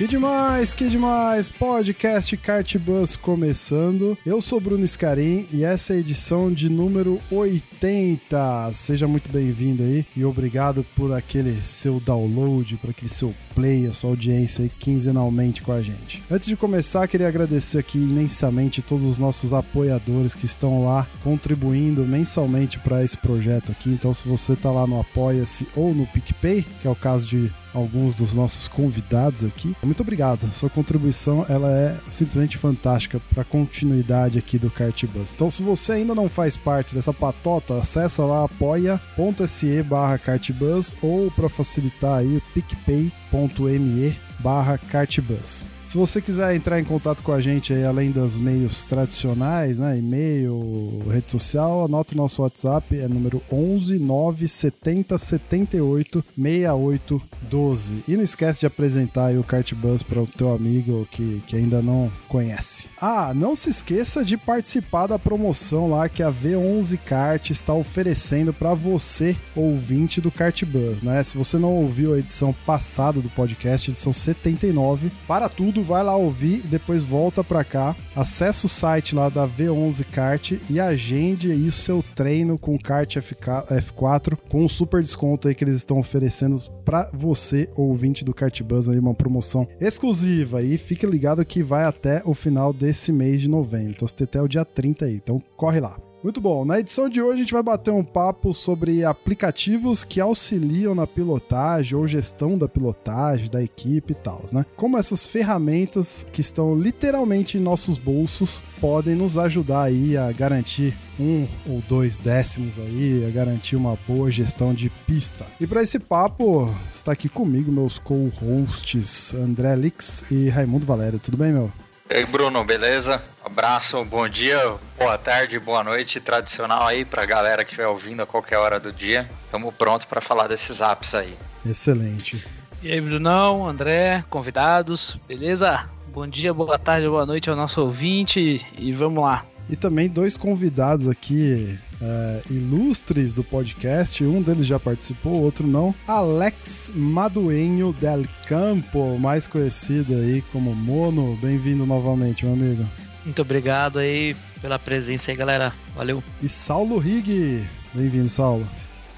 Que 0.00 0.06
demais, 0.06 0.72
que 0.72 0.88
demais! 0.88 1.50
Podcast 1.50 2.34
Kart 2.38 2.74
Bus 2.78 3.16
começando. 3.16 4.16
Eu 4.24 4.40
sou 4.40 4.58
Bruno 4.58 4.88
Scarim 4.88 5.46
e 5.52 5.62
essa 5.62 5.92
é 5.92 5.96
a 5.96 6.00
edição 6.00 6.50
de 6.50 6.70
número 6.70 7.20
80. 7.30 8.70
Seja 8.72 9.06
muito 9.06 9.30
bem-vindo 9.30 9.82
aí 9.82 10.06
e 10.16 10.24
obrigado 10.24 10.86
por 10.96 11.12
aquele 11.12 11.62
seu 11.62 12.00
download, 12.00 12.78
por 12.78 12.88
aquele 12.88 13.10
seu 13.10 13.34
play, 13.54 13.86
a 13.86 13.92
sua 13.92 14.08
audiência 14.08 14.62
aí 14.62 14.70
quinzenalmente 14.70 15.60
com 15.60 15.72
a 15.72 15.82
gente. 15.82 16.22
Antes 16.30 16.48
de 16.48 16.56
começar, 16.56 17.06
queria 17.06 17.28
agradecer 17.28 17.76
aqui 17.76 17.98
imensamente 17.98 18.80
todos 18.80 19.04
os 19.04 19.18
nossos 19.18 19.52
apoiadores 19.52 20.34
que 20.34 20.46
estão 20.46 20.82
lá 20.82 21.06
contribuindo 21.22 22.06
mensalmente 22.06 22.78
para 22.78 23.04
esse 23.04 23.18
projeto 23.18 23.70
aqui. 23.70 23.90
Então, 23.90 24.14
se 24.14 24.26
você 24.26 24.56
tá 24.56 24.70
lá 24.70 24.86
no 24.86 24.98
Apoia-se 24.98 25.68
ou 25.76 25.94
no 25.94 26.06
PicPay, 26.06 26.64
que 26.80 26.88
é 26.88 26.90
o 26.90 26.96
caso 26.96 27.26
de 27.26 27.52
alguns 27.74 28.14
dos 28.14 28.34
nossos 28.34 28.68
convidados 28.68 29.44
aqui. 29.44 29.76
Muito 29.82 30.00
obrigado. 30.02 30.52
Sua 30.52 30.70
contribuição 30.70 31.44
ela 31.48 31.70
é 31.70 31.96
simplesmente 32.08 32.58
fantástica 32.58 33.20
para 33.32 33.42
a 33.42 33.44
continuidade 33.44 34.38
aqui 34.38 34.58
do 34.58 34.70
Kart 34.70 35.04
Bus. 35.06 35.32
Então, 35.32 35.50
se 35.50 35.62
você 35.62 35.92
ainda 35.92 36.14
não 36.14 36.28
faz 36.28 36.56
parte 36.56 36.94
dessa 36.94 37.12
patota, 37.12 37.74
acessa 37.74 38.24
lá 38.24 38.44
apoia.se 38.44 39.82
barra 39.82 40.18
cartbus 40.18 40.96
ou 41.02 41.30
para 41.30 41.48
facilitar 41.48 42.18
aí 42.18 42.42
picpay.me 42.54 44.18
barra 44.40 44.78
cartbus. 44.78 45.64
Se 45.90 45.96
você 45.96 46.22
quiser 46.22 46.54
entrar 46.54 46.78
em 46.78 46.84
contato 46.84 47.20
com 47.20 47.32
a 47.32 47.40
gente 47.40 47.72
aí, 47.72 47.84
além 47.84 48.12
dos 48.12 48.36
meios 48.36 48.84
tradicionais, 48.84 49.80
né, 49.80 49.98
e-mail, 49.98 51.02
rede 51.10 51.28
social, 51.28 51.84
anota 51.84 52.14
o 52.14 52.16
nosso 52.16 52.42
WhatsApp, 52.42 52.96
é 52.96 53.08
número 53.08 53.42
11 53.50 53.98
970 53.98 55.18
78 55.18 56.24
68 56.36 57.22
12. 57.42 58.04
E 58.06 58.16
não 58.16 58.22
esquece 58.22 58.60
de 58.60 58.66
apresentar 58.66 59.34
o 59.34 59.42
Cartbus 59.42 60.04
para 60.04 60.22
o 60.22 60.28
teu 60.28 60.52
amigo 60.52 61.08
que, 61.10 61.42
que 61.48 61.56
ainda 61.56 61.82
não 61.82 62.08
conhece. 62.28 62.86
Ah, 63.00 63.32
não 63.34 63.56
se 63.56 63.70
esqueça 63.70 64.24
de 64.24 64.36
participar 64.36 65.08
da 65.08 65.18
promoção 65.18 65.90
lá 65.90 66.08
que 66.08 66.22
a 66.22 66.30
V11 66.30 67.00
Kart 67.04 67.50
está 67.50 67.74
oferecendo 67.74 68.52
para 68.52 68.74
você, 68.74 69.36
ouvinte 69.56 70.20
do 70.20 70.30
Cartbus, 70.30 71.02
né? 71.02 71.20
Se 71.24 71.36
você 71.36 71.58
não 71.58 71.74
ouviu 71.74 72.14
a 72.14 72.18
edição 72.20 72.54
passada 72.64 73.20
do 73.20 73.28
podcast, 73.30 73.90
edição 73.90 74.12
79, 74.12 75.10
para 75.26 75.48
tudo 75.48 75.79
vai 75.82 76.02
lá 76.02 76.16
ouvir 76.16 76.62
e 76.64 76.68
depois 76.68 77.02
volta 77.02 77.42
para 77.42 77.64
cá. 77.64 77.96
Acesse 78.14 78.66
o 78.66 78.68
site 78.68 79.14
lá 79.14 79.28
da 79.28 79.46
V11 79.46 80.04
Kart 80.10 80.52
e 80.68 80.80
agende 80.80 81.50
aí 81.50 81.68
o 81.68 81.72
seu 81.72 82.02
treino 82.14 82.58
com 82.58 82.78
kart 82.78 83.16
F4 83.16 84.36
com 84.48 84.64
um 84.64 84.68
super 84.68 85.00
desconto 85.02 85.48
aí 85.48 85.54
que 85.54 85.64
eles 85.64 85.76
estão 85.76 85.98
oferecendo 85.98 86.60
para 86.84 87.08
você, 87.12 87.68
ouvinte 87.76 88.24
do 88.24 88.34
Kartbus, 88.34 88.88
aí 88.88 88.98
uma 88.98 89.14
promoção 89.14 89.66
exclusiva 89.80 90.62
e 90.62 90.76
fique 90.76 91.06
ligado 91.06 91.44
que 91.44 91.62
vai 91.62 91.84
até 91.84 92.22
o 92.24 92.34
final 92.34 92.72
desse 92.72 93.12
mês 93.12 93.40
de 93.40 93.48
novembro. 93.48 93.92
Então 93.92 94.08
você 94.08 94.14
tem 94.14 94.24
até 94.24 94.42
o 94.42 94.48
dia 94.48 94.64
30 94.64 95.04
aí. 95.04 95.14
Então 95.14 95.40
corre 95.56 95.80
lá. 95.80 96.09
Muito 96.22 96.38
bom. 96.38 96.66
Na 96.66 96.78
edição 96.78 97.08
de 97.08 97.22
hoje 97.22 97.32
a 97.32 97.42
gente 97.42 97.52
vai 97.52 97.62
bater 97.62 97.90
um 97.90 98.04
papo 98.04 98.52
sobre 98.52 99.02
aplicativos 99.04 100.04
que 100.04 100.20
auxiliam 100.20 100.94
na 100.94 101.06
pilotagem 101.06 101.96
ou 101.96 102.06
gestão 102.06 102.58
da 102.58 102.68
pilotagem 102.68 103.48
da 103.48 103.62
equipe 103.62 104.12
e 104.12 104.14
tal, 104.14 104.44
né? 104.52 104.66
Como 104.76 104.98
essas 104.98 105.24
ferramentas 105.24 106.26
que 106.30 106.42
estão 106.42 106.78
literalmente 106.78 107.56
em 107.56 107.60
nossos 107.60 107.96
bolsos 107.96 108.62
podem 108.80 109.14
nos 109.14 109.38
ajudar 109.38 109.84
aí 109.84 110.14
a 110.14 110.30
garantir 110.30 110.94
um 111.18 111.46
ou 111.66 111.82
dois 111.88 112.18
décimos 112.18 112.78
aí, 112.78 113.24
a 113.26 113.30
garantir 113.30 113.76
uma 113.76 113.96
boa 114.06 114.30
gestão 114.30 114.74
de 114.74 114.90
pista. 115.06 115.46
E 115.58 115.66
para 115.66 115.82
esse 115.82 115.98
papo 115.98 116.70
está 116.92 117.12
aqui 117.12 117.30
comigo 117.30 117.72
meus 117.72 117.98
co-hosts 117.98 119.32
André 119.32 119.74
Lix 119.74 120.24
e 120.30 120.50
Raimundo 120.50 120.84
Valério. 120.84 121.18
Tudo 121.18 121.38
bem, 121.38 121.52
meu? 121.52 121.70
E 122.10 122.16
aí, 122.16 122.26
Bruno, 122.26 122.64
beleza? 122.64 123.22
Abraço, 123.44 124.04
bom 124.04 124.28
dia, 124.28 124.58
boa 124.98 125.16
tarde, 125.16 125.60
boa 125.60 125.84
noite, 125.84 126.18
tradicional 126.18 126.84
aí 126.84 127.04
pra 127.04 127.24
galera 127.24 127.64
que 127.64 127.70
estiver 127.70 127.86
ouvindo 127.86 128.20
a 128.20 128.26
qualquer 128.26 128.58
hora 128.58 128.80
do 128.80 128.92
dia. 128.92 129.30
Tamo 129.48 129.70
pronto 129.70 130.08
para 130.08 130.20
falar 130.20 130.48
desses 130.48 130.80
apps 130.80 131.14
aí. 131.14 131.38
Excelente. 131.64 132.44
E 132.82 132.90
aí, 132.90 133.00
Brunão, 133.00 133.64
André, 133.64 134.24
convidados, 134.28 135.16
beleza? 135.28 135.88
Bom 136.08 136.26
dia, 136.26 136.52
boa 136.52 136.76
tarde, 136.76 137.08
boa 137.08 137.24
noite 137.24 137.48
ao 137.48 137.54
nosso 137.54 137.80
ouvinte 137.80 138.66
e 138.76 138.92
vamos 138.92 139.22
lá. 139.22 139.44
E 139.70 139.76
também 139.76 140.08
dois 140.08 140.36
convidados 140.36 141.06
aqui 141.06 141.78
é, 142.02 142.42
ilustres 142.50 143.32
do 143.32 143.44
podcast. 143.44 144.24
Um 144.24 144.42
deles 144.42 144.66
já 144.66 144.80
participou, 144.80 145.40
outro 145.42 145.64
não. 145.64 145.94
Alex 146.08 146.90
Maduenho 146.92 147.92
del 147.92 148.24
Campo, 148.48 149.16
mais 149.16 149.46
conhecido 149.46 150.14
aí 150.14 150.42
como 150.50 150.74
Mono. 150.74 151.38
Bem-vindo 151.40 151.86
novamente, 151.86 152.44
meu 152.44 152.54
amigo. 152.54 152.84
Muito 153.24 153.42
obrigado 153.42 154.00
aí 154.00 154.34
pela 154.60 154.76
presença 154.76 155.30
aí, 155.30 155.36
galera. 155.36 155.72
Valeu. 155.94 156.20
E 156.42 156.48
Saulo 156.48 156.98
Rig. 156.98 157.64
Bem-vindo, 157.94 158.28
Saulo. 158.28 158.66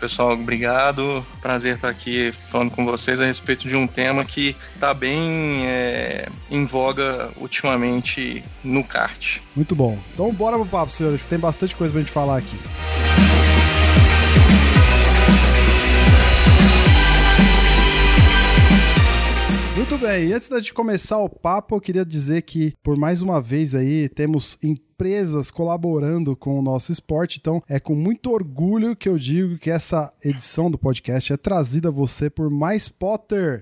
Pessoal, 0.03 0.33
obrigado. 0.33 1.25
Prazer 1.41 1.77
estar 1.77 1.89
aqui 1.89 2.35
falando 2.49 2.73
com 2.73 2.85
vocês 2.85 3.21
a 3.21 3.25
respeito 3.25 3.69
de 3.69 3.77
um 3.77 3.87
tema 3.87 4.25
que 4.25 4.57
está 4.75 4.93
bem 4.93 5.65
é, 5.65 6.29
em 6.51 6.65
voga 6.65 7.31
ultimamente 7.37 8.43
no 8.65 8.83
kart. 8.83 9.39
Muito 9.55 9.77
bom. 9.77 9.97
Então 10.13 10.33
bora 10.33 10.57
pro 10.57 10.67
papo, 10.67 10.91
senhores, 10.91 11.23
que 11.23 11.29
tem 11.29 11.39
bastante 11.39 11.77
coisa 11.77 11.93
pra 11.93 12.03
gente 12.03 12.11
falar 12.11 12.39
aqui. 12.39 12.57
Muito 12.57 13.72
e 20.19 20.33
antes 20.33 20.49
da 20.49 20.61
gente 20.61 20.75
começar 20.75 21.19
o 21.19 21.29
papo, 21.29 21.75
eu 21.75 21.81
queria 21.81 22.05
dizer 22.05 22.43
que, 22.43 22.75
por 22.83 22.97
mais 22.97 23.23
uma 23.23 23.41
vez 23.41 23.75
aí, 23.75 24.09
temos 24.09 24.59
empresas 24.63 25.51
colaborando 25.51 26.37
com 26.37 26.59
o 26.59 26.63
nosso 26.63 26.93
esporte, 26.93 27.39
então 27.41 27.63
é 27.69 27.81
com 27.81 27.95
muito 27.95 28.31
orgulho 28.31 28.95
que 28.95 29.09
eu 29.09 29.19
digo 29.19 29.59
que 29.59 29.71
essa 29.71 30.13
edição 30.23 30.71
do 30.71 30.79
podcast 30.79 31.33
é 31.33 31.37
trazida 31.37 31.89
a 31.89 31.93
você 31.93 32.29
por 32.29 32.51
Mais 32.51 32.89
Potter 32.89 33.61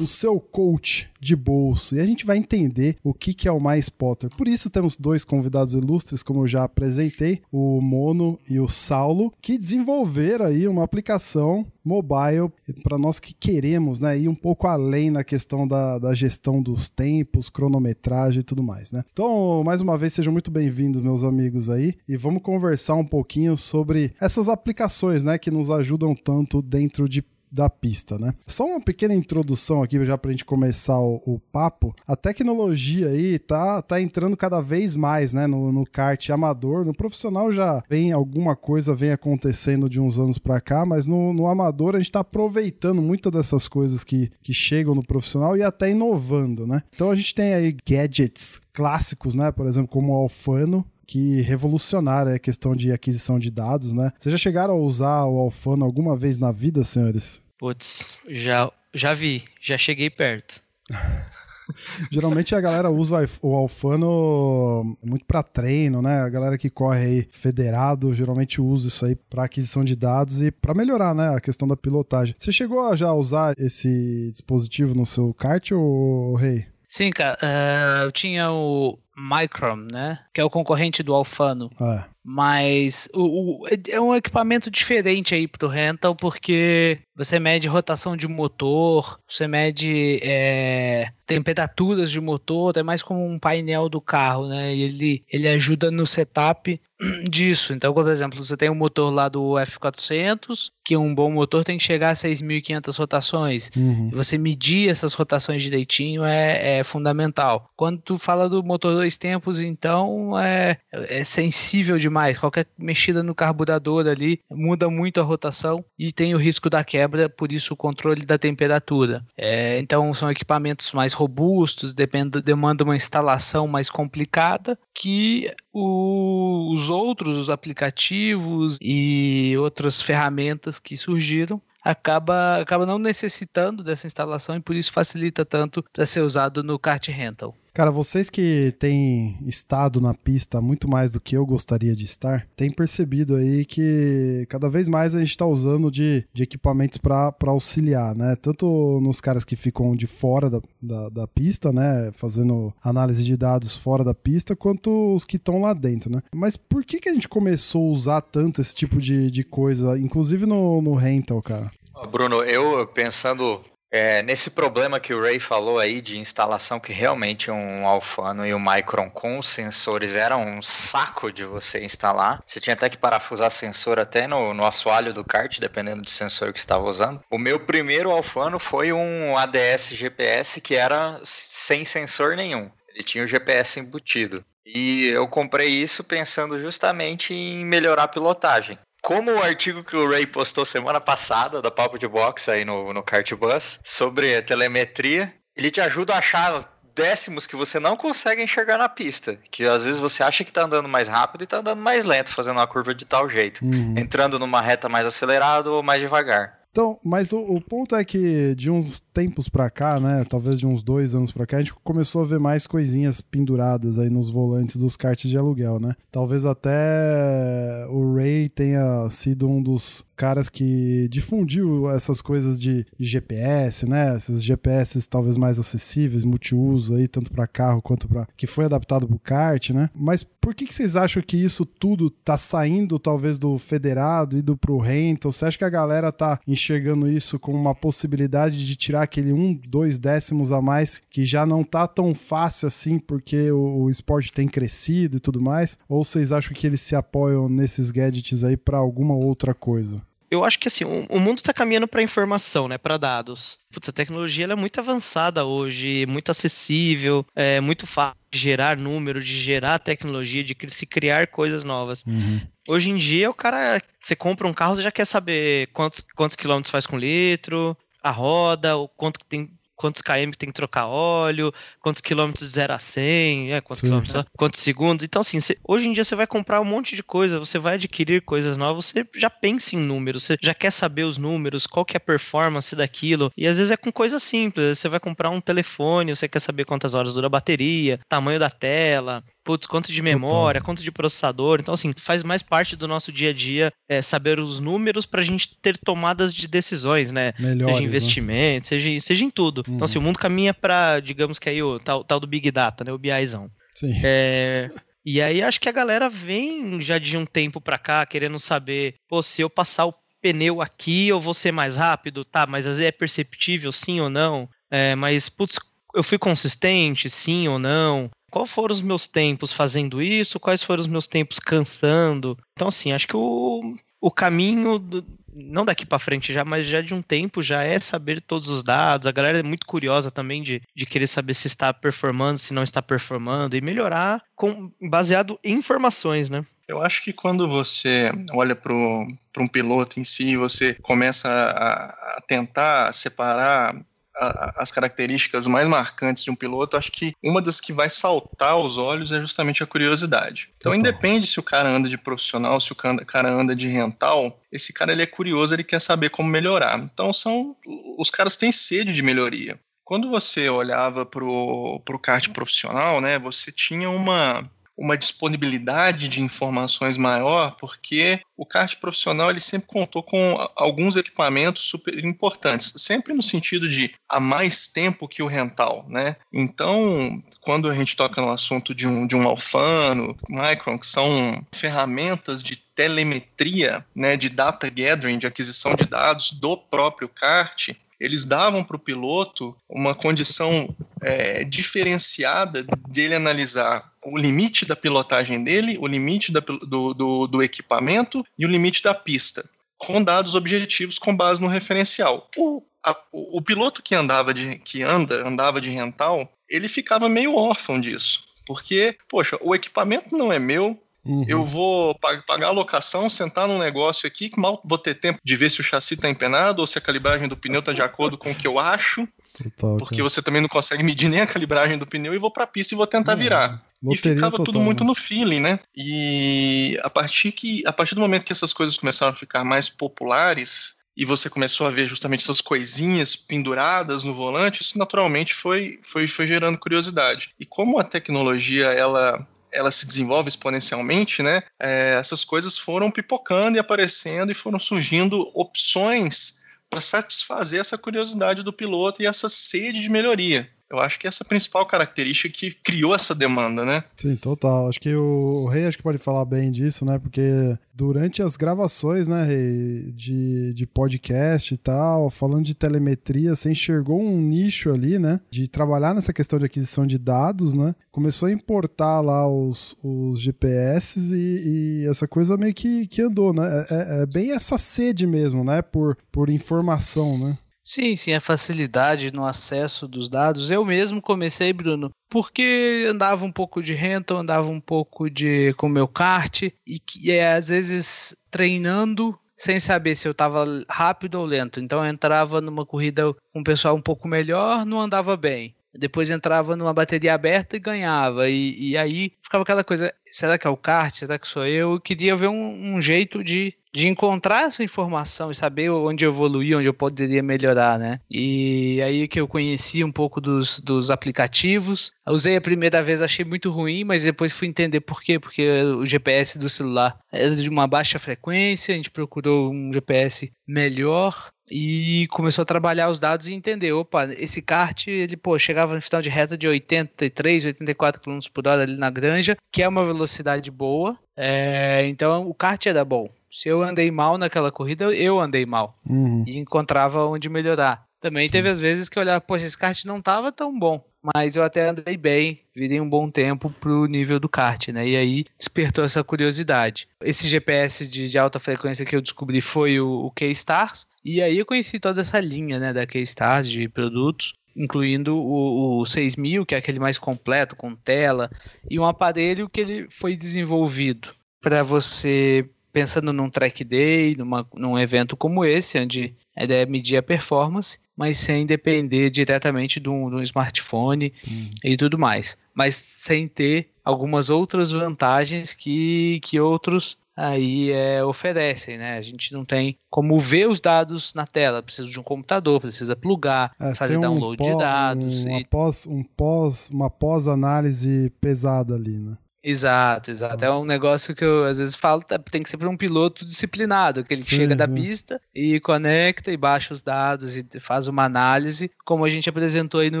o 0.00 0.06
seu 0.06 0.40
coach 0.40 1.10
de 1.20 1.36
bolso. 1.36 1.94
E 1.94 2.00
a 2.00 2.04
gente 2.04 2.24
vai 2.24 2.38
entender 2.38 2.96
o 3.04 3.12
que, 3.12 3.34
que 3.34 3.46
é 3.46 3.52
o 3.52 3.60
Mais 3.60 3.88
Potter. 3.88 4.30
Por 4.30 4.48
isso 4.48 4.70
temos 4.70 4.96
dois 4.96 5.24
convidados 5.24 5.74
ilustres, 5.74 6.22
como 6.22 6.42
eu 6.42 6.48
já 6.48 6.64
apresentei, 6.64 7.42
o 7.52 7.80
Mono 7.80 8.38
e 8.48 8.58
o 8.58 8.68
Saulo, 8.68 9.32
que 9.40 9.58
desenvolveram 9.58 10.46
aí 10.46 10.66
uma 10.66 10.82
aplicação 10.82 11.66
mobile 11.84 12.50
para 12.82 12.98
nós 12.98 13.18
que 13.18 13.34
queremos 13.34 14.00
né, 14.00 14.18
ir 14.18 14.28
um 14.28 14.34
pouco 14.34 14.66
além 14.66 15.10
na 15.10 15.24
questão 15.24 15.66
da, 15.66 15.98
da 15.98 16.14
gestão 16.14 16.62
dos 16.62 16.88
tempos, 16.88 17.50
cronometragem 17.50 18.40
e 18.40 18.44
tudo 18.44 18.62
mais. 18.62 18.92
Né? 18.92 19.02
Então, 19.12 19.62
mais 19.64 19.80
uma 19.80 19.96
vez, 19.98 20.12
sejam 20.12 20.32
muito 20.32 20.50
bem-vindos, 20.50 21.02
meus 21.02 21.24
amigos 21.24 21.68
aí, 21.68 21.94
e 22.08 22.16
vamos 22.16 22.42
conversar 22.42 22.94
um 22.94 23.04
pouquinho 23.04 23.56
sobre 23.56 24.12
essas 24.20 24.48
aplicações 24.48 25.24
né, 25.24 25.38
que 25.38 25.50
nos 25.50 25.70
ajudam 25.70 26.14
tanto 26.14 26.62
dentro 26.62 27.08
de 27.08 27.22
da 27.50 27.68
pista, 27.68 28.18
né? 28.18 28.34
Só 28.46 28.64
uma 28.64 28.80
pequena 28.80 29.14
introdução 29.14 29.82
aqui 29.82 30.02
já 30.04 30.16
pra 30.16 30.30
gente 30.30 30.44
começar 30.44 30.98
o, 30.98 31.20
o, 31.26 31.40
papo. 31.52 31.94
A 32.06 32.14
tecnologia 32.14 33.08
aí 33.08 33.38
tá, 33.38 33.82
tá 33.82 34.00
entrando 34.00 34.36
cada 34.36 34.60
vez 34.60 34.94
mais, 34.94 35.32
né, 35.32 35.46
no, 35.46 35.72
no 35.72 35.84
kart 35.84 36.30
amador. 36.30 36.84
No 36.84 36.94
profissional 36.94 37.52
já 37.52 37.82
vem 37.88 38.12
alguma 38.12 38.54
coisa 38.54 38.94
vem 38.94 39.10
acontecendo 39.10 39.88
de 39.88 39.98
uns 39.98 40.18
anos 40.18 40.38
pra 40.38 40.60
cá, 40.60 40.86
mas 40.86 41.06
no, 41.06 41.32
no 41.32 41.48
amador 41.48 41.96
a 41.96 41.98
gente 41.98 42.12
tá 42.12 42.20
aproveitando 42.20 43.02
muitas 43.02 43.32
dessas 43.32 43.66
coisas 43.66 44.04
que, 44.04 44.30
que 44.42 44.52
chegam 44.52 44.94
no 44.94 45.02
profissional 45.02 45.56
e 45.56 45.62
até 45.62 45.90
inovando, 45.90 46.66
né? 46.66 46.82
Então 46.94 47.10
a 47.10 47.16
gente 47.16 47.34
tem 47.34 47.54
aí 47.54 47.76
gadgets 47.86 48.60
clássicos, 48.72 49.34
né? 49.34 49.50
Por 49.50 49.66
exemplo, 49.66 49.88
como 49.88 50.12
o 50.12 50.16
Alfano, 50.16 50.84
que 51.10 51.40
revolucionaram 51.40 52.32
a 52.32 52.38
questão 52.38 52.76
de 52.76 52.92
aquisição 52.92 53.36
de 53.36 53.50
dados, 53.50 53.92
né? 53.92 54.12
Vocês 54.16 54.30
já 54.30 54.38
chegaram 54.38 54.74
a 54.74 54.78
usar 54.78 55.24
o 55.24 55.38
Alfano 55.38 55.84
alguma 55.84 56.16
vez 56.16 56.38
na 56.38 56.52
vida, 56.52 56.84
senhores? 56.84 57.42
Putz, 57.58 58.22
já, 58.28 58.70
já 58.94 59.12
vi, 59.12 59.42
já 59.60 59.76
cheguei 59.76 60.08
perto. 60.08 60.60
Geralmente 62.12 62.54
a 62.54 62.60
galera 62.60 62.90
usa 62.90 63.28
o 63.42 63.56
Alfano 63.56 64.96
muito 65.02 65.24
para 65.24 65.42
treino, 65.42 66.00
né? 66.00 66.20
A 66.20 66.28
galera 66.28 66.56
que 66.56 66.70
corre 66.70 67.04
aí 67.04 67.28
federado 67.32 68.14
geralmente 68.14 68.60
usa 68.60 68.86
isso 68.86 69.04
aí 69.04 69.16
para 69.16 69.44
aquisição 69.44 69.84
de 69.84 69.96
dados 69.96 70.40
e 70.40 70.52
para 70.52 70.74
melhorar, 70.74 71.12
né, 71.12 71.34
a 71.34 71.40
questão 71.40 71.66
da 71.66 71.76
pilotagem. 71.76 72.36
Você 72.38 72.52
chegou 72.52 72.88
a 72.88 72.94
já 72.94 73.12
usar 73.12 73.54
esse 73.58 74.30
dispositivo 74.30 74.94
no 74.94 75.04
seu 75.04 75.34
kart 75.34 75.72
ou 75.72 76.36
rei? 76.36 76.66
Sim, 76.88 77.10
cara. 77.10 77.38
Uh, 77.40 78.04
eu 78.04 78.12
tinha 78.12 78.50
o 78.50 78.98
Micron, 79.20 79.76
né? 79.76 80.18
Que 80.32 80.40
é 80.40 80.44
o 80.44 80.50
concorrente 80.50 81.02
do 81.02 81.14
Alfano. 81.14 81.70
É. 81.80 82.04
Mas 82.24 83.08
o, 83.14 83.62
o, 83.62 83.68
é 83.88 84.00
um 84.00 84.14
equipamento 84.14 84.70
diferente 84.70 85.34
aí 85.34 85.48
pro 85.48 85.68
rental, 85.68 86.14
porque 86.14 86.98
você 87.16 87.38
mede 87.38 87.68
rotação 87.68 88.16
de 88.16 88.26
motor, 88.26 89.18
você 89.28 89.46
mede 89.46 90.20
é, 90.22 91.12
temperaturas 91.26 92.10
de 92.10 92.20
motor, 92.20 92.76
é 92.76 92.82
mais 92.82 93.02
como 93.02 93.24
um 93.24 93.38
painel 93.38 93.88
do 93.88 94.00
carro, 94.00 94.48
né? 94.48 94.74
E 94.74 94.82
ele, 94.82 95.24
ele 95.30 95.46
ajuda 95.46 95.90
no 95.90 96.06
setup 96.06 96.80
disso. 97.28 97.72
Então, 97.72 97.94
por 97.94 98.08
exemplo, 98.08 98.42
você 98.42 98.56
tem 98.56 98.68
um 98.70 98.74
motor 98.74 99.12
lá 99.12 99.28
do 99.28 99.52
F400, 99.52 100.70
que 100.84 100.96
um 100.96 101.14
bom 101.14 101.30
motor 101.30 101.62
tem 101.62 101.78
que 101.78 101.84
chegar 101.84 102.10
a 102.10 102.14
6.500 102.14 102.98
rotações. 102.98 103.70
Uhum. 103.76 104.10
Você 104.12 104.36
medir 104.36 104.90
essas 104.90 105.14
rotações 105.14 105.62
direitinho 105.62 106.24
é, 106.24 106.78
é, 106.78 106.84
fundamental. 106.84 107.70
Quando 107.76 108.00
tu 108.00 108.18
fala 108.18 108.48
do 108.48 108.62
motor 108.64 108.94
dois 108.94 109.16
tempos, 109.16 109.60
então 109.60 110.38
é, 110.38 110.78
é 110.92 111.22
sensível 111.22 111.98
demais. 112.10 112.36
Qualquer 112.36 112.66
mexida 112.76 113.22
no 113.22 113.34
carburador 113.34 114.06
ali 114.06 114.40
muda 114.50 114.90
muito 114.90 115.20
a 115.20 115.22
rotação 115.22 115.84
e 115.96 116.12
tem 116.12 116.34
o 116.34 116.38
risco 116.38 116.68
da 116.68 116.82
quebra, 116.82 117.28
por 117.28 117.52
isso 117.52 117.72
o 117.72 117.76
controle 117.76 118.26
da 118.26 118.36
temperatura. 118.36 119.24
É, 119.38 119.78
então 119.78 120.12
são 120.12 120.30
equipamentos 120.30 120.92
mais 120.92 121.12
robustos, 121.12 121.94
depend, 121.94 122.42
demanda 122.42 122.82
uma 122.82 122.96
instalação 122.96 123.68
mais 123.68 123.88
complicada 123.88 124.76
que 124.92 125.50
o, 125.72 126.72
os 126.72 126.90
outros, 126.90 127.36
os 127.36 127.48
aplicativos 127.48 128.76
e 128.82 129.54
outras 129.56 130.02
ferramentas 130.02 130.80
que 130.80 130.96
surgiram 130.96 131.62
acaba, 131.82 132.60
acaba 132.60 132.84
não 132.84 132.98
necessitando 132.98 133.82
dessa 133.82 134.06
instalação 134.06 134.56
e 134.56 134.60
por 134.60 134.74
isso 134.74 134.92
facilita 134.92 135.44
tanto 135.44 135.82
para 135.92 136.04
ser 136.04 136.20
usado 136.20 136.62
no 136.62 136.78
kart 136.78 137.08
rental. 137.08 137.56
Cara, 137.72 137.90
vocês 137.90 138.28
que 138.28 138.74
têm 138.78 139.38
estado 139.42 140.00
na 140.00 140.12
pista 140.12 140.60
muito 140.60 140.88
mais 140.88 141.10
do 141.10 141.20
que 141.20 141.36
eu 141.36 141.46
gostaria 141.46 141.94
de 141.94 142.04
estar, 142.04 142.46
têm 142.56 142.70
percebido 142.70 143.36
aí 143.36 143.64
que 143.64 144.44
cada 144.48 144.68
vez 144.68 144.88
mais 144.88 145.14
a 145.14 145.20
gente 145.20 145.30
está 145.30 145.46
usando 145.46 145.90
de, 145.90 146.24
de 146.32 146.42
equipamentos 146.42 146.98
para 146.98 147.32
auxiliar, 147.46 148.14
né? 148.16 148.34
Tanto 148.36 148.98
nos 149.00 149.20
caras 149.20 149.44
que 149.44 149.54
ficam 149.54 149.94
de 149.94 150.06
fora 150.06 150.50
da, 150.50 150.60
da, 150.82 151.08
da, 151.10 151.26
pista, 151.28 151.72
né? 151.72 152.10
Fazendo 152.12 152.74
análise 152.82 153.24
de 153.24 153.36
dados 153.36 153.76
fora 153.76 154.02
da 154.02 154.14
pista, 154.14 154.56
quanto 154.56 155.14
os 155.14 155.24
que 155.24 155.36
estão 155.36 155.62
lá 155.62 155.72
dentro, 155.72 156.10
né? 156.10 156.20
Mas 156.34 156.56
por 156.56 156.84
que, 156.84 156.98
que 156.98 157.08
a 157.08 157.14
gente 157.14 157.28
começou 157.28 157.88
a 157.88 157.92
usar 157.92 158.20
tanto 158.20 158.60
esse 158.60 158.74
tipo 158.74 159.00
de, 159.00 159.30
de 159.30 159.44
coisa, 159.44 159.98
inclusive 159.98 160.44
no, 160.44 160.82
no 160.82 160.94
rental, 160.94 161.40
cara? 161.40 161.70
Bruno, 162.10 162.42
eu 162.42 162.86
pensando 162.86 163.60
é, 163.92 164.22
nesse 164.22 164.50
problema 164.50 165.00
que 165.00 165.12
o 165.12 165.20
Ray 165.20 165.40
falou 165.40 165.80
aí 165.80 166.00
de 166.00 166.18
instalação, 166.18 166.78
que 166.78 166.92
realmente 166.92 167.50
um 167.50 167.86
Alfano 167.86 168.46
e 168.46 168.54
um 168.54 168.60
Micron 168.60 169.10
com 169.10 169.42
sensores 169.42 170.14
era 170.14 170.36
um 170.36 170.62
saco 170.62 171.32
de 171.32 171.44
você 171.44 171.84
instalar. 171.84 172.40
Você 172.46 172.60
tinha 172.60 172.74
até 172.74 172.88
que 172.88 172.96
parafusar 172.96 173.50
sensor 173.50 173.98
até 173.98 174.28
no, 174.28 174.54
no 174.54 174.64
assoalho 174.64 175.12
do 175.12 175.24
kart, 175.24 175.58
dependendo 175.58 176.02
do 176.02 176.10
sensor 176.10 176.52
que 176.52 176.60
você 176.60 176.64
estava 176.64 176.84
usando. 176.84 177.20
O 177.30 177.38
meu 177.38 177.58
primeiro 177.58 178.10
Alfano 178.10 178.60
foi 178.60 178.92
um 178.92 179.36
ADS 179.36 179.90
GPS 179.90 180.60
que 180.60 180.76
era 180.76 181.20
sem 181.24 181.84
sensor 181.84 182.36
nenhum. 182.36 182.70
Ele 182.88 183.02
tinha 183.02 183.24
o 183.24 183.26
GPS 183.26 183.80
embutido. 183.80 184.44
E 184.64 185.06
eu 185.06 185.26
comprei 185.26 185.68
isso 185.68 186.04
pensando 186.04 186.60
justamente 186.60 187.34
em 187.34 187.64
melhorar 187.64 188.04
a 188.04 188.08
pilotagem. 188.08 188.78
Como 189.02 189.30
o 189.32 189.42
artigo 189.42 189.82
que 189.82 189.96
o 189.96 190.08
Ray 190.08 190.26
postou 190.26 190.64
semana 190.64 191.00
passada, 191.00 191.62
da 191.62 191.70
Papo 191.70 191.98
de 191.98 192.06
Box 192.06 192.48
aí 192.48 192.64
no, 192.64 192.92
no 192.92 193.02
Kart 193.02 193.32
Bus, 193.34 193.80
sobre 193.82 194.40
telemetria, 194.42 195.32
ele 195.56 195.70
te 195.70 195.80
ajuda 195.80 196.14
a 196.14 196.18
achar 196.18 196.64
décimos 196.94 197.46
que 197.46 197.56
você 197.56 197.80
não 197.80 197.96
consegue 197.96 198.42
enxergar 198.42 198.76
na 198.76 198.88
pista. 198.88 199.38
Que 199.50 199.64
às 199.64 199.84
vezes 199.84 200.00
você 200.00 200.22
acha 200.22 200.44
que 200.44 200.52
tá 200.52 200.62
andando 200.62 200.88
mais 200.88 201.08
rápido 201.08 201.42
e 201.42 201.46
tá 201.46 201.58
andando 201.58 201.80
mais 201.80 202.04
lento, 202.04 202.30
fazendo 202.30 202.56
uma 202.58 202.66
curva 202.66 202.94
de 202.94 203.04
tal 203.04 203.28
jeito. 203.28 203.64
Uhum. 203.64 203.94
Entrando 203.96 204.38
numa 204.38 204.60
reta 204.60 204.88
mais 204.88 205.06
acelerada 205.06 205.70
ou 205.70 205.82
mais 205.82 206.00
devagar. 206.00 206.59
Então, 206.70 206.98
mas 207.04 207.32
o, 207.32 207.38
o, 207.38 207.60
ponto 207.60 207.96
é 207.96 208.04
que 208.04 208.54
de 208.54 208.70
uns 208.70 209.00
tempos 209.12 209.48
pra 209.48 209.68
cá, 209.68 209.98
né, 209.98 210.24
talvez 210.28 210.60
de 210.60 210.66
uns 210.66 210.84
dois 210.84 211.16
anos 211.16 211.32
pra 211.32 211.44
cá, 211.44 211.56
a 211.56 211.60
gente 211.60 211.74
começou 211.82 212.22
a 212.22 212.24
ver 212.24 212.38
mais 212.38 212.64
coisinhas 212.64 213.20
penduradas 213.20 213.98
aí 213.98 214.08
nos 214.08 214.30
volantes 214.30 214.76
dos 214.76 214.96
karts 214.96 215.28
de 215.28 215.36
aluguel, 215.36 215.80
né? 215.80 215.94
Talvez 216.12 216.44
até 216.44 217.86
o 217.90 218.14
Ray 218.14 218.48
tenha 218.48 219.08
sido 219.10 219.48
um 219.48 219.60
dos 219.60 220.04
caras 220.20 220.50
que 220.50 221.08
difundiu 221.08 221.88
essas 221.88 222.20
coisas 222.20 222.60
de, 222.60 222.84
GPS, 222.98 223.86
né? 223.86 224.14
Esses 224.14 224.42
GPS 224.42 225.08
talvez 225.08 225.38
mais 225.38 225.58
acessíveis, 225.58 226.24
multiuso 226.24 226.94
aí, 226.94 227.08
tanto 227.08 227.32
para 227.32 227.46
carro 227.46 227.80
quanto 227.80 228.06
para 228.06 228.28
que 228.36 228.46
foi 228.46 228.66
adaptado 228.66 229.06
para 229.06 229.16
o 229.16 229.18
kart, 229.18 229.70
né? 229.70 229.88
Mas 229.94 230.22
por 230.22 230.54
que, 230.54 230.66
que 230.66 230.74
vocês 230.74 230.94
acham 230.94 231.22
que 231.22 231.38
isso 231.38 231.64
tudo 231.64 232.10
tá 232.10 232.36
saindo 232.36 232.98
talvez 232.98 233.38
do 233.38 233.56
federado 233.56 234.36
e 234.36 234.42
do 234.42 234.58
pro 234.58 234.76
rental? 234.76 235.32
Você 235.32 235.46
acha 235.46 235.56
que 235.56 235.64
a 235.64 235.70
galera 235.70 236.12
tá 236.12 236.38
enxergando 236.46 237.10
isso 237.10 237.38
como 237.38 237.56
uma 237.56 237.74
possibilidade 237.74 238.66
de 238.66 238.76
tirar 238.76 239.02
aquele 239.02 239.32
um, 239.32 239.54
dois 239.54 239.98
décimos 239.98 240.52
a 240.52 240.60
mais 240.60 241.00
que 241.08 241.24
já 241.24 241.46
não 241.46 241.64
tá 241.64 241.88
tão 241.88 242.14
fácil 242.14 242.68
assim 242.68 242.98
porque 242.98 243.50
o, 243.50 243.84
o 243.84 243.90
esporte 243.90 244.34
tem 244.34 244.46
crescido 244.46 245.16
e 245.16 245.20
tudo 245.20 245.40
mais? 245.40 245.78
Ou 245.88 246.04
vocês 246.04 246.30
acham 246.30 246.52
que 246.52 246.66
eles 246.66 246.82
se 246.82 246.94
apoiam 246.94 247.48
nesses 247.48 247.90
gadgets 247.90 248.44
aí 248.44 248.58
para 248.58 248.76
alguma 248.76 249.14
outra 249.14 249.54
coisa? 249.54 250.09
Eu 250.30 250.44
acho 250.44 250.58
que 250.58 250.68
assim, 250.68 250.84
o, 250.84 251.06
o 251.08 251.18
mundo 251.18 251.38
está 251.38 251.52
caminhando 251.52 251.88
para 251.88 252.02
informação, 252.02 252.68
né, 252.68 252.78
para 252.78 252.96
dados. 252.96 253.58
Putz, 253.72 253.88
a 253.88 253.92
tecnologia 253.92 254.46
é 254.46 254.54
muito 254.54 254.78
avançada 254.78 255.44
hoje, 255.44 256.06
muito 256.06 256.30
acessível, 256.30 257.26
é 257.34 257.60
muito 257.60 257.86
fácil 257.86 258.16
de 258.30 258.38
gerar 258.38 258.76
número, 258.76 259.20
de 259.20 259.40
gerar 259.40 259.78
tecnologia, 259.80 260.44
de 260.44 260.56
se 260.68 260.86
criar 260.86 261.26
coisas 261.26 261.64
novas. 261.64 262.04
Uhum. 262.06 262.40
Hoje 262.68 262.90
em 262.90 262.96
dia, 262.96 263.28
o 263.28 263.34
cara, 263.34 263.82
você 264.00 264.14
compra 264.14 264.46
um 264.46 264.54
carro, 264.54 264.76
você 264.76 264.82
já 264.82 264.92
quer 264.92 265.04
saber 265.04 265.66
quantos, 265.72 266.04
quantos 266.14 266.36
quilômetros 266.36 266.70
faz 266.70 266.86
com 266.86 266.96
litro, 266.96 267.76
a 268.02 268.10
roda, 268.10 268.76
o 268.76 268.88
quanto 268.88 269.20
tem 269.26 269.50
quantos 269.80 270.02
km 270.02 270.30
tem 270.36 270.50
que 270.50 270.54
trocar 270.54 270.86
óleo, 270.86 271.54
quantos 271.80 272.02
quilômetros 272.02 272.46
de 272.46 272.54
0 272.54 272.74
a 272.74 272.78
100, 272.78 273.54
é, 273.54 273.60
quantos, 273.62 273.80
quilômetros, 273.80 274.24
quantos 274.36 274.60
segundos. 274.60 275.02
Então, 275.02 275.22
assim, 275.22 275.38
hoje 275.66 275.88
em 275.88 275.94
dia 275.94 276.04
você 276.04 276.14
vai 276.14 276.26
comprar 276.26 276.60
um 276.60 276.66
monte 276.66 276.94
de 276.94 277.02
coisa, 277.02 277.38
você 277.38 277.58
vai 277.58 277.76
adquirir 277.76 278.20
coisas 278.20 278.58
novas, 278.58 278.84
você 278.84 279.06
já 279.16 279.30
pensa 279.30 279.74
em 279.74 279.78
números, 279.78 280.24
você 280.24 280.36
já 280.42 280.52
quer 280.52 280.70
saber 280.70 281.04
os 281.04 281.16
números, 281.16 281.66
qual 281.66 281.86
que 281.86 281.96
é 281.96 281.98
a 281.98 282.00
performance 282.00 282.76
daquilo. 282.76 283.30
E 283.38 283.46
às 283.46 283.56
vezes 283.56 283.70
é 283.70 283.76
com 283.76 283.90
coisa 283.90 284.18
simples, 284.18 284.78
você 284.78 284.88
vai 284.88 285.00
comprar 285.00 285.30
um 285.30 285.40
telefone, 285.40 286.14
você 286.14 286.28
quer 286.28 286.40
saber 286.40 286.66
quantas 286.66 286.92
horas 286.92 287.14
dura 287.14 287.28
a 287.28 287.30
bateria, 287.30 288.00
tamanho 288.06 288.38
da 288.38 288.50
tela, 288.50 289.24
putz, 289.50 289.66
quanto 289.66 289.92
de 289.92 290.00
memória, 290.00 290.60
quanto 290.60 290.80
de 290.80 290.92
processador. 290.92 291.58
Então, 291.58 291.74
assim, 291.74 291.92
faz 291.96 292.22
mais 292.22 292.40
parte 292.40 292.76
do 292.76 292.86
nosso 292.86 293.10
dia 293.10 293.30
a 293.30 293.32
dia 293.32 293.72
é, 293.88 294.00
saber 294.00 294.38
os 294.38 294.60
números 294.60 295.06
para 295.06 295.20
a 295.20 295.24
gente 295.24 295.56
ter 295.60 295.76
tomadas 295.76 296.32
de 296.32 296.46
decisões, 296.46 297.10
né? 297.10 297.32
Melhores, 297.36 297.74
seja 297.74 297.80
né? 297.80 297.86
investimento, 297.86 298.64
né? 298.64 298.68
seja, 298.68 299.00
seja 299.00 299.24
em 299.24 299.30
tudo. 299.30 299.64
Uhum. 299.66 299.74
Então, 299.74 299.84
assim, 299.84 299.98
o 299.98 300.02
mundo 300.02 300.20
caminha 300.20 300.54
para, 300.54 301.00
digamos 301.00 301.40
que 301.40 301.48
aí 301.48 301.60
o 301.60 301.80
tal, 301.80 302.04
tal 302.04 302.20
do 302.20 302.28
Big 302.28 302.48
Data, 302.52 302.84
né? 302.84 302.92
O 302.92 302.98
BIzão. 302.98 303.50
Sim. 303.74 303.92
É, 304.04 304.70
e 305.04 305.20
aí 305.20 305.42
acho 305.42 305.60
que 305.60 305.68
a 305.68 305.72
galera 305.72 306.08
vem 306.08 306.80
já 306.80 306.98
de 306.98 307.16
um 307.16 307.26
tempo 307.26 307.60
para 307.60 307.78
cá 307.78 308.06
querendo 308.06 308.38
saber, 308.38 308.94
pô, 309.08 309.20
se 309.20 309.42
eu 309.42 309.50
passar 309.50 309.86
o 309.86 309.94
pneu 310.22 310.62
aqui, 310.62 311.08
eu 311.08 311.20
vou 311.20 311.34
ser 311.34 311.50
mais 311.50 311.74
rápido, 311.76 312.24
tá? 312.24 312.46
Mas 312.46 312.66
às 312.66 312.76
vezes 312.76 312.88
é 312.88 312.92
perceptível, 312.92 313.72
sim 313.72 314.00
ou 314.00 314.08
não. 314.08 314.48
É, 314.70 314.94
mas, 314.94 315.28
putz, 315.28 315.58
eu 315.92 316.04
fui 316.04 316.18
consistente, 316.18 317.10
sim 317.10 317.48
ou 317.48 317.58
não? 317.58 318.08
Qual 318.30 318.46
foram 318.46 318.72
os 318.72 318.80
meus 318.80 319.08
tempos 319.08 319.52
fazendo 319.52 320.00
isso? 320.00 320.40
Quais 320.40 320.62
foram 320.62 320.80
os 320.80 320.86
meus 320.86 321.06
tempos 321.06 321.38
cansando? 321.38 322.38
Então, 322.52 322.68
assim, 322.68 322.92
acho 322.92 323.08
que 323.08 323.16
o, 323.16 323.60
o 324.00 324.10
caminho, 324.10 324.78
do, 324.78 325.04
não 325.32 325.64
daqui 325.64 325.84
para 325.84 325.98
frente 325.98 326.32
já, 326.32 326.44
mas 326.44 326.66
já 326.66 326.80
de 326.80 326.94
um 326.94 327.02
tempo, 327.02 327.42
já 327.42 327.62
é 327.62 327.78
saber 327.78 328.20
todos 328.20 328.48
os 328.48 328.62
dados. 328.62 329.06
A 329.06 329.12
galera 329.12 329.38
é 329.38 329.42
muito 329.42 329.66
curiosa 329.66 330.10
também 330.10 330.42
de, 330.42 330.62
de 330.74 330.86
querer 330.86 331.06
saber 331.06 331.34
se 331.34 331.46
está 331.46 331.72
performando, 331.72 332.38
se 332.38 332.54
não 332.54 332.62
está 332.62 332.80
performando 332.80 333.56
e 333.56 333.60
melhorar 333.60 334.22
com, 334.34 334.70
baseado 334.80 335.38
em 335.44 335.54
informações, 335.54 336.30
né? 336.30 336.42
Eu 336.66 336.82
acho 336.82 337.02
que 337.02 337.12
quando 337.12 337.48
você 337.48 338.10
olha 338.32 338.56
para 338.56 338.72
um 338.72 339.48
piloto 339.48 340.00
em 340.00 340.04
si, 340.04 340.36
você 340.36 340.74
começa 340.74 341.28
a, 341.28 342.16
a 342.16 342.22
tentar 342.26 342.92
separar 342.92 343.76
as 344.20 344.70
características 344.70 345.46
mais 345.46 345.66
marcantes 345.66 346.22
de 346.22 346.30
um 346.30 346.36
piloto, 346.36 346.76
acho 346.76 346.92
que 346.92 347.14
uma 347.22 347.40
das 347.40 347.60
que 347.60 347.72
vai 347.72 347.88
saltar 347.88 348.52
aos 348.52 348.76
olhos 348.76 349.12
é 349.12 349.20
justamente 349.20 349.62
a 349.62 349.66
curiosidade. 349.66 350.50
Então, 350.58 350.74
independe 350.74 351.26
se 351.26 351.40
o 351.40 351.42
cara 351.42 351.68
anda 351.68 351.88
de 351.88 351.96
profissional, 351.96 352.60
se 352.60 352.72
o 352.72 352.76
cara 352.76 353.30
anda 353.30 353.56
de 353.56 353.68
rental, 353.68 354.38
esse 354.52 354.72
cara 354.72 354.92
ele 354.92 355.02
é 355.02 355.06
curioso, 355.06 355.54
ele 355.54 355.64
quer 355.64 355.80
saber 355.80 356.10
como 356.10 356.28
melhorar. 356.28 356.78
Então, 356.78 357.12
são 357.12 357.56
os 357.98 358.10
caras 358.10 358.36
têm 358.36 358.52
sede 358.52 358.92
de 358.92 359.02
melhoria. 359.02 359.58
Quando 359.84 360.08
você 360.08 360.48
olhava 360.48 361.04
pro, 361.04 361.80
pro 361.84 361.98
kart 361.98 362.28
profissional, 362.28 363.00
né, 363.00 363.18
você 363.18 363.50
tinha 363.50 363.90
uma 363.90 364.48
uma 364.80 364.96
disponibilidade 364.96 366.08
de 366.08 366.22
informações 366.22 366.96
maior, 366.96 367.54
porque 367.60 368.18
o 368.34 368.46
kart 368.46 368.74
profissional 368.76 369.28
ele 369.28 369.38
sempre 369.38 369.68
contou 369.68 370.02
com 370.02 370.38
alguns 370.56 370.96
equipamentos 370.96 371.64
super 371.64 372.02
importantes, 372.02 372.72
sempre 372.78 373.12
no 373.12 373.22
sentido 373.22 373.68
de 373.68 373.92
há 374.08 374.18
mais 374.18 374.68
tempo 374.68 375.06
que 375.06 375.22
o 375.22 375.26
rental, 375.26 375.84
né? 375.86 376.16
Então, 376.32 377.22
quando 377.42 377.68
a 377.68 377.74
gente 377.74 377.94
toca 377.94 378.22
no 378.22 378.30
assunto 378.30 378.74
de 378.74 378.88
um, 378.88 379.06
de 379.06 379.14
um 379.14 379.28
Alfano, 379.28 380.16
Micron, 380.26 380.78
que 380.78 380.86
são 380.86 381.44
ferramentas 381.52 382.42
de 382.42 382.56
telemetria, 382.56 383.84
né, 383.94 384.16
de 384.16 384.30
data 384.30 384.70
gathering, 384.70 385.18
de 385.18 385.26
aquisição 385.26 385.74
de 385.74 385.84
dados 385.84 386.30
do 386.30 386.56
próprio 386.56 387.10
kart, 387.10 387.68
eles 388.00 388.24
davam 388.24 388.64
para 388.64 388.76
o 388.76 388.80
piloto 388.80 389.54
uma 389.68 389.94
condição 389.94 390.74
é, 391.02 391.44
diferenciada 391.44 392.64
dele 392.88 393.14
analisar 393.14 393.89
o 394.04 394.16
limite 394.16 394.64
da 394.64 394.74
pilotagem 394.74 395.42
dele, 395.42 395.78
o 395.78 395.86
limite 395.86 396.32
da, 396.32 396.40
do, 396.40 396.94
do, 396.94 397.26
do 397.26 397.42
equipamento 397.42 398.24
e 398.38 398.46
o 398.46 398.48
limite 398.48 398.82
da 398.82 398.94
pista, 398.94 399.48
com 399.76 400.02
dados 400.02 400.34
objetivos 400.34 400.98
com 400.98 401.14
base 401.14 401.40
no 401.40 401.48
referencial. 401.48 402.28
O, 402.36 402.62
a, 402.84 402.96
o, 403.12 403.42
piloto 403.42 403.82
que 403.82 403.94
andava 403.94 404.32
de 404.32 404.58
que 404.58 404.82
anda 404.82 405.26
andava 405.26 405.60
de 405.60 405.70
rental, 405.70 406.30
ele 406.48 406.68
ficava 406.68 407.08
meio 407.08 407.36
órfão 407.36 407.80
disso, 407.80 408.24
porque 408.46 408.96
poxa, 409.08 409.38
o 409.40 409.54
equipamento 409.54 410.16
não 410.16 410.32
é 410.32 410.38
meu, 410.38 410.78
Uhum. 411.04 411.24
Eu 411.26 411.46
vou 411.46 411.98
pagar 412.26 412.48
a 412.48 412.50
locação, 412.50 413.08
sentar 413.08 413.48
num 413.48 413.58
negócio 413.58 414.06
aqui 414.06 414.28
que 414.28 414.38
mal 414.38 414.60
vou 414.64 414.76
ter 414.76 414.94
tempo 414.94 415.18
de 415.24 415.36
ver 415.36 415.50
se 415.50 415.60
o 415.60 415.64
chassi 415.64 415.94
está 415.94 416.10
empenado 416.10 416.60
ou 416.60 416.66
se 416.66 416.76
a 416.76 416.80
calibragem 416.80 417.26
do 417.26 417.36
pneu 417.36 417.60
está 417.60 417.72
de 417.72 417.80
acordo 417.80 418.18
com 418.18 418.30
o 418.30 418.34
que 418.34 418.46
eu 418.46 418.58
acho. 418.58 419.08
Total, 419.42 419.78
porque 419.78 419.96
cara. 419.96 420.08
você 420.08 420.22
também 420.22 420.42
não 420.42 420.48
consegue 420.48 420.82
medir 420.82 421.08
nem 421.08 421.20
a 421.20 421.26
calibragem 421.26 421.78
do 421.78 421.86
pneu 421.86 422.14
e 422.14 422.18
vou 422.18 422.30
para 422.30 422.44
a 422.44 422.46
pista 422.46 422.74
e 422.74 422.76
vou 422.76 422.86
tentar 422.86 423.14
virar. 423.14 423.62
E 423.82 423.96
ficava 423.96 424.32
total, 424.32 424.46
tudo 424.46 424.60
muito 424.60 424.84
né? 424.84 424.88
no 424.88 424.94
feeling, 424.94 425.40
né? 425.40 425.58
E 425.74 426.78
a 426.82 426.90
partir 426.90 427.32
que 427.32 427.66
a 427.66 427.72
partir 427.72 427.94
do 427.94 428.00
momento 428.00 428.24
que 428.24 428.32
essas 428.32 428.52
coisas 428.52 428.76
começaram 428.76 429.12
a 429.12 429.16
ficar 429.16 429.42
mais 429.42 429.70
populares, 429.70 430.80
e 430.96 431.04
você 431.04 431.30
começou 431.30 431.66
a 431.66 431.70
ver 431.70 431.86
justamente 431.86 432.22
essas 432.22 432.42
coisinhas 432.42 433.16
penduradas 433.16 434.04
no 434.04 434.12
volante, 434.12 434.60
isso 434.60 434.78
naturalmente 434.78 435.34
foi, 435.34 435.78
foi, 435.82 436.06
foi 436.06 436.26
gerando 436.26 436.58
curiosidade. 436.58 437.34
E 437.40 437.46
como 437.46 437.78
a 437.78 437.84
tecnologia 437.84 438.66
ela 438.66 439.26
ela 439.52 439.72
se 439.72 439.84
desenvolve 439.84 440.28
exponencialmente, 440.28 441.24
né? 441.24 441.42
É, 441.58 441.96
essas 441.98 442.24
coisas 442.24 442.56
foram 442.56 442.88
pipocando 442.88 443.56
e 443.56 443.58
aparecendo 443.58 444.30
e 444.30 444.34
foram 444.34 444.60
surgindo 444.60 445.28
opções 445.34 446.39
para 446.70 446.80
satisfazer 446.80 447.60
essa 447.60 447.76
curiosidade 447.76 448.44
do 448.44 448.52
piloto 448.52 449.02
e 449.02 449.06
essa 449.06 449.28
sede 449.28 449.80
de 449.80 449.90
melhoria. 449.90 450.48
Eu 450.70 450.78
acho 450.78 451.00
que 451.00 451.08
essa 451.08 451.24
é 451.24 451.26
a 451.26 451.28
principal 451.28 451.66
característica 451.66 452.32
que 452.32 452.52
criou 452.52 452.94
essa 452.94 453.12
demanda, 453.12 453.64
né? 453.64 453.82
Sim, 453.96 454.14
total. 454.14 454.68
Acho 454.68 454.78
que 454.78 454.94
o, 454.94 455.42
o 455.42 455.48
Rei 455.48 455.66
acho 455.66 455.76
que 455.76 455.82
pode 455.82 455.98
falar 455.98 456.24
bem 456.24 456.52
disso, 456.52 456.84
né? 456.84 456.96
Porque 456.96 457.58
durante 457.74 458.22
as 458.22 458.36
gravações, 458.36 459.08
né, 459.08 459.24
Rei, 459.24 459.90
de, 459.92 460.54
de 460.54 460.66
podcast 460.66 461.52
e 461.52 461.56
tal, 461.56 462.08
falando 462.08 462.44
de 462.44 462.54
telemetria, 462.54 463.34
você 463.34 463.50
enxergou 463.50 464.00
um 464.00 464.20
nicho 464.20 464.72
ali, 464.72 464.96
né? 464.96 465.18
De 465.28 465.48
trabalhar 465.48 465.92
nessa 465.92 466.12
questão 466.12 466.38
de 466.38 466.44
aquisição 466.44 466.86
de 466.86 466.98
dados, 466.98 467.52
né? 467.52 467.74
Começou 467.90 468.28
a 468.28 468.32
importar 468.32 469.00
lá 469.00 469.28
os, 469.28 469.76
os 469.82 470.20
GPS 470.20 471.00
e, 471.00 471.82
e 471.82 471.88
essa 471.88 472.06
coisa 472.06 472.36
meio 472.36 472.54
que, 472.54 472.86
que 472.86 473.02
andou, 473.02 473.34
né? 473.34 473.42
É, 473.68 473.74
é, 473.74 474.02
é 474.02 474.06
bem 474.06 474.30
essa 474.30 474.56
sede 474.56 475.04
mesmo, 475.04 475.42
né? 475.42 475.62
Por, 475.62 475.96
por 476.12 476.30
informação, 476.30 477.18
né? 477.18 477.36
Sim, 477.72 477.94
sim, 477.94 478.12
a 478.12 478.20
facilidade 478.20 479.12
no 479.12 479.24
acesso 479.24 479.86
dos 479.86 480.08
dados. 480.08 480.50
Eu 480.50 480.64
mesmo 480.64 481.00
comecei, 481.00 481.52
Bruno, 481.52 481.88
porque 482.08 482.84
andava 482.90 483.24
um 483.24 483.30
pouco 483.30 483.62
de 483.62 483.74
renta, 483.74 484.12
andava 484.12 484.48
um 484.48 484.60
pouco 484.60 485.08
de 485.08 485.54
com 485.54 485.68
meu 485.68 485.86
kart 485.86 486.42
e 486.42 486.80
que 486.80 487.12
é, 487.12 487.34
às 487.34 487.46
vezes 487.46 488.16
treinando 488.28 489.16
sem 489.36 489.60
saber 489.60 489.94
se 489.94 490.08
eu 490.08 490.10
estava 490.10 490.44
rápido 490.68 491.20
ou 491.20 491.24
lento. 491.24 491.60
Então 491.60 491.78
eu 491.78 491.88
entrava 491.88 492.40
numa 492.40 492.66
corrida 492.66 493.14
com 493.32 493.38
um 493.38 493.44
pessoal 493.44 493.76
um 493.76 493.80
pouco 493.80 494.08
melhor, 494.08 494.66
não 494.66 494.80
andava 494.80 495.16
bem. 495.16 495.54
Depois 495.72 496.10
entrava 496.10 496.56
numa 496.56 496.74
bateria 496.74 497.14
aberta 497.14 497.54
e 497.54 497.60
ganhava. 497.60 498.28
E, 498.28 498.70
e 498.70 498.76
aí 498.76 499.12
ficava 499.22 499.42
aquela 499.42 499.62
coisa: 499.62 499.94
será 500.10 500.36
que 500.36 500.44
é 500.44 500.50
o 500.50 500.56
kart? 500.56 500.92
Será 500.96 501.20
que 501.20 501.28
sou 501.28 501.46
eu? 501.46 501.74
Eu 501.74 501.80
queria 501.80 502.16
ver 502.16 502.26
um, 502.26 502.74
um 502.74 502.80
jeito 502.80 503.22
de 503.22 503.54
de 503.72 503.88
encontrar 503.88 504.46
essa 504.46 504.64
informação 504.64 505.30
e 505.30 505.34
saber 505.34 505.70
onde 505.70 506.04
evoluir, 506.04 506.58
onde 506.58 506.68
eu 506.68 506.74
poderia 506.74 507.22
melhorar, 507.22 507.78
né? 507.78 508.00
E 508.10 508.80
aí 508.82 509.06
que 509.06 509.20
eu 509.20 509.28
conheci 509.28 509.84
um 509.84 509.92
pouco 509.92 510.20
dos, 510.20 510.60
dos 510.60 510.90
aplicativos. 510.90 511.92
usei 512.06 512.36
a 512.36 512.40
primeira 512.40 512.82
vez, 512.82 513.00
achei 513.00 513.24
muito 513.24 513.50
ruim, 513.50 513.84
mas 513.84 514.04
depois 514.04 514.32
fui 514.32 514.48
entender 514.48 514.80
por 514.80 515.02
quê. 515.02 515.18
Porque 515.18 515.48
o 515.62 515.86
GPS 515.86 516.38
do 516.38 516.48
celular 516.48 516.98
era 517.12 517.34
de 517.36 517.48
uma 517.48 517.66
baixa 517.66 517.98
frequência, 517.98 518.74
a 518.74 518.76
gente 518.76 518.90
procurou 518.90 519.52
um 519.52 519.72
GPS 519.72 520.32
melhor 520.46 521.30
e 521.50 522.06
começou 522.10 522.42
a 522.42 522.46
trabalhar 522.46 522.88
os 522.88 523.00
dados 523.00 523.28
e 523.28 523.34
entender, 523.34 523.72
opa, 523.72 524.08
esse 524.16 524.40
kart, 524.40 524.86
ele, 524.86 525.16
pô, 525.16 525.36
chegava 525.38 525.74
no 525.74 525.82
final 525.82 526.00
de 526.00 526.08
reta 526.08 526.38
de 526.38 526.46
83, 526.46 527.46
84 527.46 528.00
km 528.00 528.18
por 528.32 528.46
hora 528.46 528.62
ali 528.62 528.76
na 528.76 528.88
granja, 528.88 529.36
que 529.52 529.62
é 529.62 529.68
uma 529.68 529.84
velocidade 529.84 530.50
boa, 530.50 530.96
é, 531.16 531.86
então 531.86 532.28
o 532.28 532.34
kart 532.34 532.64
era 532.66 532.84
bom. 532.84 533.10
Se 533.30 533.48
eu 533.48 533.62
andei 533.62 533.90
mal 533.90 534.18
naquela 534.18 534.50
corrida, 534.50 534.92
eu 534.94 535.20
andei 535.20 535.46
mal. 535.46 535.78
Uhum. 535.88 536.24
E 536.26 536.38
encontrava 536.38 537.04
onde 537.06 537.28
melhorar. 537.28 537.84
Também 538.00 538.26
Sim. 538.26 538.32
teve 538.32 538.48
as 538.48 538.58
vezes 538.58 538.88
que 538.88 538.98
eu 538.98 539.02
olhava, 539.02 539.20
poxa, 539.20 539.44
esse 539.44 539.58
kart 539.58 539.84
não 539.84 540.00
tava 540.00 540.32
tão 540.32 540.58
bom. 540.58 540.82
Mas 541.14 541.36
eu 541.36 541.42
até 541.42 541.68
andei 541.68 541.96
bem, 541.96 542.40
virei 542.54 542.80
um 542.80 542.88
bom 542.88 543.10
tempo 543.10 543.50
pro 543.60 543.86
nível 543.86 544.18
do 544.20 544.28
kart, 544.28 544.68
né? 544.68 544.86
E 544.86 544.96
aí 544.96 545.24
despertou 545.38 545.84
essa 545.84 546.04
curiosidade. 546.04 546.88
Esse 547.02 547.26
GPS 547.26 547.86
de, 547.86 548.08
de 548.08 548.18
alta 548.18 548.38
frequência 548.38 548.84
que 548.84 548.94
eu 548.94 549.00
descobri 549.00 549.40
foi 549.40 549.80
o, 549.80 550.06
o 550.06 550.10
K-Stars. 550.10 550.86
E 551.04 551.22
aí 551.22 551.38
eu 551.38 551.46
conheci 551.46 551.78
toda 551.78 552.02
essa 552.02 552.20
linha, 552.20 552.58
né, 552.58 552.72
da 552.72 552.86
K-Stars 552.86 553.48
de 553.48 553.68
produtos 553.68 554.34
incluindo 554.56 555.16
o, 555.16 555.80
o 555.80 555.86
6000, 555.86 556.44
que 556.44 556.54
é 556.54 556.58
aquele 556.58 556.80
mais 556.80 556.98
completo, 556.98 557.54
com 557.54 557.74
tela, 557.74 558.28
e 558.68 558.78
um 558.80 558.84
aparelho 558.84 559.48
que 559.48 559.60
ele 559.60 559.86
foi 559.88 560.16
desenvolvido 560.16 561.14
para 561.40 561.62
você 561.62 562.46
pensando 562.72 563.12
num 563.12 563.30
track 563.30 563.64
day, 563.64 564.14
numa, 564.16 564.46
num 564.54 564.78
evento 564.78 565.16
como 565.16 565.44
esse, 565.44 565.78
onde 565.78 566.14
a 566.36 566.44
ideia 566.44 566.62
é 566.62 566.66
medir 566.66 566.96
a 566.96 567.02
performance, 567.02 567.78
mas 567.96 568.18
sem 568.18 568.46
depender 568.46 569.10
diretamente 569.10 569.78
de 569.78 569.88
um, 569.88 570.22
smartphone 570.22 571.12
hum. 571.28 571.50
e 571.64 571.76
tudo 571.76 571.98
mais. 571.98 572.36
Mas 572.54 572.74
sem 572.74 573.28
ter 573.28 573.70
algumas 573.84 574.30
outras 574.30 574.70
vantagens 574.70 575.52
que, 575.52 576.20
que 576.22 576.40
outros 576.40 576.98
aí 577.16 577.70
é, 577.70 578.02
oferecem, 578.02 578.78
né? 578.78 578.96
A 578.96 579.02
gente 579.02 579.32
não 579.32 579.44
tem 579.44 579.76
como 579.90 580.18
ver 580.18 580.48
os 580.48 580.60
dados 580.60 581.12
na 581.12 581.26
tela, 581.26 581.62
precisa 581.62 581.88
de 581.88 582.00
um 582.00 582.02
computador, 582.02 582.60
precisa 582.60 582.96
plugar, 582.96 583.52
é, 583.60 583.74
fazer 583.74 583.98
um 583.98 584.00
download 584.00 584.38
pós, 584.38 584.50
de 584.50 584.58
dados. 584.58 585.24
Um, 585.24 585.38
e... 585.38 585.44
pós, 585.44 585.86
um 585.86 586.02
pós, 586.02 586.70
uma 586.70 586.88
pós-análise 586.88 588.10
pesada 588.20 588.74
ali, 588.74 588.98
né? 588.98 589.18
Exato, 589.42 590.10
exato. 590.10 590.44
É 590.44 590.50
um 590.52 590.64
negócio 590.64 591.14
que 591.14 591.24
eu 591.24 591.44
às 591.44 591.58
vezes 591.58 591.74
falo, 591.74 592.02
tá, 592.02 592.18
tem 592.18 592.42
que 592.42 592.50
ser 592.50 592.58
para 592.58 592.68
um 592.68 592.76
piloto 592.76 593.24
disciplinado, 593.24 594.04
que 594.04 594.12
ele 594.12 594.22
sim, 594.22 594.36
chega 594.36 594.54
da 594.54 594.68
pista 594.68 595.20
e 595.34 595.58
conecta 595.60 596.30
e 596.30 596.36
baixa 596.36 596.74
os 596.74 596.82
dados 596.82 597.36
e 597.36 597.46
faz 597.58 597.88
uma 597.88 598.04
análise, 598.04 598.70
como 598.84 599.04
a 599.04 599.10
gente 599.10 599.28
apresentou 599.28 599.80
aí 599.80 599.90
no 599.90 600.00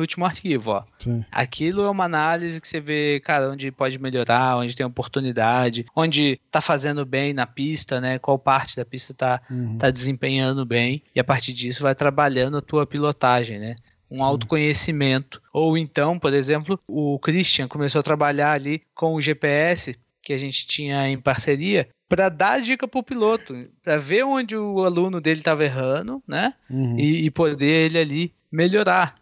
último 0.00 0.26
arquivo, 0.26 0.72
ó. 0.72 0.84
Sim. 0.98 1.24
Aquilo 1.32 1.82
é 1.82 1.90
uma 1.90 2.04
análise 2.04 2.60
que 2.60 2.68
você 2.68 2.80
vê, 2.80 3.20
cara, 3.20 3.50
onde 3.50 3.70
pode 3.70 3.98
melhorar, 3.98 4.58
onde 4.58 4.76
tem 4.76 4.84
oportunidade, 4.84 5.86
onde 5.96 6.38
tá 6.50 6.60
fazendo 6.60 7.06
bem 7.06 7.32
na 7.32 7.46
pista, 7.46 8.00
né? 8.00 8.18
Qual 8.18 8.38
parte 8.38 8.76
da 8.76 8.84
pista 8.84 9.14
tá, 9.14 9.40
uhum. 9.50 9.78
tá 9.78 9.90
desempenhando 9.90 10.66
bem, 10.66 11.02
e 11.14 11.20
a 11.20 11.24
partir 11.24 11.54
disso 11.54 11.82
vai 11.82 11.94
trabalhando 11.94 12.58
a 12.58 12.62
tua 12.62 12.86
pilotagem, 12.86 13.58
né? 13.58 13.76
Um 14.10 14.18
Sim. 14.18 14.24
autoconhecimento. 14.24 15.40
Ou 15.52 15.78
então, 15.78 16.18
por 16.18 16.34
exemplo, 16.34 16.78
o 16.86 17.18
Christian 17.18 17.68
começou 17.68 18.00
a 18.00 18.02
trabalhar 18.02 18.52
ali 18.52 18.82
com 18.94 19.14
o 19.14 19.20
GPS 19.20 19.96
que 20.22 20.32
a 20.32 20.38
gente 20.38 20.66
tinha 20.66 21.08
em 21.08 21.18
parceria 21.18 21.88
para 22.08 22.28
dar 22.28 22.60
dica 22.60 22.88
para 22.88 22.98
o 22.98 23.04
piloto, 23.04 23.54
para 23.82 23.96
ver 23.96 24.24
onde 24.24 24.56
o 24.56 24.84
aluno 24.84 25.20
dele 25.20 25.40
estava 25.40 25.64
errando, 25.64 26.22
né? 26.26 26.54
Uhum. 26.68 26.98
E, 26.98 27.24
e, 27.24 27.30
poder 27.30 27.86
ele 27.86 27.98
ali 27.98 28.34
melhorar. 28.50 29.14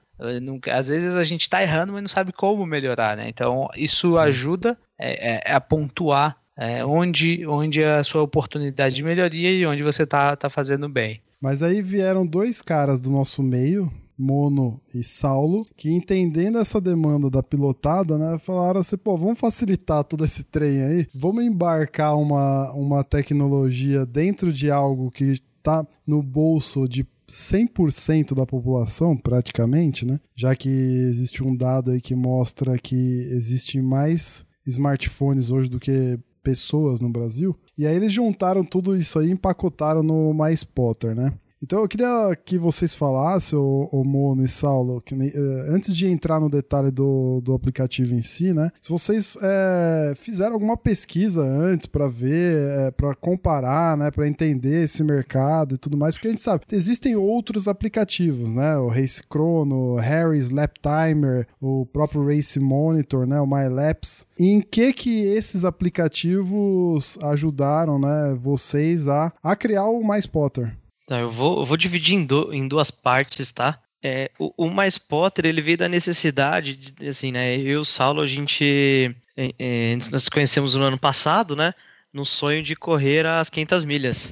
Às 0.73 0.89
vezes 0.89 1.15
a 1.15 1.23
gente 1.23 1.43
está 1.43 1.63
errando, 1.63 1.93
mas 1.93 2.03
não 2.03 2.09
sabe 2.09 2.33
como 2.33 2.67
melhorar, 2.67 3.17
né? 3.17 3.29
Então 3.29 3.69
isso 3.77 4.15
Sim. 4.15 4.19
ajuda 4.19 4.79
é, 4.99 5.51
é, 5.51 5.55
a 5.55 5.61
pontuar 5.61 6.39
é, 6.57 6.85
onde, 6.85 7.47
onde 7.47 7.83
é 7.83 7.99
a 7.99 8.03
sua 8.03 8.23
oportunidade 8.23 8.97
de 8.97 9.05
melhoria 9.05 9.53
e 9.53 9.65
onde 9.65 9.85
você 9.85 10.03
está 10.03 10.35
tá 10.35 10.51
fazendo 10.51 10.89
bem. 10.89 11.21
Mas 11.41 11.63
aí 11.63 11.81
vieram 11.81 12.27
dois 12.27 12.61
caras 12.61 13.01
do 13.01 13.11
nosso 13.11 13.43
meio, 13.43 13.93
Mono 14.19 14.81
e 14.93 15.03
Saulo, 15.03 15.65
que 15.77 15.91
entendendo 15.91 16.59
essa 16.59 16.81
demanda 16.81 17.31
da 17.31 17.43
pilotada, 17.43 18.19
né, 18.19 18.39
falaram 18.39 18.81
assim, 18.81 18.97
pô, 18.97 19.17
vamos 19.17 19.39
facilitar 19.39 20.03
todo 20.05 20.25
esse 20.25 20.43
trem 20.45 20.83
aí, 20.83 21.07
vamos 21.15 21.45
embarcar 21.45 22.17
uma, 22.17 22.73
uma 22.73 23.05
tecnologia 23.05 24.05
dentro 24.05 24.53
de 24.53 24.71
algo 24.71 25.11
que 25.11 25.25
está 25.25 25.87
no 26.07 26.23
bolso 26.23 26.89
de 26.89 27.07
100% 27.29 28.35
da 28.35 28.47
população, 28.47 29.17
praticamente, 29.17 30.07
né? 30.07 30.19
Já 30.35 30.57
que 30.57 30.69
existe 30.69 31.45
um 31.45 31.55
dado 31.55 31.91
aí 31.91 32.01
que 32.01 32.15
mostra 32.15 32.79
que 32.79 32.95
existe 32.95 33.81
mais 33.83 34.47
smartphones 34.67 35.51
hoje 35.51 35.69
do 35.69 35.79
que 35.79 36.19
pessoas 36.43 37.01
no 37.01 37.11
Brasil. 37.11 37.55
E 37.77 37.87
aí 37.87 37.95
eles 37.95 38.13
juntaram 38.13 38.65
tudo 38.65 38.97
isso 38.97 39.19
aí 39.19 39.29
e 39.29 39.33
empacotaram 39.33 40.03
no 40.03 40.33
MySpotter, 40.33 41.15
né? 41.15 41.35
Então 41.63 41.81
eu 41.81 41.89
queria 41.89 42.37
que 42.45 42.57
vocês 42.57 42.95
falassem, 42.95 43.59
o, 43.59 43.89
o 43.91 44.05
Mono 44.05 44.45
e 44.45 44.49
Saulo, 44.49 45.01
que, 45.01 45.15
uh, 45.15 45.75
antes 45.75 45.95
de 45.97 46.07
entrar 46.07 46.39
no 46.41 46.49
detalhe 46.49 46.91
do, 46.91 47.41
do 47.41 47.53
aplicativo 47.53 48.15
em 48.15 48.23
si, 48.23 48.55
né? 48.55 48.71
Se 48.81 48.91
vocês 48.91 49.37
é, 49.43 50.13
fizeram 50.15 50.55
alguma 50.55 50.77
pesquisa 50.77 51.43
antes 51.43 51.87
para 51.87 52.09
ver, 52.09 52.57
é, 52.57 52.91
para 52.93 53.15
comparar, 53.15 53.97
né? 53.97 54.11
Para 54.11 54.29
entender 54.29 54.85
esse 54.85 55.03
mercado 55.03 55.75
e 55.75 55.79
tudo 55.79 55.97
mais, 55.97 56.15
porque 56.15 56.29
a 56.29 56.31
gente 56.31 56.43
sabe, 56.43 56.65
existem 56.71 57.17
outros 57.17 57.67
aplicativos, 57.67 58.49
né? 58.55 58.77
O 58.79 58.89
Race 58.89 59.21
Chrono, 59.31 59.97
Harry's 59.97 60.51
Lap 60.51 60.77
Timer, 60.81 61.47
o 61.61 61.85
próprio 61.87 62.25
Race 62.25 62.59
Monitor, 62.61 63.27
né? 63.27 63.41
O 63.41 63.47
MyLaps. 63.47 64.27
Em 64.39 64.61
que 64.61 64.93
que 64.93 65.23
esses 65.27 65.65
aplicativos 65.65 67.19
ajudaram, 67.23 67.99
né? 67.99 68.37
Vocês 68.41 69.09
a, 69.09 69.33
a 69.43 69.57
criar 69.57 69.87
o 69.87 70.07
MySpotter? 70.07 70.77
Tá, 71.09 71.21
eu 71.21 71.31
vou, 71.31 71.61
eu 71.61 71.65
vou 71.65 71.79
dividir 71.79 72.17
em, 72.17 72.25
do, 72.27 72.53
em 72.53 72.69
duas 72.69 72.91
partes, 72.91 73.51
tá? 73.51 73.81
É, 74.03 74.31
o, 74.39 74.67
o 74.67 74.71
Mais 74.71 74.99
Potter, 74.99 75.47
ele 75.47 75.63
veio 75.63 75.79
da 75.79 75.89
necessidade, 75.89 76.77
de, 76.77 77.09
assim, 77.09 77.33
né? 77.33 77.57
Eu 77.57 77.67
e 77.67 77.77
o 77.77 77.85
Saulo, 77.85 78.21
a 78.21 78.27
gente, 78.27 79.17
é, 79.35 79.55
é, 79.59 79.97
nós 79.97 80.11
nos 80.11 80.29
conhecemos 80.29 80.75
no 80.75 80.85
ano 80.85 80.99
passado, 80.99 81.57
né? 81.57 81.73
No 82.13 82.27
sonho 82.27 82.63
de 82.63 82.77
correr 82.77 83.25
as 83.25 83.49
500 83.49 83.87
milhas. 83.87 84.31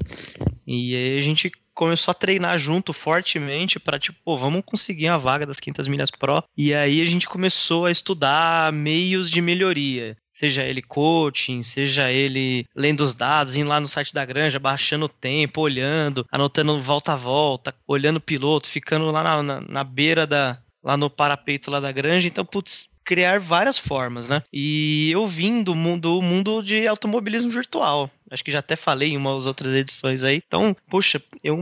E 0.66 0.94
aí 0.94 1.16
a 1.16 1.22
gente 1.22 1.50
começou 1.74 2.12
a 2.12 2.14
treinar 2.14 2.58
junto 2.58 2.92
fortemente 2.92 3.80
para 3.80 3.98
tipo, 3.98 4.18
pô, 4.22 4.36
vamos 4.36 4.62
conseguir 4.66 5.08
a 5.08 5.16
vaga 5.16 5.46
das 5.46 5.58
500 5.58 5.88
milhas 5.88 6.10
pro. 6.10 6.44
E 6.54 6.74
aí 6.74 7.00
a 7.00 7.06
gente 7.06 7.26
começou 7.26 7.86
a 7.86 7.90
estudar 7.90 8.70
meios 8.70 9.30
de 9.30 9.40
melhoria 9.40 10.14
seja 10.36 10.62
ele 10.64 10.82
coaching, 10.82 11.62
seja 11.62 12.12
ele 12.12 12.66
lendo 12.74 13.00
os 13.00 13.14
dados, 13.14 13.56
indo 13.56 13.68
lá 13.68 13.80
no 13.80 13.88
site 13.88 14.12
da 14.12 14.24
granja, 14.24 14.58
baixando 14.58 15.06
o 15.06 15.08
tempo, 15.08 15.62
olhando, 15.62 16.26
anotando 16.30 16.80
volta 16.80 17.14
a 17.14 17.16
volta, 17.16 17.74
olhando 17.86 18.16
o 18.16 18.20
piloto, 18.20 18.68
ficando 18.68 19.10
lá 19.10 19.22
na, 19.22 19.42
na, 19.42 19.60
na 19.62 19.84
beira 19.84 20.26
da. 20.26 20.58
lá 20.84 20.94
no 20.96 21.08
parapeito 21.08 21.70
lá 21.70 21.80
da 21.80 21.90
granja. 21.90 22.28
Então, 22.28 22.44
putz, 22.44 22.86
criar 23.06 23.38
várias 23.38 23.78
formas, 23.78 24.28
né? 24.28 24.42
E 24.52 25.10
eu 25.12 25.26
vim 25.28 25.62
do 25.62 25.74
mundo, 25.74 26.16
do 26.16 26.22
mundo 26.22 26.62
de 26.62 26.86
automobilismo 26.86 27.50
virtual. 27.50 28.10
Acho 28.30 28.44
que 28.44 28.50
já 28.50 28.58
até 28.58 28.74
falei 28.74 29.10
em 29.10 29.16
umas 29.16 29.46
outras 29.46 29.72
edições 29.72 30.24
aí. 30.24 30.42
Então, 30.46 30.76
poxa, 30.90 31.22
eu 31.44 31.56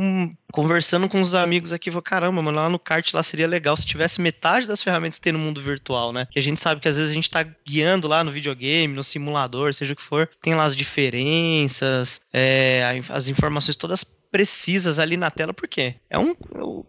conversando 0.51 1.09
com 1.09 1.21
os 1.21 1.35
amigos 1.35 1.73
aqui, 1.73 1.91
vou 1.91 2.01
caramba, 2.01 2.41
mano, 2.41 2.57
lá 2.57 2.69
no 2.69 2.79
kart 2.79 3.13
lá 3.13 3.23
seria 3.23 3.47
legal 3.47 3.77
se 3.77 3.85
tivesse 3.85 4.21
metade 4.21 4.67
das 4.67 4.83
ferramentas 4.83 5.19
que 5.19 5.25
tem 5.25 5.33
no 5.33 5.39
mundo 5.39 5.61
virtual, 5.61 6.13
né? 6.13 6.27
Que 6.31 6.39
a 6.39 6.43
gente 6.43 6.61
sabe 6.61 6.81
que 6.81 6.89
às 6.89 6.97
vezes 6.97 7.11
a 7.11 7.15
gente 7.15 7.31
tá 7.31 7.45
guiando 7.67 8.09
lá 8.09 8.25
no 8.25 8.33
videogame, 8.33 8.95
no 8.95 9.05
simulador, 9.05 9.75
seja 9.75 9.93
o 9.93 9.97
que 9.97 10.03
for, 10.03 10.31
tem 10.41 10.55
lá 10.55 10.65
as 10.65 10.75
diferenças, 10.75 12.23
é, 12.33 13.03
as 13.11 13.29
informações 13.29 13.77
todas 13.77 14.19
precisas 14.35 14.99
ali 14.99 15.17
na 15.17 15.31
tela, 15.31 15.55
porque 15.55 15.95
é 16.11 16.19
um. 16.19 16.35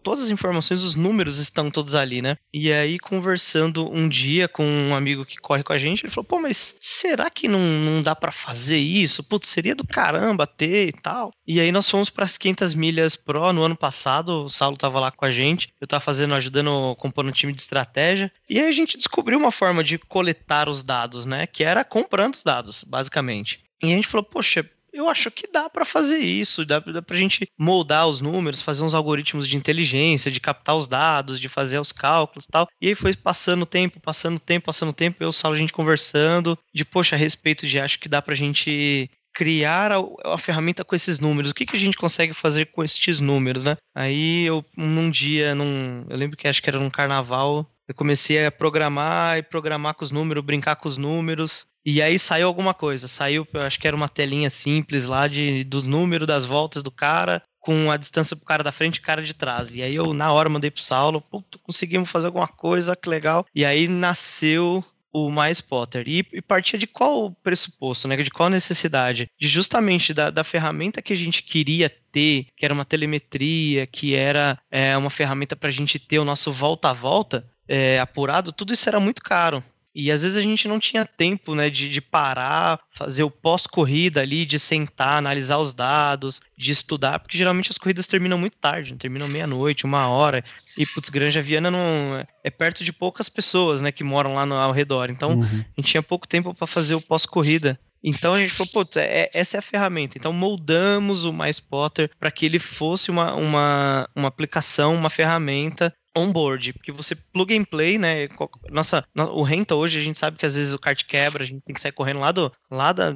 Todas 0.02 0.24
as 0.24 0.30
informações, 0.32 0.82
os 0.82 0.96
números 0.96 1.38
estão 1.38 1.70
todos 1.70 1.94
ali, 1.94 2.20
né? 2.20 2.40
E 2.52 2.74
aí, 2.74 2.98
conversando 2.98 3.88
um 3.88 4.10
dia 4.10 4.48
com 4.48 4.66
um 4.66 4.96
amigo 4.96 5.24
que 5.24 5.38
corre 5.38 5.62
com 5.62 5.72
a 5.72 5.78
gente, 5.78 6.04
ele 6.04 6.12
falou: 6.12 6.26
pô, 6.26 6.40
mas 6.40 6.76
será 6.82 7.30
que 7.30 7.48
não, 7.48 7.60
não 7.60 8.02
dá 8.02 8.16
para 8.16 8.32
fazer 8.32 8.80
isso? 8.80 9.24
Putz, 9.24 9.48
seria 9.48 9.76
do 9.76 9.86
caramba 9.86 10.48
ter 10.48 10.88
e 10.88 10.92
tal. 10.92 11.32
E 11.46 11.60
aí, 11.60 11.72
nós 11.72 11.88
fomos 11.88 12.10
para 12.10 12.26
as 12.26 12.36
500 12.36 12.74
milhas 12.74 13.16
Pro 13.16 13.54
no 13.54 13.62
ano 13.62 13.78
passado. 13.78 14.46
O 14.46 14.50
Saulo 14.50 14.76
tava 14.76 15.00
lá 15.00 15.12
com 15.12 15.26
a 15.26 15.30
gente, 15.30 15.70
eu 15.80 15.86
tava 15.86 16.02
fazendo, 16.02 16.34
ajudando, 16.34 16.96
compondo 16.96 17.30
um 17.30 17.32
time 17.32 17.54
de 17.54 17.62
estratégia. 17.62 18.32
E 18.50 18.60
aí, 18.60 18.68
a 18.68 18.72
gente 18.72 18.98
descobriu 18.98 19.38
uma 19.38 19.52
forma 19.52 19.84
de 19.84 20.00
coletar 20.00 20.68
os 20.68 20.82
dados, 20.82 21.28
né? 21.28 21.46
Que 21.46 21.64
era 21.64 21.84
comprando 21.84 22.34
os 22.34 22.44
dados, 22.44 22.84
basicamente. 22.84 23.64
E 23.84 23.94
a 23.94 23.96
gente 23.96 24.08
falou, 24.08 24.24
poxa, 24.24 24.68
eu 24.96 25.10
acho 25.10 25.30
que 25.30 25.46
dá 25.52 25.70
para 25.70 25.84
fazer 25.84 26.20
isso, 26.20 26.66
dá, 26.66 26.80
dá 26.80 27.02
pra 27.02 27.18
gente 27.18 27.48
moldar 27.58 28.08
os 28.08 28.22
números, 28.22 28.62
fazer 28.62 28.84
uns 28.84 28.94
algoritmos 28.94 29.48
de 29.48 29.58
inteligência, 29.58 30.32
de 30.32 30.40
captar 30.40 30.76
os 30.76 30.88
dados, 30.88 31.40
de 31.40 31.50
fazer 31.50 31.80
os 31.80 31.92
cálculos 31.92 32.46
e 32.46 32.52
tal. 32.52 32.68
E 32.82 32.88
aí 32.88 32.96
foi 32.96 33.14
passando 33.14 33.64
o 33.64 33.66
tempo, 33.66 34.00
passando 34.00 34.38
o 34.38 34.40
tempo, 34.40 34.66
passando 34.68 34.90
o 34.90 34.94
tempo, 34.94 35.22
eu 35.22 35.30
e 35.30 35.48
a 35.48 35.58
gente 35.58 35.74
conversando, 35.74 36.58
de 36.74 36.86
poxa, 36.86 37.16
a 37.16 37.20
respeito 37.20 37.68
de 37.68 37.80
acho 37.80 38.00
que 38.00 38.08
dá 38.08 38.22
pra 38.22 38.34
gente 38.34 39.10
criar 39.34 39.92
a, 39.92 39.98
a, 40.24 40.38
ferramenta 40.38 40.86
com 40.86 40.96
esses 40.96 41.20
números. 41.20 41.52
O 41.52 41.54
que, 41.54 41.66
que 41.66 41.76
a 41.76 41.80
gente 41.80 41.98
consegue 41.98 42.34
fazer 42.34 42.68
com 42.68 42.82
esses 42.82 43.20
números, 43.20 43.66
né? 43.66 43.76
Aí 43.94 44.46
eu, 44.46 44.64
num 44.78 45.10
dia, 45.10 45.54
num, 45.54 46.06
eu 46.10 46.16
lembro 46.16 46.38
que 46.38 46.48
acho 46.48 46.64
que 46.64 46.70
era 46.70 46.80
num 46.80 46.90
carnaval, 46.90 47.70
eu 47.88 47.94
comecei 47.94 48.46
a 48.46 48.52
programar 48.52 49.38
e 49.38 49.44
programar 49.44 49.94
com 49.94 50.06
os 50.06 50.12
números, 50.12 50.44
brincar 50.44 50.78
com 50.78 50.88
os 50.88 50.98
números. 50.98 51.68
E 51.86 52.02
aí 52.02 52.18
saiu 52.18 52.48
alguma 52.48 52.74
coisa. 52.74 53.08
Saiu, 53.08 53.48
acho 53.54 53.80
que 53.80 53.88
era 53.88 53.96
uma 53.96 54.10
telinha 54.10 54.50
simples 54.50 55.06
lá 55.06 55.28
de, 55.28 55.64
do 55.64 55.84
número 55.84 56.26
das 56.26 56.46
voltas 56.46 56.82
do 56.82 56.90
cara, 56.90 57.42
com 57.60 57.92
a 57.92 57.98
distância 57.98 58.36
pro 58.36 58.46
cara 58.46 58.64
da 58.64 58.72
frente 58.72 58.98
e 58.98 59.02
cara 59.02 59.22
de 59.22 59.34
trás. 59.34 59.72
E 59.72 59.84
aí 59.84 59.96
eu, 59.96 60.14
na 60.14 60.32
hora, 60.32 60.50
mandei 60.50 60.72
pro 60.72 60.82
Saulo, 60.82 61.22
puto, 61.22 61.60
conseguimos 61.60 62.10
fazer 62.10 62.28
alguma 62.28 62.48
coisa, 62.48 62.96
que 62.96 63.08
legal. 63.08 63.46
E 63.54 63.64
aí 63.64 63.88
nasceu 63.88 64.84
o 65.14 65.32
Mais 65.32 65.62
Potter. 65.62 66.04
E, 66.08 66.26
e 66.34 66.42
partia 66.42 66.78
de 66.78 66.86
qual 66.86 67.32
pressuposto, 67.42 68.08
né? 68.08 68.18
De 68.18 68.30
qual 68.30 68.50
necessidade? 68.50 69.28
De 69.40 69.48
justamente 69.48 70.14
da, 70.14 70.30
da 70.30 70.44
ferramenta 70.44 71.02
que 71.02 71.14
a 71.14 71.16
gente 71.16 71.42
queria 71.42 71.90
ter, 71.90 72.48
que 72.58 72.66
era 72.66 72.74
uma 72.74 72.84
telemetria, 72.84 73.88
que 73.88 74.14
era 74.14 74.60
é, 74.70 74.98
uma 74.98 75.10
ferramenta 75.10 75.56
para 75.56 75.70
a 75.70 75.72
gente 75.72 75.98
ter 75.98 76.20
o 76.20 76.26
nosso 76.26 76.52
volta 76.52 76.90
a 76.90 76.94
volta 76.94 77.46
é, 77.68 78.00
apurado, 78.00 78.52
tudo 78.52 78.74
isso 78.74 78.88
era 78.90 79.00
muito 79.00 79.22
caro. 79.22 79.64
E 79.96 80.12
às 80.12 80.24
vezes 80.24 80.36
a 80.36 80.42
gente 80.42 80.68
não 80.68 80.78
tinha 80.78 81.06
tempo, 81.06 81.56
né, 81.56 81.70
de, 81.70 81.90
de 81.90 82.02
parar, 82.02 82.82
fazer 82.94 83.24
o 83.24 83.32
pós-corrida 83.32 84.20
ali, 84.20 84.46
de 84.46 84.60
sentar, 84.60 85.18
analisar 85.18 85.58
os 85.58 85.72
dados, 85.72 86.42
de 86.58 86.74
estudar, 86.74 87.20
porque 87.20 87.38
geralmente 87.38 87.72
as 87.72 87.78
corridas 87.78 88.06
terminam 88.06 88.38
muito 88.38 88.58
tarde, 88.58 88.92
né, 88.92 88.98
terminam 89.00 89.30
meia-noite, 89.30 89.86
uma 89.86 90.10
hora, 90.10 90.44
e 90.78 90.86
putz, 90.86 91.10
Granja 91.10 91.42
Viana 91.42 91.72
não 91.72 92.22
é 92.44 92.50
perto 92.50 92.84
de 92.84 92.92
poucas 92.92 93.30
pessoas, 93.30 93.80
né, 93.80 93.90
que 93.90 94.04
moram 94.04 94.34
lá 94.34 94.46
no, 94.46 94.56
ao 94.56 94.74
redor. 94.74 95.10
Então, 95.10 95.40
uhum. 95.40 95.44
a 95.46 95.82
gente 95.82 95.92
tinha 95.92 96.04
pouco 96.04 96.28
tempo 96.28 96.54
para 96.54 96.68
fazer 96.68 96.96
o 96.96 97.02
pós-corrida. 97.02 97.80
Então 98.04 98.36
a 98.36 98.40
gente 98.40 98.54
falou, 98.54 98.72
putz, 98.72 98.98
é, 98.98 99.32
essa 99.34 99.58
é 99.58 99.60
a 99.60 99.64
ferramenta. 99.64 100.16
Então 100.16 100.32
moldamos 100.32 101.26
o 101.26 101.34
MySpotter 101.34 102.12
para 102.20 102.30
que 102.30 102.46
ele 102.46 102.60
fosse 102.60 103.10
uma, 103.10 103.34
uma, 103.34 104.08
uma 104.16 104.28
aplicação, 104.28 104.94
uma 104.94 105.10
ferramenta 105.10 105.92
onboard, 106.16 106.74
porque 106.74 106.92
você 106.92 107.16
plug 107.16 107.56
and 107.56 107.66
play, 107.66 107.98
né? 107.98 108.28
Nossa, 108.70 109.06
o 109.16 109.44
renta 109.44 109.76
hoje 109.76 110.00
a 110.00 110.02
gente 110.02 110.18
sabe 110.20 110.38
que 110.38 110.46
às 110.46 110.56
vezes 110.56 110.74
o 110.74 110.80
kart 110.80 111.04
quebra, 111.06 111.44
a 111.44 111.46
gente 111.46 111.62
tem 111.62 111.74
que 111.74 111.82
sair 111.82 111.92
correndo 111.92 112.20
lá 112.20 112.32
do 112.32 112.52
lá 112.70 112.94
da, 112.94 113.16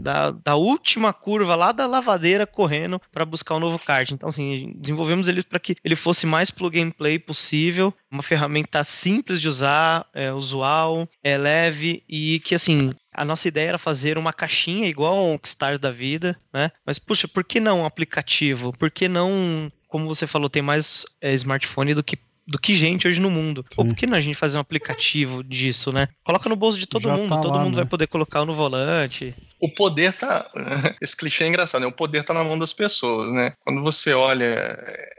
da, 0.00 0.30
da, 0.30 0.54
última 0.56 1.12
curva, 1.12 1.54
lá 1.54 1.72
da 1.72 1.86
lavadeira 1.86 2.46
correndo 2.46 3.00
para 3.12 3.24
buscar 3.24 3.54
um 3.54 3.60
novo 3.60 3.78
kart. 3.78 4.10
Então 4.10 4.28
assim, 4.28 4.72
desenvolvemos 4.76 5.28
ele 5.28 5.42
para 5.42 5.58
que 5.58 5.76
ele 5.84 5.96
fosse 5.96 6.26
mais 6.26 6.50
plug 6.50 6.80
and 6.80 6.90
play 6.90 7.18
possível, 7.18 7.92
uma 8.10 8.22
ferramenta 8.22 8.82
simples 8.84 9.40
de 9.40 9.48
usar, 9.48 10.06
é, 10.14 10.32
usual, 10.32 11.08
é 11.22 11.36
leve 11.36 12.02
e 12.08 12.40
que 12.40 12.54
assim 12.54 12.92
a 13.18 13.24
nossa 13.24 13.48
ideia 13.48 13.70
era 13.70 13.78
fazer 13.78 14.16
uma 14.16 14.32
caixinha 14.32 14.86
igual 14.88 15.26
um 15.28 15.36
Kickstarter 15.36 15.78
da 15.78 15.90
vida, 15.90 16.38
né? 16.52 16.70
Mas, 16.86 17.00
puxa, 17.00 17.26
por 17.26 17.42
que 17.42 17.58
não 17.58 17.80
um 17.80 17.84
aplicativo? 17.84 18.72
Por 18.78 18.90
que 18.92 19.08
não, 19.08 19.70
como 19.88 20.06
você 20.06 20.24
falou, 20.24 20.48
tem 20.48 20.62
mais 20.62 21.04
é, 21.20 21.34
smartphone 21.34 21.94
do 21.94 22.04
que 22.04 22.16
do 22.48 22.58
que 22.58 22.74
gente 22.74 23.06
hoje 23.06 23.20
no 23.20 23.30
mundo. 23.30 23.62
Sim. 23.68 23.74
Ou 23.76 23.84
por 23.84 23.94
que 23.94 24.06
não 24.06 24.16
a 24.16 24.20
gente 24.22 24.34
fazer 24.34 24.56
um 24.56 24.60
aplicativo 24.60 25.44
disso, 25.44 25.92
né? 25.92 26.08
Coloca 26.24 26.48
no 26.48 26.56
bolso 26.56 26.78
de 26.78 26.86
todo 26.86 27.02
Já 27.02 27.14
mundo, 27.14 27.28
tá 27.28 27.42
todo 27.42 27.52
lá, 27.52 27.62
mundo 27.62 27.76
né? 27.76 27.82
vai 27.82 27.86
poder 27.86 28.06
colocar 28.06 28.44
no 28.46 28.54
volante. 28.54 29.34
O 29.60 29.68
poder 29.68 30.14
tá. 30.14 30.50
Esse 31.00 31.14
clichê 31.14 31.44
é 31.44 31.48
engraçado, 31.48 31.82
né? 31.82 31.86
O 31.86 31.92
poder 31.92 32.24
tá 32.24 32.32
na 32.32 32.42
mão 32.42 32.58
das 32.58 32.72
pessoas, 32.72 33.32
né? 33.34 33.52
Quando 33.62 33.82
você 33.82 34.14
olha 34.14 34.46
é, 34.46 35.10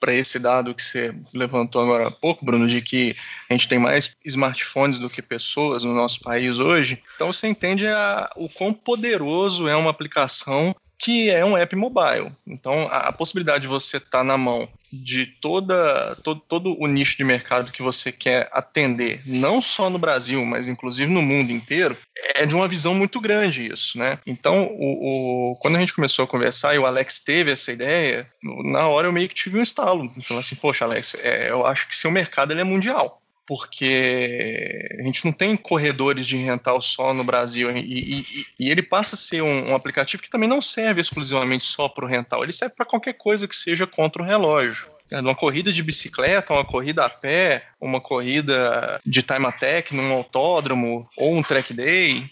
para 0.00 0.14
esse 0.14 0.38
dado 0.38 0.74
que 0.74 0.82
você 0.82 1.14
levantou 1.34 1.82
agora 1.82 2.08
há 2.08 2.10
pouco, 2.10 2.44
Bruno, 2.44 2.66
de 2.66 2.80
que 2.80 3.14
a 3.50 3.52
gente 3.52 3.68
tem 3.68 3.78
mais 3.78 4.16
smartphones 4.24 4.98
do 4.98 5.10
que 5.10 5.20
pessoas 5.20 5.84
no 5.84 5.94
nosso 5.94 6.20
país 6.20 6.58
hoje, 6.58 7.00
então 7.14 7.32
você 7.32 7.46
entende 7.46 7.86
a, 7.86 8.28
o 8.34 8.48
quão 8.48 8.72
poderoso 8.72 9.68
é 9.68 9.76
uma 9.76 9.90
aplicação 9.90 10.74
que 11.02 11.28
é 11.28 11.44
um 11.44 11.56
app 11.56 11.74
mobile. 11.74 12.30
Então, 12.46 12.86
a, 12.88 13.08
a 13.08 13.12
possibilidade 13.12 13.62
de 13.62 13.68
você 13.68 13.96
estar 13.96 14.18
tá 14.18 14.24
na 14.24 14.38
mão 14.38 14.68
de 14.92 15.26
toda, 15.26 16.16
todo, 16.22 16.40
todo 16.40 16.76
o 16.80 16.86
nicho 16.86 17.16
de 17.16 17.24
mercado 17.24 17.72
que 17.72 17.82
você 17.82 18.12
quer 18.12 18.48
atender, 18.52 19.20
não 19.26 19.60
só 19.60 19.90
no 19.90 19.98
Brasil, 19.98 20.44
mas 20.46 20.68
inclusive 20.68 21.12
no 21.12 21.22
mundo 21.22 21.50
inteiro, 21.50 21.96
é 22.34 22.46
de 22.46 22.54
uma 22.54 22.68
visão 22.68 22.94
muito 22.94 23.20
grande 23.20 23.72
isso, 23.72 23.98
né? 23.98 24.18
Então, 24.26 24.66
o, 24.78 25.52
o 25.52 25.56
quando 25.56 25.76
a 25.76 25.80
gente 25.80 25.94
começou 25.94 26.24
a 26.24 26.28
conversar 26.28 26.74
e 26.74 26.78
o 26.78 26.86
Alex 26.86 27.20
teve 27.20 27.50
essa 27.50 27.72
ideia, 27.72 28.26
na 28.64 28.86
hora 28.86 29.08
eu 29.08 29.12
meio 29.12 29.28
que 29.28 29.34
tive 29.34 29.58
um 29.58 29.62
estalo. 29.62 30.08
Falei 30.22 30.40
assim, 30.40 30.54
poxa, 30.54 30.84
Alex, 30.84 31.16
é, 31.22 31.50
eu 31.50 31.66
acho 31.66 31.88
que 31.88 31.96
seu 31.96 32.10
mercado 32.10 32.52
ele 32.52 32.60
é 32.60 32.64
mundial 32.64 33.21
porque 33.54 34.88
a 34.98 35.02
gente 35.02 35.26
não 35.26 35.32
tem 35.32 35.58
corredores 35.58 36.26
de 36.26 36.38
rental 36.38 36.80
só 36.80 37.12
no 37.12 37.22
Brasil 37.22 37.70
e, 37.76 37.80
e, 37.80 38.46
e 38.58 38.70
ele 38.70 38.82
passa 38.82 39.14
a 39.14 39.18
ser 39.18 39.42
um, 39.42 39.68
um, 39.68 39.74
aplicativo 39.74 40.22
que 40.22 40.30
também 40.30 40.48
não 40.48 40.62
serve 40.62 41.02
exclusivamente 41.02 41.62
só 41.64 41.86
para 41.86 42.06
o 42.06 42.08
rental, 42.08 42.42
ele 42.42 42.52
serve 42.52 42.74
para 42.74 42.86
qualquer 42.86 43.12
coisa 43.12 43.46
que 43.46 43.54
seja 43.54 43.86
contra 43.86 44.22
o 44.22 44.24
relógio. 44.24 44.86
Uma 45.10 45.34
corrida 45.34 45.70
de 45.70 45.82
bicicleta, 45.82 46.54
uma 46.54 46.64
corrida 46.64 47.04
a 47.04 47.10
pé, 47.10 47.66
uma 47.78 48.00
corrida 48.00 48.98
de 49.04 49.22
time 49.22 49.44
attack 49.44 49.94
num 49.94 50.10
autódromo 50.12 51.06
ou 51.18 51.36
um 51.36 51.42
track 51.42 51.74
day, 51.74 52.30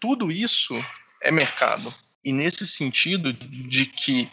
tudo 0.00 0.32
isso 0.32 0.82
é 1.22 1.30
mercado. 1.30 1.92
E 2.24 2.32
nesse 2.32 2.66
sentido 2.66 3.34
de 3.34 3.84
que 3.84 4.26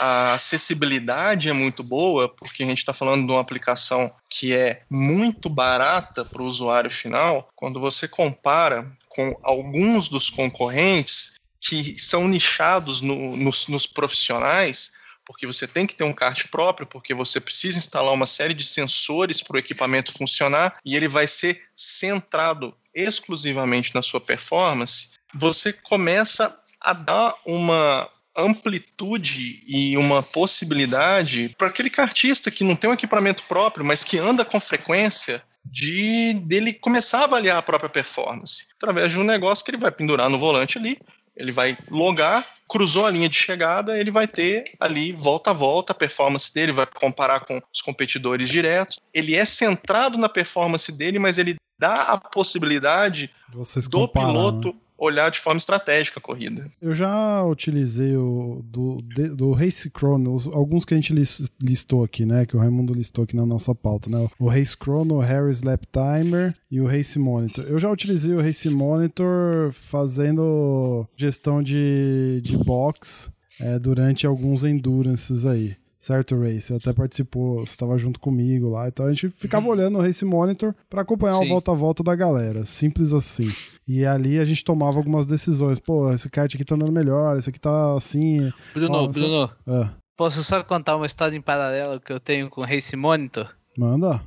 a 0.00 0.32
acessibilidade 0.32 1.50
é 1.50 1.52
muito 1.52 1.84
boa, 1.84 2.26
porque 2.26 2.62
a 2.62 2.66
gente 2.66 2.78
está 2.78 2.94
falando 2.94 3.26
de 3.26 3.32
uma 3.32 3.40
aplicação 3.40 4.10
que 4.30 4.54
é 4.54 4.82
muito 4.88 5.50
barata 5.50 6.24
para 6.24 6.40
o 6.40 6.46
usuário 6.46 6.90
final, 6.90 7.50
quando 7.54 7.78
você 7.78 8.08
compara 8.08 8.90
com 9.10 9.38
alguns 9.42 10.08
dos 10.08 10.30
concorrentes 10.30 11.34
que 11.60 11.98
são 11.98 12.26
nichados 12.26 13.02
no, 13.02 13.36
nos, 13.36 13.68
nos 13.68 13.86
profissionais, 13.86 14.92
porque 15.26 15.46
você 15.46 15.66
tem 15.66 15.86
que 15.86 15.94
ter 15.94 16.04
um 16.04 16.14
kart 16.14 16.46
próprio, 16.50 16.86
porque 16.86 17.12
você 17.12 17.38
precisa 17.38 17.76
instalar 17.76 18.14
uma 18.14 18.26
série 18.26 18.54
de 18.54 18.64
sensores 18.64 19.42
para 19.42 19.56
o 19.56 19.58
equipamento 19.58 20.14
funcionar 20.16 20.78
e 20.82 20.96
ele 20.96 21.08
vai 21.08 21.28
ser 21.28 21.62
centrado 21.76 22.74
exclusivamente 22.94 23.94
na 23.94 24.00
sua 24.00 24.20
performance, 24.20 25.10
você 25.34 25.74
começa 25.74 26.58
a 26.80 26.94
dar 26.94 27.34
uma 27.44 28.08
amplitude 28.36 29.62
e 29.66 29.96
uma 29.96 30.22
possibilidade 30.22 31.54
para 31.58 31.68
aquele 31.68 31.90
kartista 31.90 32.50
que 32.50 32.64
não 32.64 32.76
tem 32.76 32.90
um 32.90 32.94
equipamento 32.94 33.42
próprio, 33.48 33.84
mas 33.84 34.04
que 34.04 34.18
anda 34.18 34.44
com 34.44 34.60
frequência, 34.60 35.42
de 35.64 36.32
dele 36.34 36.72
começar 36.72 37.20
a 37.20 37.24
avaliar 37.24 37.58
a 37.58 37.62
própria 37.62 37.90
performance 37.90 38.68
através 38.76 39.12
de 39.12 39.20
um 39.20 39.24
negócio 39.24 39.64
que 39.64 39.70
ele 39.70 39.78
vai 39.78 39.90
pendurar 39.90 40.30
no 40.30 40.38
volante 40.38 40.78
ali, 40.78 40.98
ele 41.36 41.52
vai 41.52 41.76
logar, 41.90 42.46
cruzou 42.68 43.06
a 43.06 43.10
linha 43.10 43.28
de 43.28 43.36
chegada, 43.36 43.98
ele 43.98 44.10
vai 44.10 44.26
ter 44.26 44.64
ali 44.78 45.12
volta 45.12 45.50
a 45.50 45.54
volta 45.54 45.92
a 45.92 45.94
performance 45.94 46.52
dele, 46.52 46.72
vai 46.72 46.86
comparar 46.86 47.40
com 47.40 47.60
os 47.72 47.80
competidores 47.80 48.48
diretos. 48.48 48.98
Ele 49.12 49.34
é 49.34 49.44
centrado 49.44 50.18
na 50.18 50.28
performance 50.28 50.90
dele, 50.92 51.18
mas 51.18 51.38
ele 51.38 51.56
dá 51.78 51.94
a 51.94 52.18
possibilidade 52.18 53.30
do 53.48 53.90
comparar, 53.90 54.26
piloto 54.26 54.68
né? 54.68 54.74
Olhar 55.00 55.30
de 55.30 55.40
forma 55.40 55.58
estratégica 55.58 56.20
a 56.20 56.22
corrida. 56.22 56.70
Eu 56.80 56.94
já 56.94 57.42
utilizei 57.42 58.14
o 58.16 58.62
do, 58.62 59.02
do 59.34 59.52
Race 59.52 59.90
Chrono, 59.96 60.36
alguns 60.52 60.84
que 60.84 60.92
a 60.92 60.96
gente 60.96 61.14
listou 61.62 62.04
aqui, 62.04 62.26
né? 62.26 62.44
Que 62.44 62.54
o 62.54 62.60
Raimundo 62.60 62.92
listou 62.92 63.24
aqui 63.24 63.34
na 63.34 63.46
nossa 63.46 63.74
pauta, 63.74 64.10
né? 64.10 64.28
O 64.38 64.48
Race 64.48 64.76
Chrono, 64.76 65.16
o 65.16 65.20
Harris 65.20 65.62
Lap 65.62 65.82
Timer 65.86 66.54
e 66.70 66.80
o 66.80 66.86
Race 66.86 67.18
Monitor. 67.18 67.64
Eu 67.64 67.78
já 67.78 67.90
utilizei 67.90 68.34
o 68.34 68.42
Race 68.42 68.68
Monitor 68.68 69.72
fazendo 69.72 71.08
gestão 71.16 71.62
de, 71.62 72.42
de 72.44 72.58
box 72.58 73.30
é, 73.60 73.78
durante 73.78 74.26
alguns 74.26 74.64
endurances 74.64 75.46
aí 75.46 75.76
certo, 76.00 76.40
Ray? 76.40 76.60
Você 76.60 76.74
até 76.74 76.92
participou, 76.94 77.58
você 77.58 77.72
estava 77.72 77.98
junto 77.98 78.18
comigo 78.18 78.70
lá. 78.70 78.88
Então 78.88 79.06
a 79.06 79.10
gente 79.12 79.28
ficava 79.28 79.66
uhum. 79.66 79.72
olhando 79.72 79.98
o 79.98 80.02
Race 80.02 80.24
Monitor 80.24 80.74
para 80.88 81.02
acompanhar 81.02 81.36
Sim. 81.38 81.44
o 81.44 81.48
volta 81.48 81.70
a 81.70 81.74
volta 81.74 82.02
da 82.02 82.16
galera. 82.16 82.64
Simples 82.64 83.12
assim. 83.12 83.48
E 83.86 84.06
ali 84.06 84.38
a 84.38 84.44
gente 84.44 84.64
tomava 84.64 84.96
algumas 84.96 85.26
decisões. 85.26 85.78
Pô, 85.78 86.10
esse 86.12 86.30
kart 86.30 86.52
aqui 86.52 86.64
tá 86.64 86.74
andando 86.74 86.90
melhor, 86.90 87.36
esse 87.36 87.50
aqui 87.50 87.60
tá 87.60 87.94
assim. 87.94 88.50
Bruno, 88.72 88.94
Ó, 88.94 89.06
Bruno. 89.06 89.50
É. 89.68 89.90
Posso 90.16 90.42
só 90.42 90.62
contar 90.64 90.96
uma 90.96 91.06
história 91.06 91.36
em 91.36 91.42
paralelo 91.42 92.00
que 92.00 92.12
eu 92.12 92.18
tenho 92.18 92.48
com 92.48 92.62
o 92.62 92.64
Race 92.64 92.96
Monitor? 92.96 93.54
Manda. 93.76 94.22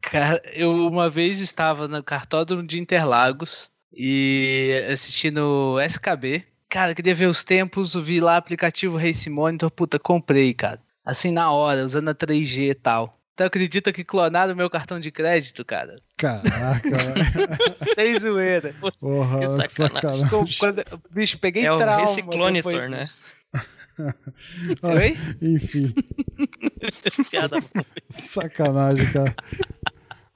Cara, 0.00 0.40
eu 0.52 0.86
uma 0.86 1.10
vez 1.10 1.40
estava 1.40 1.86
no 1.86 2.02
cartódromo 2.02 2.66
de 2.66 2.78
Interlagos 2.78 3.70
e 3.92 4.84
assistindo 4.92 5.78
SKB. 5.80 6.44
Cara, 6.68 6.94
queria 6.94 7.14
ver 7.14 7.26
os 7.26 7.44
tempos, 7.44 7.94
vi 7.94 8.20
lá 8.20 8.36
aplicativo 8.36 8.96
Race 8.96 9.30
Monitor, 9.30 9.70
puta, 9.70 9.98
comprei, 9.98 10.52
cara 10.52 10.80
assim 11.06 11.30
na 11.30 11.52
hora, 11.52 11.86
usando 11.86 12.08
a 12.08 12.14
3G 12.14 12.70
e 12.70 12.74
tal. 12.74 13.16
Então 13.32 13.46
acredita 13.46 13.92
que 13.92 14.02
clonaram 14.02 14.56
meu 14.56 14.68
cartão 14.68 14.98
de 14.98 15.10
crédito, 15.10 15.64
cara? 15.64 16.00
Caraca, 16.16 16.88
Sem 17.94 18.18
zoeira. 18.18 18.74
Porra, 18.98 19.40
que 19.40 19.68
sacanagem. 19.68 20.26
Quando, 20.58 20.82
bicho, 21.10 21.38
peguei 21.38 21.66
é 21.66 21.66
trauma. 21.66 21.92
É 21.92 21.96
o 21.96 22.00
reciclonitor, 22.00 22.88
né? 22.88 23.08
Oi? 24.82 25.16
Enfim. 25.40 25.94
Sacanagem, 28.08 29.12
cara. 29.12 29.34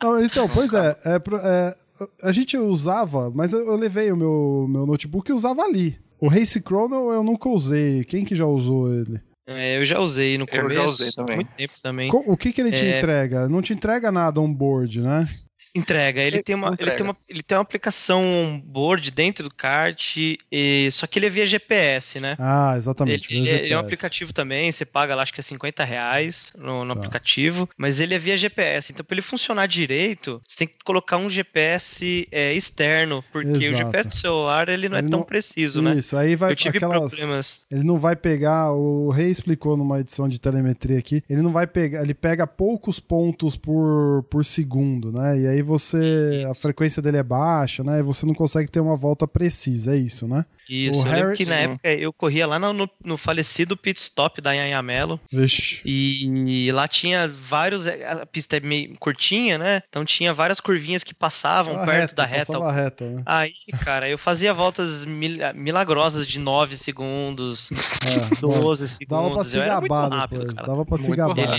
Não, 0.02 0.22
então, 0.22 0.48
pois 0.48 0.72
é, 0.72 0.96
é, 1.04 1.16
é, 1.42 1.76
a 2.22 2.32
gente 2.32 2.56
usava, 2.56 3.30
mas 3.30 3.52
eu, 3.52 3.60
eu 3.66 3.76
levei 3.76 4.12
o 4.12 4.16
meu, 4.16 4.66
meu 4.68 4.86
notebook 4.86 5.30
e 5.30 5.34
usava 5.34 5.62
ali. 5.62 5.98
O 6.18 6.28
Race 6.28 6.60
Chrono 6.60 7.12
eu 7.12 7.22
nunca 7.22 7.48
usei. 7.48 8.04
Quem 8.04 8.24
que 8.26 8.36
já 8.36 8.46
usou 8.46 8.92
ele? 8.92 9.20
É, 9.46 9.78
eu 9.78 9.84
já 9.84 9.98
usei 9.98 10.38
no 10.38 10.46
começo. 10.46 10.66
Eu 10.66 10.70
já 10.70 10.84
usei 10.84 11.10
também. 11.10 11.36
Muito 11.36 11.54
tempo 11.56 11.74
também. 11.82 12.10
O 12.12 12.36
que, 12.36 12.52
que 12.52 12.60
ele 12.60 12.70
te 12.70 12.84
é... 12.84 12.98
entrega? 12.98 13.48
Não 13.48 13.60
te 13.60 13.72
entrega 13.72 14.12
nada 14.12 14.40
on-board, 14.40 15.00
né? 15.00 15.28
Entrega. 15.74 16.20
Ele, 16.20 16.42
tem 16.42 16.54
uma, 16.54 16.68
entrega. 16.68 16.90
Ele, 16.90 16.96
tem 16.96 17.06
uma, 17.06 17.16
ele 17.28 17.42
tem 17.42 17.56
uma 17.56 17.62
aplicação 17.62 18.62
board 18.64 19.10
dentro 19.10 19.44
do 19.44 19.54
kart, 19.54 20.16
e, 20.16 20.88
só 20.90 21.06
que 21.06 21.18
ele 21.18 21.26
é 21.26 21.30
via 21.30 21.46
GPS, 21.46 22.18
né? 22.18 22.36
Ah, 22.38 22.74
exatamente. 22.76 23.32
Ele, 23.32 23.48
ele 23.48 23.72
é 23.72 23.76
um 23.76 23.80
aplicativo 23.80 24.32
também, 24.32 24.70
você 24.72 24.84
paga 24.84 25.14
lá, 25.14 25.22
acho 25.22 25.32
que 25.32 25.40
é 25.40 25.42
50 25.42 25.84
reais 25.84 26.52
no, 26.58 26.84
no 26.84 26.94
tá. 26.94 27.00
aplicativo, 27.00 27.68
mas 27.76 28.00
ele 28.00 28.14
é 28.14 28.18
via 28.18 28.36
GPS. 28.36 28.92
Então, 28.92 29.04
para 29.04 29.14
ele 29.14 29.22
funcionar 29.22 29.66
direito, 29.66 30.42
você 30.46 30.58
tem 30.58 30.68
que 30.68 30.74
colocar 30.84 31.16
um 31.16 31.30
GPS 31.30 32.26
é, 32.32 32.52
externo, 32.52 33.24
porque 33.32 33.48
Exato. 33.48 33.74
o 33.74 33.76
GPS 33.76 34.08
do 34.08 34.16
celular 34.16 34.68
ele 34.68 34.88
não 34.88 34.98
ele 34.98 35.06
é 35.06 35.10
tão 35.10 35.20
não... 35.20 35.26
preciso, 35.26 35.80
né? 35.80 35.96
Isso, 35.96 36.16
aí 36.16 36.34
vai 36.34 36.52
Eu 36.52 36.56
tive 36.56 36.78
aquelas... 36.78 37.14
problemas. 37.14 37.66
Ele 37.70 37.84
não 37.84 37.98
vai 37.98 38.16
pegar, 38.16 38.72
o 38.72 39.10
Rei 39.10 39.28
explicou 39.28 39.76
numa 39.76 40.00
edição 40.00 40.28
de 40.28 40.40
telemetria 40.40 40.98
aqui, 40.98 41.22
ele 41.28 41.42
não 41.42 41.52
vai 41.52 41.66
pegar, 41.66 42.02
ele 42.02 42.14
pega 42.14 42.46
poucos 42.46 42.98
pontos 42.98 43.56
por, 43.56 44.24
por 44.24 44.44
segundo, 44.44 45.12
né? 45.12 45.38
E 45.38 45.46
aí 45.46 45.59
aí 45.60 45.62
você. 45.62 46.46
A 46.50 46.54
frequência 46.54 47.00
dele 47.00 47.18
é 47.18 47.22
baixa, 47.22 47.84
né? 47.84 48.00
E 48.00 48.02
você 48.02 48.26
não 48.26 48.34
consegue 48.34 48.70
ter 48.70 48.80
uma 48.80 48.96
volta 48.96 49.28
precisa, 49.28 49.94
é 49.94 49.98
isso, 49.98 50.26
né? 50.26 50.44
Isso, 50.70 51.02
o 51.02 51.06
eu 51.06 51.10
Harris... 51.10 51.38
que 51.38 51.46
na 51.46 51.56
época 51.56 51.92
eu 51.92 52.12
corria 52.12 52.46
lá 52.46 52.56
no, 52.56 52.88
no, 53.04 53.16
falecido 53.16 53.76
pit 53.76 54.00
stop 54.00 54.40
da 54.40 54.50
Anhamelo. 54.50 55.18
Vixe. 55.32 55.82
E, 55.84 56.66
e, 56.66 56.72
lá 56.72 56.86
tinha 56.86 57.28
vários. 57.28 57.86
É, 57.86 58.08
a 58.08 58.24
pista 58.24 58.56
é 58.56 58.60
meio 58.60 58.96
curtinha, 58.96 59.58
né? 59.58 59.82
Então 59.88 60.04
tinha 60.04 60.32
várias 60.32 60.60
curvinhas 60.60 61.02
que 61.02 61.12
passavam 61.12 61.74
perto 61.84 62.10
reta, 62.10 62.14
da 62.14 62.24
reta. 62.24 62.70
reta 62.70 63.04
né? 63.10 63.22
Aí, 63.26 63.52
cara, 63.82 64.08
eu 64.08 64.16
fazia 64.16 64.54
voltas 64.54 65.04
mil, 65.04 65.38
milagrosas 65.56 66.24
de 66.24 66.38
9 66.38 66.76
segundos, 66.76 67.70
é, 68.06 68.40
12 68.40 68.86
segundos. 68.86 69.24
Dava 69.24 69.30
pra 69.34 69.44
se 69.44 69.58
gabar 69.58 70.08
rápido, 70.08 70.38
depois. 70.38 70.56
Cara. 70.56 70.68
Dava 70.68 70.86
pra 70.86 70.98
se 70.98 71.16
gabar. 71.16 71.58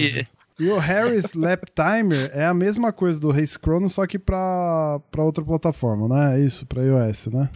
E 0.60 0.70
o 0.70 0.78
Harris 0.78 1.34
Lap 1.34 1.64
Timer 1.74 2.30
é 2.34 2.46
a 2.46 2.54
mesma 2.54 2.94
coisa 2.94 3.20
do 3.20 3.32
Race 3.32 3.58
Chrono, 3.58 3.90
só 3.90 4.06
que 4.06 4.20
para 4.20 5.02
outra 5.18 5.44
plataforma, 5.44 6.08
né? 6.08 6.40
É 6.40 6.46
isso, 6.46 6.66
para 6.66 6.84
iOS, 6.84 7.28
né? 7.28 7.50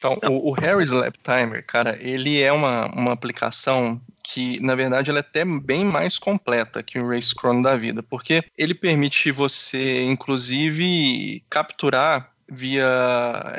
Então, 0.00 0.18
o, 0.30 0.48
o 0.48 0.52
Harris 0.52 0.92
Lap 0.92 1.14
Timer, 1.22 1.62
cara, 1.66 1.98
ele 2.00 2.40
é 2.40 2.50
uma, 2.50 2.86
uma 2.86 3.12
aplicação 3.12 4.00
que, 4.24 4.58
na 4.60 4.74
verdade, 4.74 5.10
ela 5.10 5.18
é 5.18 5.20
até 5.20 5.44
bem 5.44 5.84
mais 5.84 6.18
completa 6.18 6.82
que 6.82 6.98
o 6.98 7.06
Race 7.06 7.34
Chrono 7.38 7.62
da 7.62 7.76
vida, 7.76 8.02
porque 8.02 8.42
ele 8.56 8.72
permite 8.72 9.30
você, 9.30 10.02
inclusive, 10.04 11.44
capturar 11.50 12.30
via 12.48 12.88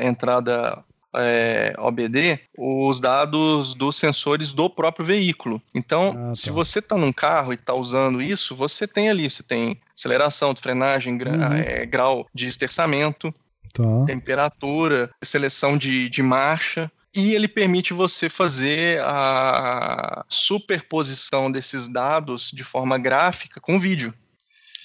entrada 0.01 0.84
é, 1.13 1.73
OBD 1.77 2.39
os 2.58 2.99
dados 2.99 3.75
dos 3.75 3.95
sensores 3.95 4.51
do 4.51 4.67
próprio 4.69 5.06
veículo. 5.06 5.62
Então, 5.75 6.10
ah, 6.10 6.27
tá. 6.30 6.36
se 6.36 6.49
você 6.49 6.80
está 6.80 6.97
num 6.97 7.13
carro 7.13 7.51
e 7.51 7.56
está 7.56 7.75
usando 7.75 8.19
isso, 8.19 8.56
você 8.56 8.88
tem 8.88 9.10
ali, 9.10 9.30
você 9.30 9.43
tem 9.43 9.77
aceleração, 9.95 10.56
frenagem, 10.56 11.17
gra 11.17 11.32
uhum. 11.32 11.54
é, 11.54 11.86
grau 11.86 12.27
de 12.34 12.47
esterçamento, 12.47 13.34
tá. 13.74 14.06
temperatura, 14.06 15.10
seleção 15.24 15.78
de, 15.78 16.10
de 16.10 16.22
marcha. 16.22 16.92
E 17.14 17.34
ele 17.34 17.48
permite 17.48 17.94
você 17.94 18.30
fazer 18.30 19.02
a 19.02 20.24
superposição 20.30 21.52
desses 21.52 21.90
dados 21.90 22.52
de 22.52 22.64
forma 22.64 22.98
gráfica 22.98 23.60
com 23.60 23.80
vídeo. 23.80 24.14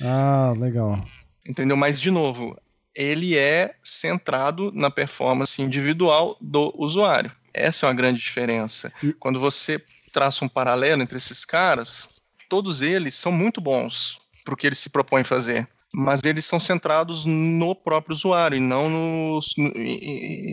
Ah, 0.03 0.53
legal. 0.59 1.07
Entendeu? 1.46 1.77
Mas, 1.77 2.01
de 2.01 2.11
novo, 2.11 2.57
ele 2.94 3.38
é 3.38 3.75
centrado 3.81 4.72
na 4.75 4.90
performance 4.90 5.62
individual 5.62 6.37
do 6.40 6.72
usuário. 6.77 7.31
Essa 7.55 7.87
é 7.87 7.88
uma 7.88 7.94
grande 7.94 8.18
diferença. 8.18 8.92
E... 9.03 9.12
Quando 9.12 9.38
você 9.38 9.81
traça 10.12 10.44
um 10.44 10.49
paralelo 10.49 11.03
entre 11.03 11.18
esses 11.18 11.44
caras, 11.44 12.09
todos 12.49 12.83
eles 12.83 13.14
são 13.14 13.31
muito 13.31 13.61
bons 13.61 14.18
para 14.44 14.55
o 14.55 14.57
que 14.57 14.66
eles 14.66 14.79
se 14.79 14.90
propõem 14.90 15.22
fazer 15.22 15.68
mas 15.98 16.22
eles 16.24 16.44
são 16.44 16.61
centrados 16.61 17.24
no 17.24 17.74
próprio 17.74 18.12
usuário 18.12 18.59
e 18.59 18.61
não 18.61 18.90
no, 18.90 19.40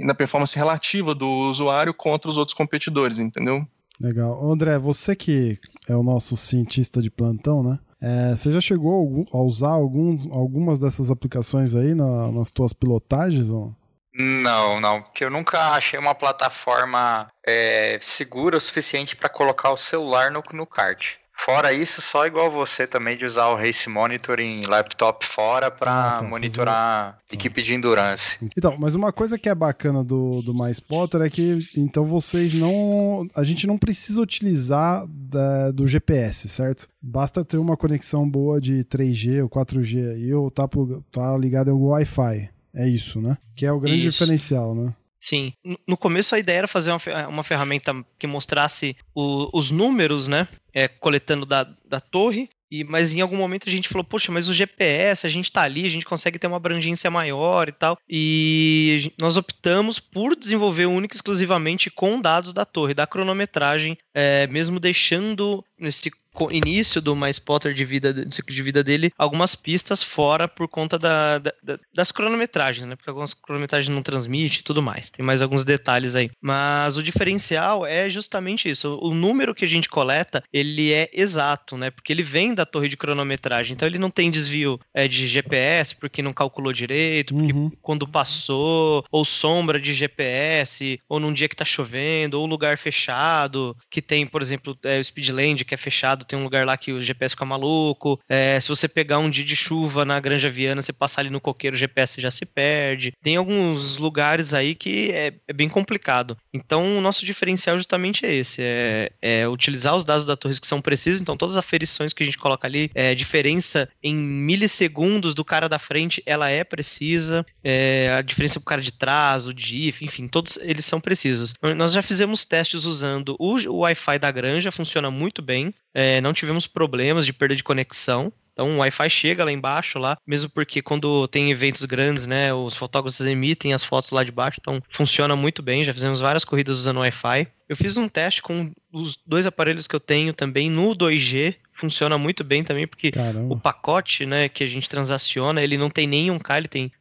na 0.05 0.15
performance 0.15 0.55
relativa 0.55 1.13
do 1.13 1.27
usuário 1.27 1.93
contra 1.93 2.31
os 2.31 2.37
outros 2.37 2.55
competidores, 2.55 3.19
entendeu? 3.19 3.67
Legal. 3.99 4.49
André, 4.49 4.79
você 4.79 5.13
que 5.17 5.59
é 5.89 5.93
o 5.93 6.01
nosso 6.01 6.37
cientista 6.37 7.01
de 7.01 7.11
plantão, 7.11 7.61
né? 7.61 7.77
É, 8.01 8.33
você 8.33 8.53
já 8.53 8.61
chegou 8.61 9.25
a 9.33 9.37
usar 9.37 9.71
alguns, 9.71 10.25
algumas 10.31 10.79
dessas 10.79 11.11
aplicações 11.11 11.75
aí 11.75 11.93
na, 11.93 12.31
nas 12.31 12.49
tuas 12.49 12.71
pilotagens? 12.71 13.49
Ou? 13.49 13.75
Não, 14.15 14.79
não, 14.79 15.01
porque 15.01 15.25
eu 15.25 15.29
nunca 15.29 15.71
achei 15.71 15.99
uma 15.99 16.15
plataforma 16.15 17.27
é, 17.45 17.99
segura 18.01 18.55
o 18.55 18.61
suficiente 18.61 19.15
para 19.15 19.27
colocar 19.27 19.71
o 19.71 19.77
celular 19.77 20.31
no, 20.31 20.41
no 20.53 20.65
kart. 20.65 21.17
Fora 21.35 21.73
isso, 21.73 22.01
só 22.01 22.25
igual 22.25 22.49
você 22.49 22.87
também 22.87 23.17
de 23.17 23.25
usar 23.25 23.47
o 23.47 23.55
Race 23.55 23.89
Monitor 23.89 24.39
em 24.39 24.61
laptop 24.65 25.25
fora 25.25 25.69
para 25.69 25.91
Ah, 26.15 26.17
tá, 26.19 26.23
monitorar 26.23 27.17
equipe 27.31 27.61
de 27.61 27.73
endurance. 27.73 28.49
Então, 28.55 28.75
mas 28.77 28.95
uma 28.95 29.11
coisa 29.11 29.37
que 29.37 29.49
é 29.49 29.55
bacana 29.55 30.03
do, 30.03 30.41
do 30.41 30.53
MySpotter 30.53 31.21
é 31.21 31.29
que 31.29 31.59
então 31.75 32.05
vocês 32.05 32.53
não. 32.53 33.27
A 33.35 33.43
gente 33.43 33.67
não 33.67 33.77
precisa 33.77 34.21
utilizar 34.21 35.05
da- 35.07 35.71
do 35.71 35.85
GPS, 35.87 36.47
certo? 36.47 36.87
Basta 37.01 37.43
ter 37.43 37.57
uma 37.57 37.75
conexão 37.75 38.29
boa 38.29 38.61
de 38.61 38.83
3G 38.85 39.41
ou 39.41 39.49
4G 39.49 40.11
aí, 40.13 40.33
ou 40.33 40.49
tá, 40.49 40.67
tá 41.11 41.37
ligado 41.37 41.67
em 41.67 41.71
algum 41.71 41.87
Wi-Fi. 41.87 42.49
É 42.75 42.87
isso, 42.87 43.19
né? 43.21 43.37
Que 43.55 43.65
é 43.65 43.71
o 43.71 43.79
grande 43.79 44.07
Isso. 44.07 44.11
diferencial, 44.17 44.73
né? 44.73 44.93
Sim. 45.23 45.53
No- 45.87 45.95
começo 45.95 46.35
a 46.35 46.39
ideia 46.39 46.57
era 46.59 46.67
fazer 46.67 46.91
uma, 46.91 46.99
fe- 46.99 47.13
uma 47.29 47.43
ferramenta 47.43 47.95
que 48.19 48.27
mostrasse 48.27 48.93
o- 49.15 49.49
os 49.57 49.71
números, 49.71 50.27
né? 50.27 50.45
É, 50.73 50.87
coletando 50.89 51.45
da, 51.45 51.63
da 51.85 52.01
torre. 52.01 52.49
E, 52.69 52.83
mas 52.83 53.13
em 53.13 53.21
algum 53.21 53.37
momento 53.37 53.69
a 53.69 53.71
gente 53.71 53.87
falou, 53.87 54.03
poxa, 54.03 54.31
mas 54.31 54.49
o 54.49 54.53
GPS, 54.53 55.27
a 55.27 55.29
gente 55.29 55.51
tá 55.51 55.61
ali, 55.61 55.85
a 55.85 55.89
gente 55.89 56.05
consegue 56.07 56.39
ter 56.39 56.47
uma 56.47 56.57
abrangência 56.57 57.09
maior 57.11 57.69
e 57.69 57.71
tal. 57.71 57.97
E 58.09 59.13
nós 59.19 59.37
optamos 59.37 59.99
por 59.99 60.35
desenvolver 60.35 60.87
única 60.87 61.15
e 61.15 61.17
exclusivamente 61.17 61.91
com 61.91 62.19
dados 62.19 62.51
da 62.51 62.65
torre, 62.65 62.95
da 62.95 63.05
cronometragem, 63.05 63.95
é, 64.13 64.47
mesmo 64.47 64.79
deixando 64.79 65.63
nesse 65.83 66.11
início 66.49 66.99
do 66.99 67.15
MySpotter 67.15 67.73
de 67.75 67.85
vida, 67.85 68.11
do 68.11 68.33
ciclo 68.33 68.55
de 68.55 68.63
vida 68.63 68.83
dele, 68.83 69.11
algumas 69.17 69.53
pistas 69.53 70.01
fora 70.01 70.47
por 70.47 70.67
conta 70.67 70.97
da- 70.97 71.37
da- 71.37 71.53
da- 71.61 71.77
das 71.93 72.11
cronometragens, 72.11 72.87
né? 72.87 72.95
Porque 72.95 73.09
algumas 73.09 73.35
cronometragens 73.35 73.93
não 73.93 74.01
transmitem 74.01 74.59
e 74.59 74.63
tudo 74.63 74.81
mais. 74.81 75.11
Tem 75.11 75.23
mais 75.23 75.43
alguns 75.43 75.63
detalhes 75.63 76.15
aí. 76.15 76.31
Mas 76.41 76.97
o 76.97 77.03
diferencial 77.03 77.85
é 77.85 78.09
justamente 78.09 78.67
isso. 78.67 78.97
O 79.01 79.13
número 79.13 79.53
que 79.53 79.63
a 79.63 79.67
gente 79.67 79.87
coleta, 79.87 80.43
ele 80.51 80.91
é 80.91 81.07
exato, 81.13 81.77
né? 81.77 81.91
Porque 81.91 82.11
ele 82.11 82.23
vem 82.23 82.55
da 82.55 82.65
torre 82.65 82.89
de 82.89 82.97
cronometragem. 82.97 83.73
Então 83.75 83.87
ele 83.87 83.99
não 83.99 84.09
tem 84.09 84.31
desvio 84.31 84.79
é, 84.91 85.07
de 85.07 85.27
GPS 85.27 85.95
porque 85.95 86.23
não 86.23 86.33
calculou 86.33 86.73
direito, 86.73 87.33
porque 87.35 87.53
Uhum. 87.53 87.71
quando 87.81 88.07
passou, 88.07 89.05
ou 89.11 89.23
sombra 89.23 89.79
de 89.79 89.93
GPS, 89.93 90.99
ou 91.07 91.19
num 91.19 91.31
dia 91.33 91.47
que 91.47 91.55
tá 91.55 91.65
chovendo, 91.65 92.39
ou 92.39 92.45
lugar 92.47 92.75
fechado, 92.77 93.77
que 93.89 94.01
tem, 94.01 94.25
por 94.25 94.41
exemplo, 94.41 94.75
é, 94.83 94.99
o 94.99 95.03
Speedland, 95.03 95.63
que 95.63 95.72
é 95.73 95.77
fechado, 95.77 96.25
tem 96.25 96.37
um 96.37 96.43
lugar 96.43 96.65
lá 96.65 96.77
que 96.77 96.91
o 96.91 97.01
GPS 97.01 97.33
fica 97.35 97.45
maluco. 97.45 98.19
É, 98.27 98.59
se 98.59 98.69
você 98.69 98.87
pegar 98.87 99.19
um 99.19 99.29
dia 99.29 99.43
de 99.43 99.55
chuva 99.55 100.05
na 100.05 100.19
Granja 100.19 100.49
Viana, 100.49 100.81
você 100.81 100.93
passar 100.93 101.21
ali 101.21 101.29
no 101.29 101.41
coqueiro, 101.41 101.75
o 101.75 101.79
GPS 101.79 102.21
já 102.21 102.31
se 102.31 102.45
perde. 102.45 103.13
Tem 103.21 103.35
alguns 103.35 103.97
lugares 103.97 104.53
aí 104.53 104.75
que 104.75 105.11
é, 105.11 105.33
é 105.47 105.53
bem 105.53 105.69
complicado. 105.69 106.37
Então, 106.53 106.97
o 106.97 107.01
nosso 107.01 107.25
diferencial 107.25 107.77
justamente 107.77 108.25
é 108.25 108.33
esse: 108.33 108.61
é, 108.61 109.11
é 109.21 109.47
utilizar 109.47 109.95
os 109.95 110.05
dados 110.05 110.25
da 110.25 110.35
Torres 110.35 110.59
que 110.59 110.67
são 110.67 110.81
precisos. 110.81 111.21
Então, 111.21 111.37
todas 111.37 111.55
as 111.55 111.63
aferições 111.63 112.13
que 112.13 112.23
a 112.23 112.25
gente 112.25 112.37
coloca 112.37 112.67
ali, 112.67 112.91
é, 112.93 113.15
diferença 113.15 113.89
em 114.01 114.15
milissegundos 114.15 115.35
do 115.35 115.45
cara 115.45 115.67
da 115.67 115.79
frente, 115.79 116.21
ela 116.25 116.49
é 116.49 116.63
precisa. 116.63 117.45
É, 117.63 118.13
a 118.17 118.21
diferença 118.21 118.59
pro 118.59 118.69
cara 118.69 118.81
de 118.81 118.91
trás, 118.91 119.47
o 119.47 119.53
DIF, 119.53 120.03
enfim, 120.03 120.27
todos 120.27 120.57
eles 120.57 120.85
são 120.85 120.99
precisos. 120.99 121.53
Nós 121.75 121.93
já 121.93 122.01
fizemos 122.01 122.45
testes 122.45 122.85
usando 122.85 123.35
o, 123.39 123.55
o 123.69 123.77
Wi-Fi 123.79 124.19
da 124.19 124.31
granja, 124.31 124.71
funciona 124.71 125.09
muito 125.09 125.41
bem. 125.41 125.52
É, 125.93 126.19
não 126.21 126.33
tivemos 126.33 126.65
problemas 126.67 127.25
de 127.25 127.33
perda 127.33 127.55
de 127.55 127.63
conexão. 127.63 128.31
Então 128.53 128.75
o 128.75 128.77
Wi-Fi 128.77 129.09
chega 129.09 129.43
lá 129.43 129.51
embaixo 129.51 129.97
lá, 129.97 130.15
mesmo 130.27 130.47
porque 130.47 130.79
quando 130.79 131.27
tem 131.27 131.49
eventos 131.49 131.85
grandes, 131.85 132.27
né, 132.27 132.53
os 132.53 132.75
fotógrafos 132.75 133.19
emitem 133.25 133.73
as 133.73 133.83
fotos 133.83 134.11
lá 134.11 134.23
de 134.23 134.31
baixo, 134.31 134.59
então 134.61 134.79
funciona 134.91 135.35
muito 135.35 135.63
bem. 135.63 135.83
Já 135.83 135.91
fizemos 135.91 136.19
várias 136.19 136.45
corridas 136.45 136.77
usando 136.77 136.97
Wi-Fi. 136.99 137.47
Eu 137.67 137.75
fiz 137.75 137.97
um 137.97 138.07
teste 138.07 138.43
com 138.43 138.71
os 138.91 139.17
dois 139.25 139.47
aparelhos 139.47 139.87
que 139.87 139.95
eu 139.95 139.99
tenho 139.99 140.33
também 140.33 140.69
no 140.69 140.93
2G, 140.95 141.55
funciona 141.73 142.15
muito 142.15 142.43
bem 142.43 142.63
também 142.63 142.85
porque 142.87 143.07
o 143.07 143.11
Caramba. 143.13 143.55
pacote, 143.57 144.23
né, 144.27 144.47
que 144.47 144.63
a 144.63 144.67
gente 144.67 144.87
transaciona, 144.87 145.59
ele 145.63 145.75
não 145.75 145.89
tem 145.89 146.05
nenhum 146.05 146.37
K, 146.37 146.59
ele 146.59 146.67
tem 146.67 146.91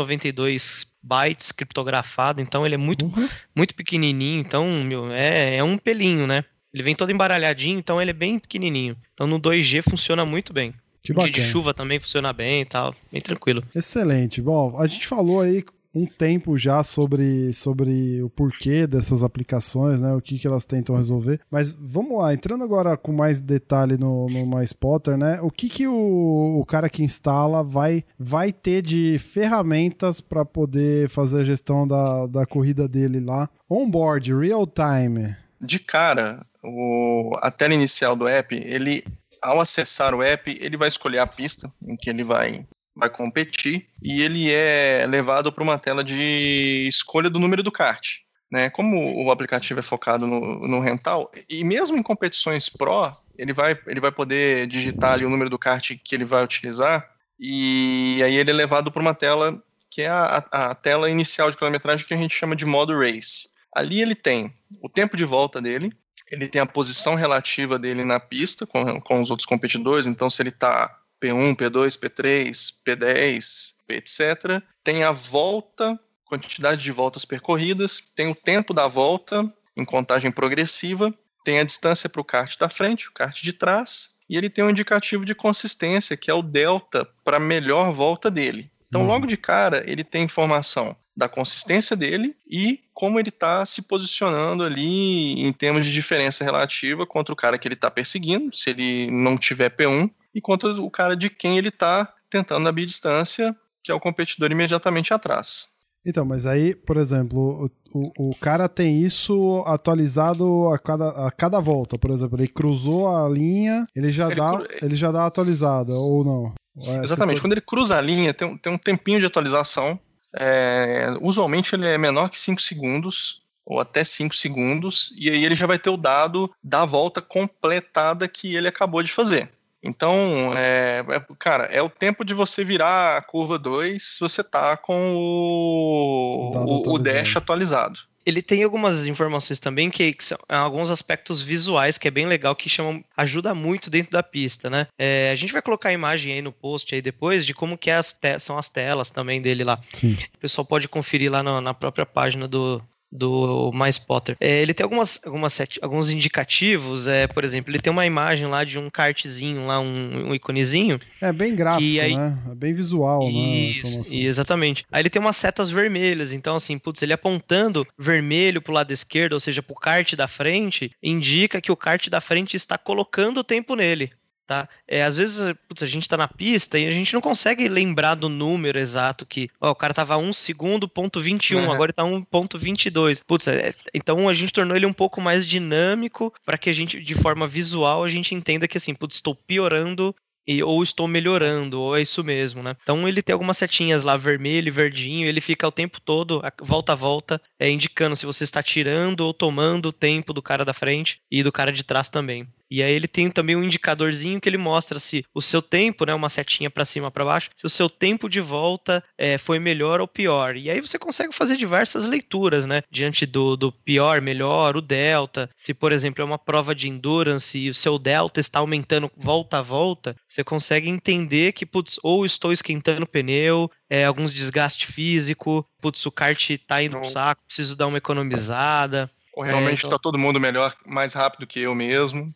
192 0.00 0.86
bytes 1.02 1.52
criptografado, 1.52 2.40
então 2.40 2.66
ele 2.66 2.74
é 2.74 2.78
muito 2.78 3.04
Uhum. 3.06 3.28
muito 3.54 3.74
pequenininho, 3.76 4.40
então, 4.40 4.68
meu, 4.82 5.12
é, 5.12 5.56
é 5.56 5.62
um 5.64 5.78
pelinho, 5.78 6.26
né? 6.26 6.44
Ele 6.76 6.82
vem 6.82 6.94
todo 6.94 7.10
embaralhadinho, 7.10 7.78
então 7.78 8.02
ele 8.02 8.10
é 8.10 8.14
bem 8.14 8.38
pequenininho. 8.38 8.94
Então 9.14 9.26
no 9.26 9.40
2G 9.40 9.82
funciona 9.88 10.26
muito 10.26 10.52
bem. 10.52 10.74
Que 11.02 11.14
Dia 11.14 11.24
de 11.24 11.30
bacana. 11.30 11.46
chuva 11.46 11.72
também 11.72 11.98
funciona 11.98 12.34
bem 12.34 12.60
e 12.60 12.64
tal, 12.66 12.94
bem 13.10 13.22
tranquilo. 13.22 13.62
Excelente. 13.74 14.42
Bom, 14.42 14.78
a 14.78 14.86
gente 14.86 15.06
falou 15.06 15.40
aí 15.40 15.64
um 15.94 16.04
tempo 16.04 16.58
já 16.58 16.82
sobre, 16.82 17.50
sobre 17.54 18.22
o 18.22 18.28
porquê 18.28 18.86
dessas 18.86 19.22
aplicações, 19.22 20.02
né? 20.02 20.12
O 20.12 20.20
que, 20.20 20.38
que 20.38 20.46
elas 20.46 20.66
tentam 20.66 20.94
resolver. 20.94 21.40
Mas 21.50 21.74
vamos 21.80 22.18
lá, 22.18 22.34
entrando 22.34 22.62
agora 22.62 22.94
com 22.94 23.10
mais 23.10 23.40
detalhe 23.40 23.96
no, 23.96 24.28
no 24.28 24.44
MySpotter, 24.46 25.16
né? 25.16 25.40
O 25.40 25.50
que, 25.50 25.70
que 25.70 25.88
o, 25.88 26.58
o 26.60 26.66
cara 26.66 26.90
que 26.90 27.02
instala 27.02 27.64
vai, 27.64 28.04
vai 28.18 28.52
ter 28.52 28.82
de 28.82 29.18
ferramentas 29.18 30.20
para 30.20 30.44
poder 30.44 31.08
fazer 31.08 31.40
a 31.40 31.44
gestão 31.44 31.88
da, 31.88 32.26
da 32.26 32.44
corrida 32.44 32.86
dele 32.86 33.18
lá? 33.18 33.48
On-board, 33.70 34.34
real 34.34 34.66
time. 34.66 35.34
de 35.58 35.78
cara, 35.78 36.44
o- 36.66 37.32
a 37.40 37.50
tela 37.50 37.74
inicial 37.74 38.14
do 38.16 38.26
app, 38.28 38.54
ele, 38.54 39.04
ao 39.42 39.60
acessar 39.60 40.14
o 40.14 40.22
app, 40.22 40.56
ele 40.60 40.76
vai 40.76 40.88
escolher 40.88 41.18
a 41.18 41.26
pista 41.26 41.72
em 41.86 41.96
que 41.96 42.10
ele 42.10 42.24
vai, 42.24 42.66
vai 42.94 43.08
competir 43.08 43.86
e 44.02 44.20
ele 44.22 44.50
é 44.50 45.06
levado 45.08 45.52
para 45.52 45.62
uma 45.62 45.78
tela 45.78 46.02
de 46.04 46.86
escolha 46.88 47.30
do 47.30 47.38
número 47.38 47.62
do 47.62 47.72
kart. 47.72 48.16
Né? 48.50 48.70
Como 48.70 49.24
o 49.24 49.30
aplicativo 49.32 49.80
é 49.80 49.82
focado 49.82 50.24
no, 50.26 50.40
no 50.68 50.80
rental, 50.80 51.30
e 51.50 51.64
mesmo 51.64 51.96
em 51.96 52.02
competições 52.02 52.68
pro, 52.68 53.10
ele 53.36 53.52
vai, 53.52 53.76
ele 53.88 53.98
vai 54.00 54.12
poder 54.12 54.66
digitar 54.68 55.14
ali 55.14 55.24
o 55.24 55.30
número 55.30 55.50
do 55.50 55.58
kart 55.58 55.90
que 56.04 56.14
ele 56.14 56.24
vai 56.24 56.44
utilizar 56.44 57.10
e 57.38 58.20
aí 58.24 58.36
ele 58.36 58.50
é 58.50 58.54
levado 58.54 58.90
para 58.90 59.02
uma 59.02 59.14
tela 59.14 59.60
que 59.90 60.02
é 60.02 60.08
a, 60.08 60.44
a- 60.52 60.70
a 60.70 60.74
tela 60.74 61.10
inicial 61.10 61.50
de 61.50 61.56
cronometragem 61.56 62.06
que 62.06 62.14
a 62.14 62.16
gente 62.16 62.34
chama 62.34 62.54
de 62.56 62.64
modo 62.66 62.98
race. 62.98 63.48
Ali 63.74 64.00
ele 64.00 64.14
tem 64.14 64.52
o 64.80 64.88
tempo 64.88 65.16
de 65.16 65.24
volta 65.24 65.60
dele, 65.60 65.92
ele 66.30 66.48
tem 66.48 66.60
a 66.60 66.66
posição 66.66 67.14
relativa 67.14 67.78
dele 67.78 68.04
na 68.04 68.18
pista 68.18 68.66
com, 68.66 69.00
com 69.00 69.20
os 69.20 69.30
outros 69.30 69.46
competidores, 69.46 70.06
então 70.06 70.28
se 70.28 70.42
ele 70.42 70.48
está 70.50 70.98
P1, 71.22 71.56
P2, 71.56 71.98
P3, 71.98 72.72
P10, 72.84 73.74
etc. 73.88 74.62
Tem 74.82 75.02
a 75.02 75.12
volta, 75.12 75.98
quantidade 76.24 76.82
de 76.82 76.92
voltas 76.92 77.24
percorridas, 77.24 78.02
tem 78.14 78.28
o 78.30 78.34
tempo 78.34 78.74
da 78.74 78.86
volta 78.86 79.50
em 79.76 79.84
contagem 79.84 80.30
progressiva, 80.30 81.14
tem 81.44 81.60
a 81.60 81.64
distância 81.64 82.08
para 82.08 82.20
o 82.20 82.24
kart 82.24 82.58
da 82.58 82.68
frente, 82.68 83.08
o 83.08 83.12
kart 83.12 83.40
de 83.40 83.52
trás, 83.52 84.16
e 84.28 84.36
ele 84.36 84.50
tem 84.50 84.64
um 84.64 84.70
indicativo 84.70 85.24
de 85.24 85.34
consistência, 85.34 86.16
que 86.16 86.30
é 86.30 86.34
o 86.34 86.42
delta 86.42 87.08
para 87.24 87.36
a 87.36 87.40
melhor 87.40 87.92
volta 87.92 88.30
dele. 88.30 88.70
Então, 88.88 89.02
Uhum. 89.02 89.06
logo 89.08 89.26
de 89.26 89.36
cara, 89.36 89.84
ele 89.86 90.02
tem 90.02 90.24
informação 90.24 90.96
da 91.16 91.28
consistência 91.28 91.96
dele 91.96 92.36
e 92.50 92.80
como 92.92 93.18
ele 93.18 93.30
está 93.30 93.64
se 93.64 93.82
posicionando 93.82 94.62
ali 94.62 95.40
em 95.42 95.52
termos 95.52 95.86
de 95.86 95.92
diferença 95.92 96.44
relativa 96.44 97.06
contra 97.06 97.32
o 97.32 97.36
cara 97.36 97.56
que 97.58 97.66
ele 97.66 97.74
está 97.74 97.90
perseguindo, 97.90 98.54
se 98.54 98.70
ele 98.70 99.10
não 99.10 99.36
tiver 99.38 99.70
P1, 99.74 100.10
e 100.34 100.40
contra 100.40 100.70
o 100.70 100.90
cara 100.90 101.16
de 101.16 101.30
quem 101.30 101.56
ele 101.56 101.68
está 101.68 102.12
tentando 102.28 102.68
abrir 102.68 102.84
distância, 102.84 103.56
que 103.82 103.90
é 103.90 103.94
o 103.94 104.00
competidor 104.00 104.50
imediatamente 104.52 105.14
atrás. 105.14 105.68
Então, 106.04 106.24
mas 106.24 106.46
aí, 106.46 106.74
por 106.74 106.98
exemplo, 106.98 107.68
o, 107.92 107.98
o, 108.18 108.30
o 108.30 108.36
cara 108.36 108.68
tem 108.68 109.00
isso 109.02 109.64
atualizado 109.66 110.68
a 110.68 110.78
cada, 110.78 111.08
a 111.26 111.30
cada 111.30 111.58
volta, 111.60 111.98
por 111.98 112.10
exemplo, 112.10 112.38
ele 112.38 112.46
cruzou 112.48 113.08
a 113.08 113.28
linha, 113.28 113.84
ele 113.94 114.10
já, 114.10 114.26
Ele 114.26 114.36
dá, 114.36 114.50
cru- 114.52 114.66
ele 114.82 114.94
já 114.94 115.10
dá 115.10 115.26
atualizada, 115.26 115.92
ou 115.94 116.24
não? 116.24 116.54
É 116.78 117.02
Exatamente. 117.02 117.40
Quando 117.40 117.52
ele 117.54 117.60
cruza 117.62 117.96
a 117.96 118.00
linha, 118.00 118.34
tem, 118.34 118.56
tem 118.58 118.72
um 118.72 118.76
tempinho 118.78 119.18
de 119.18 119.26
atualização. 119.26 119.98
É, 120.38 121.14
usualmente 121.20 121.74
ele 121.74 121.86
é 121.86 121.98
menor 121.98 122.28
que 122.28 122.38
5 122.38 122.60
segundos, 122.60 123.42
ou 123.64 123.80
até 123.80 124.04
5 124.04 124.34
segundos, 124.34 125.12
e 125.16 125.28
aí 125.30 125.44
ele 125.44 125.56
já 125.56 125.66
vai 125.66 125.78
ter 125.78 125.90
o 125.90 125.96
dado 125.96 126.52
da 126.62 126.84
volta 126.84 127.20
completada 127.20 128.28
que 128.28 128.54
ele 128.54 128.68
acabou 128.68 129.02
de 129.02 129.12
fazer. 129.12 129.50
Então, 129.82 130.52
é, 130.56 131.04
é- 131.08 131.34
cara, 131.38 131.64
é 131.64 131.80
o 131.80 131.88
tempo 131.88 132.24
de 132.24 132.34
você 132.34 132.64
virar 132.64 133.16
a 133.16 133.22
curva 133.22 133.58
2 133.58 134.02
se 134.14 134.20
você 134.20 134.42
tá 134.42 134.76
com 134.76 135.14
o, 135.16 136.52
O 136.54 136.90
o, 136.90 136.94
o 136.94 136.98
dash 136.98 137.36
atualizado. 137.36 138.00
Ele 138.26 138.42
tem 138.42 138.64
algumas 138.64 139.06
informações 139.06 139.60
também 139.60 139.88
que, 139.88 140.12
que 140.12 140.24
são 140.24 140.38
alguns 140.48 140.90
aspectos 140.90 141.40
visuais 141.40 141.96
que 141.96 142.08
é 142.08 142.10
bem 142.10 142.26
legal 142.26 142.56
que 142.56 142.68
chamam 142.68 143.04
ajuda 143.16 143.54
muito 143.54 143.88
dentro 143.88 144.10
da 144.10 144.22
pista, 144.22 144.68
né? 144.68 144.88
É, 144.98 145.30
a 145.30 145.36
gente 145.36 145.52
vai 145.52 145.62
colocar 145.62 145.90
a 145.90 145.92
imagem 145.92 146.32
aí 146.32 146.42
no 146.42 146.52
post 146.52 146.92
aí 146.94 147.00
depois 147.00 147.46
de 147.46 147.54
como 147.54 147.78
que 147.78 147.88
é 147.88 147.94
as 147.94 148.18
são 148.40 148.58
as 148.58 148.68
telas 148.68 149.10
também 149.10 149.40
dele 149.40 149.62
lá. 149.62 149.78
Sim. 149.92 150.16
O 150.34 150.38
pessoal 150.38 150.64
pode 150.64 150.88
conferir 150.88 151.30
lá 151.30 151.42
na, 151.42 151.60
na 151.60 151.72
própria 151.72 152.04
página 152.04 152.48
do, 152.48 152.82
do 153.10 153.70
Mais 153.72 153.98
Potter. 153.98 154.36
É, 154.40 154.62
ele 154.62 154.74
tem 154.74 154.84
algumas, 154.84 155.20
algumas 155.24 155.52
set, 155.52 155.78
alguns 155.82 156.10
indicativos, 156.10 157.08
é, 157.08 157.26
por 157.26 157.44
exemplo, 157.44 157.70
ele 157.70 157.80
tem 157.80 157.92
uma 157.92 158.06
imagem 158.06 158.46
lá 158.46 158.64
de 158.64 158.78
um 158.78 158.90
kartzinho, 158.90 159.66
lá 159.66 159.80
um, 159.80 160.28
um 160.28 160.34
iconezinho. 160.34 160.98
É 161.20 161.32
bem 161.32 161.54
gráfico, 161.54 162.00
aí, 162.00 162.16
né? 162.16 162.42
É 162.50 162.54
bem 162.54 162.74
visual, 162.74 163.28
isso, 163.28 164.14
né? 164.14 164.18
Exatamente. 164.18 164.84
Aí 164.90 165.02
ele 165.02 165.10
tem 165.10 165.20
umas 165.20 165.36
setas 165.36 165.70
vermelhas, 165.70 166.32
então 166.32 166.56
assim, 166.56 166.78
putz, 166.78 167.02
ele 167.02 167.12
apontando 167.12 167.86
vermelho 167.98 168.60
pro 168.60 168.72
lado 168.72 168.92
esquerdo, 168.92 169.34
ou 169.34 169.40
seja, 169.40 169.62
pro 169.62 169.74
kart 169.74 170.14
da 170.14 170.28
frente, 170.28 170.90
indica 171.02 171.60
que 171.60 171.72
o 171.72 171.76
kart 171.76 172.08
da 172.08 172.20
frente 172.20 172.56
está 172.56 172.76
colocando 172.76 173.38
o 173.38 173.44
tempo 173.44 173.74
nele 173.74 174.10
tá? 174.46 174.68
É, 174.86 175.02
às 175.02 175.16
vezes, 175.16 175.54
putz, 175.68 175.82
a 175.82 175.86
gente 175.86 176.08
tá 176.08 176.16
na 176.16 176.28
pista 176.28 176.78
e 176.78 176.86
a 176.86 176.92
gente 176.92 177.12
não 177.12 177.20
consegue 177.20 177.68
lembrar 177.68 178.14
do 178.14 178.28
número 178.28 178.78
exato 178.78 179.26
que, 179.26 179.50
ó, 179.60 179.70
o 179.70 179.74
cara 179.74 179.92
tava 179.92 180.16
1 180.16 180.32
segundo, 180.32 180.88
ponto 180.88 181.20
21, 181.20 181.58
uhum. 181.58 181.72
agora 181.72 181.90
ele 181.90 181.92
tá 181.92 182.04
1.22. 182.04 183.22
Putz, 183.26 183.48
é, 183.48 183.74
então 183.92 184.28
a 184.28 184.34
gente 184.34 184.52
tornou 184.52 184.76
ele 184.76 184.86
um 184.86 184.92
pouco 184.92 185.20
mais 185.20 185.46
dinâmico 185.46 186.32
para 186.44 186.56
que 186.56 186.70
a 186.70 186.72
gente, 186.72 187.00
de 187.00 187.14
forma 187.14 187.46
visual, 187.46 188.04
a 188.04 188.08
gente 188.08 188.34
entenda 188.34 188.68
que 188.68 188.78
assim, 188.78 188.94
putz, 188.94 189.16
estou 189.16 189.34
piorando 189.34 190.14
e, 190.46 190.62
ou 190.62 190.82
estou 190.82 191.08
melhorando, 191.08 191.80
ou 191.80 191.96
é 191.96 192.02
isso 192.02 192.22
mesmo, 192.22 192.62
né? 192.62 192.76
Então 192.82 193.08
ele 193.08 193.20
tem 193.20 193.32
algumas 193.32 193.58
setinhas 193.58 194.04
lá, 194.04 194.16
vermelho 194.16 194.68
e 194.68 194.70
verdinho, 194.70 195.26
ele 195.26 195.40
fica 195.40 195.66
o 195.66 195.72
tempo 195.72 196.00
todo, 196.00 196.40
volta 196.60 196.92
a 196.92 196.96
volta, 196.96 197.40
é, 197.58 197.68
indicando 197.68 198.14
se 198.14 198.24
você 198.24 198.44
está 198.44 198.62
tirando 198.62 199.20
ou 199.20 199.34
tomando 199.34 199.86
o 199.86 199.92
tempo 199.92 200.32
do 200.32 200.40
cara 200.40 200.64
da 200.64 200.72
frente 200.72 201.20
e 201.30 201.42
do 201.42 201.50
cara 201.50 201.72
de 201.72 201.82
trás 201.82 202.08
também. 202.08 202.46
E 202.70 202.82
aí 202.82 202.92
ele 202.92 203.08
tem 203.08 203.30
também 203.30 203.56
um 203.56 203.62
indicadorzinho 203.62 204.40
que 204.40 204.48
ele 204.48 204.58
mostra 204.58 204.98
se 204.98 205.24
o 205.34 205.40
seu 205.40 205.62
tempo, 205.62 206.04
né, 206.04 206.14
uma 206.14 206.28
setinha 206.28 206.70
para 206.70 206.84
cima 206.84 207.10
para 207.10 207.24
baixo, 207.24 207.50
se 207.56 207.64
o 207.66 207.70
seu 207.70 207.88
tempo 207.88 208.28
de 208.28 208.40
volta 208.40 209.02
é, 209.16 209.38
foi 209.38 209.58
melhor 209.58 210.00
ou 210.00 210.08
pior. 210.08 210.56
E 210.56 210.70
aí 210.70 210.80
você 210.80 210.98
consegue 210.98 211.32
fazer 211.32 211.56
diversas 211.56 212.04
leituras, 212.06 212.66
né, 212.66 212.82
diante 212.90 213.24
do, 213.24 213.56
do 213.56 213.70
pior, 213.70 214.20
melhor, 214.20 214.76
o 214.76 214.80
delta. 214.80 215.48
Se 215.56 215.72
por 215.72 215.92
exemplo 215.92 216.22
é 216.22 216.24
uma 216.24 216.38
prova 216.38 216.74
de 216.74 216.88
endurance 216.88 217.58
e 217.58 217.70
o 217.70 217.74
seu 217.74 217.98
delta 217.98 218.40
está 218.40 218.58
aumentando 218.58 219.10
volta 219.16 219.58
a 219.58 219.62
volta, 219.62 220.16
você 220.28 220.42
consegue 220.42 220.88
entender 220.88 221.52
que 221.52 221.64
putz, 221.64 221.98
ou 222.02 222.26
estou 222.26 222.52
esquentando 222.52 223.04
o 223.04 223.08
pneu, 223.08 223.70
é, 223.88 224.04
alguns 224.04 224.32
desgaste 224.32 224.86
físico, 224.86 225.66
putz, 225.80 226.04
o 226.04 226.10
kart 226.10 226.50
tá 226.66 226.82
indo 226.82 226.98
pro 226.98 227.10
saco, 227.10 227.42
preciso 227.46 227.76
dar 227.76 227.86
uma 227.86 227.98
economizada. 227.98 229.10
Ou 229.34 229.44
realmente 229.44 229.84
é, 229.84 229.86
então... 229.86 229.90
tá 229.90 229.98
todo 229.98 230.18
mundo 230.18 230.40
melhor, 230.40 230.74
mais 230.84 231.14
rápido 231.14 231.46
que 231.46 231.60
eu 231.60 231.74
mesmo. 231.74 232.26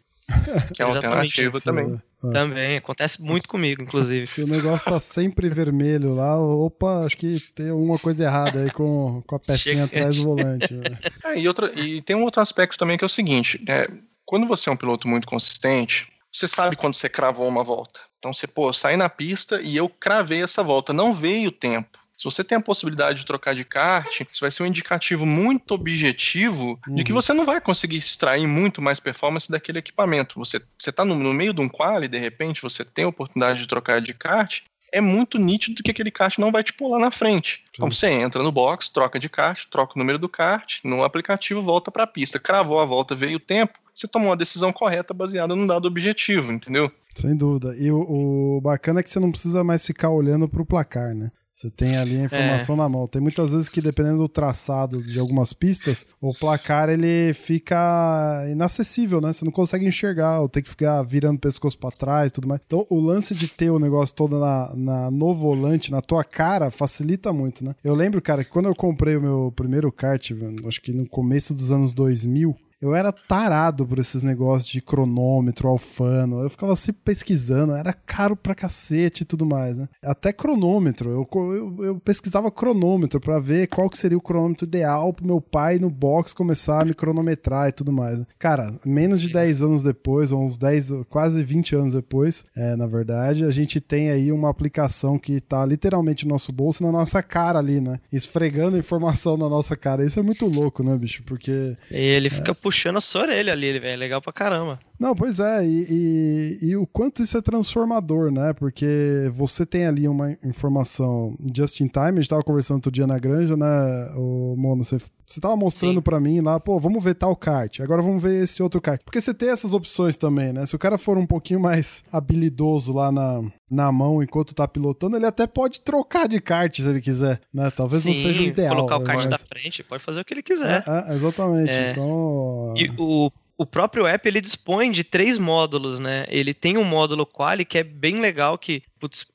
Que 0.75 0.83
é 0.83 0.85
uma 0.85 0.97
alternativa 0.97 1.61
também. 1.61 2.01
É. 2.23 2.33
Também, 2.33 2.77
acontece 2.77 3.23
muito 3.23 3.49
comigo, 3.49 3.83
inclusive. 3.83 4.27
Se 4.27 4.43
o 4.43 4.47
negócio 4.47 4.85
tá 4.85 5.01
sempre 5.01 5.49
vermelho 5.49 6.15
lá, 6.15 6.39
opa, 6.39 7.07
acho 7.07 7.17
que 7.17 7.39
tem 7.55 7.71
alguma 7.71 7.99
coisa 7.99 8.25
errada 8.25 8.63
aí 8.63 8.71
com, 8.71 9.23
com 9.27 9.35
a 9.37 9.39
pecinha 9.39 9.75
Chega. 9.75 9.85
atrás 9.85 10.17
do 10.17 10.25
volante. 10.25 10.73
Né? 10.75 10.85
É, 11.25 11.39
e, 11.39 11.47
outra, 11.47 11.71
e 11.79 12.01
tem 12.03 12.17
um 12.17 12.25
outro 12.25 12.41
aspecto 12.41 12.79
também 12.79 12.97
que 12.97 13.05
é 13.05 13.07
o 13.07 13.09
seguinte: 13.09 13.63
é, 13.69 13.87
quando 14.25 14.47
você 14.47 14.69
é 14.69 14.73
um 14.73 14.77
piloto 14.77 15.07
muito 15.07 15.27
consistente, 15.27 16.09
você 16.33 16.49
sabe 16.49 16.77
quando 16.77 16.95
você 16.95 17.09
cravou 17.09 17.49
uma 17.49 17.63
volta. 17.65 18.01
Então 18.19 18.33
você, 18.33 18.47
pô, 18.47 18.73
sai 18.73 18.97
na 18.97 19.09
pista 19.09 19.61
e 19.63 19.77
eu 19.77 19.89
cravei 19.89 20.43
essa 20.43 20.63
volta, 20.63 20.93
não 20.93 21.15
veio 21.15 21.49
o 21.49 21.53
tempo. 21.53 21.99
Se 22.21 22.25
você 22.25 22.45
tem 22.45 22.59
a 22.59 22.61
possibilidade 22.61 23.21
de 23.21 23.25
trocar 23.25 23.55
de 23.55 23.65
kart, 23.65 24.21
isso 24.31 24.43
vai 24.43 24.51
ser 24.51 24.63
um 24.63 24.67
indicativo 24.67 25.25
muito 25.25 25.73
objetivo 25.73 26.79
uhum. 26.87 26.95
de 26.95 27.03
que 27.03 27.13
uhum. 27.13 27.23
você 27.23 27.33
não 27.33 27.47
vai 27.47 27.63
conseguir 27.63 27.97
extrair 27.97 28.47
muito 28.47 28.83
mais 28.83 29.01
performance 29.01 29.51
daquele 29.51 29.79
equipamento. 29.79 30.39
Você 30.39 30.61
está 30.79 31.03
no, 31.03 31.15
no, 31.15 31.33
meio 31.33 31.55
de 31.55 31.63
um 31.63 31.69
quali, 31.69 32.09
de 32.09 32.19
repente 32.19 32.61
você 32.61 32.85
tem 32.85 33.07
a 33.07 33.09
oportunidade 33.09 33.61
de 33.61 33.67
trocar 33.67 34.03
de 34.03 34.13
kart, 34.13 34.61
é 34.93 35.01
muito 35.01 35.39
nítido 35.39 35.83
que 35.83 35.91
aquele 35.91 36.11
kart 36.11 36.37
não 36.37 36.53
vai 36.53 36.63
te 36.63 36.75
pular 36.75 36.99
na 36.99 37.11
frente. 37.11 37.53
Sim. 37.53 37.63
Então 37.73 37.91
você 37.91 38.09
entra 38.09 38.43
no 38.43 38.53
box, 38.53 38.91
troca 38.91 39.19
de 39.19 39.31
kart, 39.31 39.65
troca 39.71 39.95
o 39.97 39.99
número 39.99 40.19
do 40.19 40.29
kart, 40.29 40.81
no 40.85 41.03
aplicativo 41.03 41.63
volta 41.63 41.91
para 41.91 42.03
a 42.03 42.07
pista. 42.07 42.39
Cravou 42.39 42.81
a 42.81 42.85
volta, 42.85 43.15
veio 43.15 43.39
o 43.39 43.41
tempo, 43.41 43.79
você 43.95 44.07
tomou 44.07 44.29
uma 44.29 44.37
decisão 44.37 44.75
correta 44.75 45.15
baseada 45.15 45.57
num 45.57 45.67
dado 45.67 45.89
objetivo, 45.89 46.53
entendeu? 46.53 46.93
Sem 47.15 47.35
dúvida. 47.35 47.75
E 47.79 47.91
o, 47.91 48.57
o 48.57 48.61
bacana 48.61 49.01
é 49.01 49.03
que 49.03 49.09
você 49.09 49.19
não 49.19 49.31
precisa 49.31 49.65
mais 49.65 49.87
ficar 49.87 50.11
olhando 50.11 50.47
para 50.47 50.61
o 50.61 50.67
placar, 50.67 51.15
né? 51.15 51.31
Você 51.61 51.69
tem 51.69 51.95
ali 51.99 52.17
a 52.19 52.25
informação 52.25 52.75
é. 52.75 52.79
na 52.79 52.89
mão. 52.89 53.07
Tem 53.07 53.21
muitas 53.21 53.53
vezes 53.53 53.69
que, 53.69 53.83
dependendo 53.83 54.17
do 54.17 54.29
traçado 54.31 55.03
de 55.03 55.21
algumas 55.21 55.53
pistas, 55.53 56.07
o 56.19 56.33
placar 56.33 56.89
ele 56.89 57.35
fica 57.35 58.47
inacessível, 58.51 59.21
né? 59.21 59.31
Você 59.31 59.45
não 59.45 59.53
consegue 59.53 59.87
enxergar, 59.87 60.41
ou 60.41 60.49
tem 60.49 60.63
que 60.63 60.71
ficar 60.71 61.03
virando 61.03 61.37
o 61.37 61.41
pescoço 61.41 61.77
para 61.77 61.91
trás 61.91 62.33
tudo 62.33 62.49
mais. 62.49 62.63
Então, 62.65 62.87
o 62.89 62.99
lance 62.99 63.35
de 63.35 63.47
ter 63.47 63.69
o 63.69 63.79
negócio 63.79 64.17
todo 64.17 64.39
na, 64.39 64.73
na, 64.75 65.11
no 65.11 65.35
volante, 65.35 65.91
na 65.91 66.01
tua 66.01 66.25
cara, 66.25 66.71
facilita 66.71 67.31
muito, 67.31 67.63
né? 67.63 67.75
Eu 67.85 67.95
lembro, 67.95 68.23
cara, 68.23 68.43
que 68.43 68.49
quando 68.49 68.71
eu 68.71 68.75
comprei 68.75 69.17
o 69.17 69.21
meu 69.21 69.53
primeiro 69.55 69.93
kart, 69.93 70.31
acho 70.67 70.81
que 70.81 70.93
no 70.93 71.07
começo 71.07 71.53
dos 71.53 71.71
anos 71.71 71.93
2000, 71.93 72.57
eu 72.81 72.95
era 72.95 73.13
tarado 73.13 73.87
por 73.87 73.99
esses 73.99 74.23
negócios 74.23 74.71
de 74.71 74.81
cronômetro, 74.81 75.69
alfano. 75.69 76.43
Eu 76.43 76.51
ficava 76.51 76.75
sempre 76.75 77.03
pesquisando, 77.05 77.75
era 77.75 77.93
caro 77.93 78.35
pra 78.35 78.55
cacete 78.55 79.23
e 79.23 79.27
tudo 79.27 79.45
mais, 79.45 79.77
né? 79.77 79.89
Até 80.03 80.33
cronômetro. 80.33 81.11
Eu, 81.11 81.29
eu, 81.33 81.85
eu 81.85 82.01
pesquisava 82.01 82.51
cronômetro 82.51 83.21
para 83.21 83.39
ver 83.39 83.67
qual 83.69 83.91
que 83.91 83.99
seria 83.99 84.17
o 84.17 84.23
cronômetro 84.23 84.67
ideal 84.67 85.13
pro 85.13 85.27
meu 85.27 85.41
pai 85.41 85.79
no 85.79 85.91
box 85.91 86.33
começar 86.33 86.83
a 86.83 86.85
me 86.85 86.95
cronometrar 86.95 87.69
e 87.69 87.73
tudo 87.73 87.93
mais. 87.93 88.19
Né? 88.21 88.27
Cara, 88.39 88.75
menos 88.85 89.21
de 89.21 89.31
10 89.31 89.63
anos 89.63 89.83
depois, 89.83 90.33
ou 90.33 90.43
uns 90.43 90.57
10, 90.57 91.05
quase 91.09 91.43
20 91.43 91.77
anos 91.77 91.95
depois, 91.95 92.45
é, 92.57 92.77
na 92.77 92.87
verdade, 92.87 93.45
a 93.45 93.51
gente 93.51 93.81
tem 93.81 94.11
aí 94.11 94.33
uma 94.33 94.49
aplicação 94.49 95.19
que 95.19 95.41
tá 95.41 95.65
literalmente 95.67 96.25
no 96.25 96.31
nosso 96.31 96.53
bolso, 96.53 96.83
na 96.83 96.93
nossa 96.93 97.23
cara 97.23 97.59
ali, 97.59 97.81
né? 97.81 97.99
Esfregando 98.13 98.79
informação 98.79 99.37
na 99.37 99.49
nossa 99.49 99.77
cara. 99.77 100.05
Isso 100.05 100.19
é 100.19 100.23
muito 100.23 100.47
louco, 100.47 100.83
né, 100.83 100.97
bicho? 100.97 101.23
Porque. 101.25 101.77
Ele 101.91 102.31
fica 102.31 102.53
é 102.53 102.55
puxando 102.71 102.99
a 102.99 103.01
sua 103.01 103.23
orelha 103.23 103.53
ali, 103.53 103.79
velho. 103.81 103.95
É 103.95 103.97
legal 103.97 104.23
pra 104.23 104.33
caramba. 104.33 104.79
Não, 105.01 105.15
pois 105.15 105.41
é, 105.41 105.67
e, 105.67 105.87
e, 105.89 106.59
e, 106.69 106.77
o 106.77 106.87
quanto 106.87 107.23
isso 107.23 107.39
é 107.39 107.41
transformador, 107.41 108.31
né? 108.31 108.53
Porque 108.53 109.31
você 109.33 109.65
tem 109.65 109.87
ali 109.87 110.07
uma 110.07 110.37
informação 110.45 111.35
just 111.57 111.81
in 111.81 111.89
time, 111.89 112.19
a 112.19 112.21
gente 112.21 112.29
tava 112.29 112.43
conversando 112.43 112.77
outro 112.77 112.91
dia 112.91 113.07
na 113.07 113.19
granja, 113.19 113.57
né, 113.57 113.67
o 114.15 114.55
Mono, 114.59 114.85
você, 114.85 114.99
você 115.27 115.41
tava 115.41 115.57
mostrando 115.57 116.03
para 116.03 116.21
mim 116.21 116.41
lá, 116.41 116.61
pô, 116.61 116.79
vamos 116.79 117.03
ver 117.03 117.15
tal 117.15 117.35
kart, 117.35 117.81
agora 117.81 118.03
vamos 118.03 118.23
ver 118.23 118.43
esse 118.43 118.63
outro 118.63 118.79
kart. 118.79 119.01
Porque 119.03 119.23
você 119.23 119.33
tem 119.33 119.49
essas 119.49 119.73
opções 119.73 120.19
também, 120.19 120.53
né? 120.53 120.67
Se 120.67 120.77
o 120.77 120.79
cara 120.79 120.99
for 120.99 121.17
um 121.17 121.25
pouquinho 121.25 121.61
mais 121.61 122.05
habilidoso 122.13 122.93
lá 122.93 123.11
na, 123.11 123.41
na 123.71 123.91
mão 123.91 124.23
enquanto 124.23 124.55
tá 124.55 124.69
pilotando, 124.69 125.17
ele 125.17 125.25
até 125.25 125.47
pode 125.47 125.81
trocar 125.81 126.29
de 126.29 126.43
kart 126.43 126.77
se 126.77 126.87
ele 126.87 127.01
quiser, 127.01 127.41
né? 127.55 127.71
Talvez 127.71 128.03
Sim, 128.03 128.11
não 128.11 128.17
seja 128.17 128.43
o 128.43 128.45
ideal. 128.45 128.77
colocar 128.77 128.99
o 128.99 129.05
kart 129.05 129.21
mas... 129.21 129.31
da 129.31 129.39
frente, 129.39 129.83
pode 129.83 130.03
fazer 130.03 130.21
o 130.21 130.25
que 130.27 130.35
ele 130.35 130.43
quiser. 130.43 130.85
É, 130.87 131.13
é, 131.13 131.15
exatamente, 131.15 131.73
é... 131.73 131.91
então... 131.91 132.75
E 132.77 132.91
o 132.99 133.33
o 133.61 133.67
próprio 133.67 134.07
app 134.07 134.27
ele 134.27 134.41
dispõe 134.41 134.91
de 134.91 135.05
três 135.05 135.37
módulos, 135.37 135.99
né? 135.99 136.25
Ele 136.31 136.55
tem 136.55 136.79
um 136.79 136.85
módulo 136.85 137.27
quali 137.27 137.63
que 137.63 137.77
é 137.77 137.83
bem 137.85 138.19
legal 138.19 138.57
que 138.57 138.83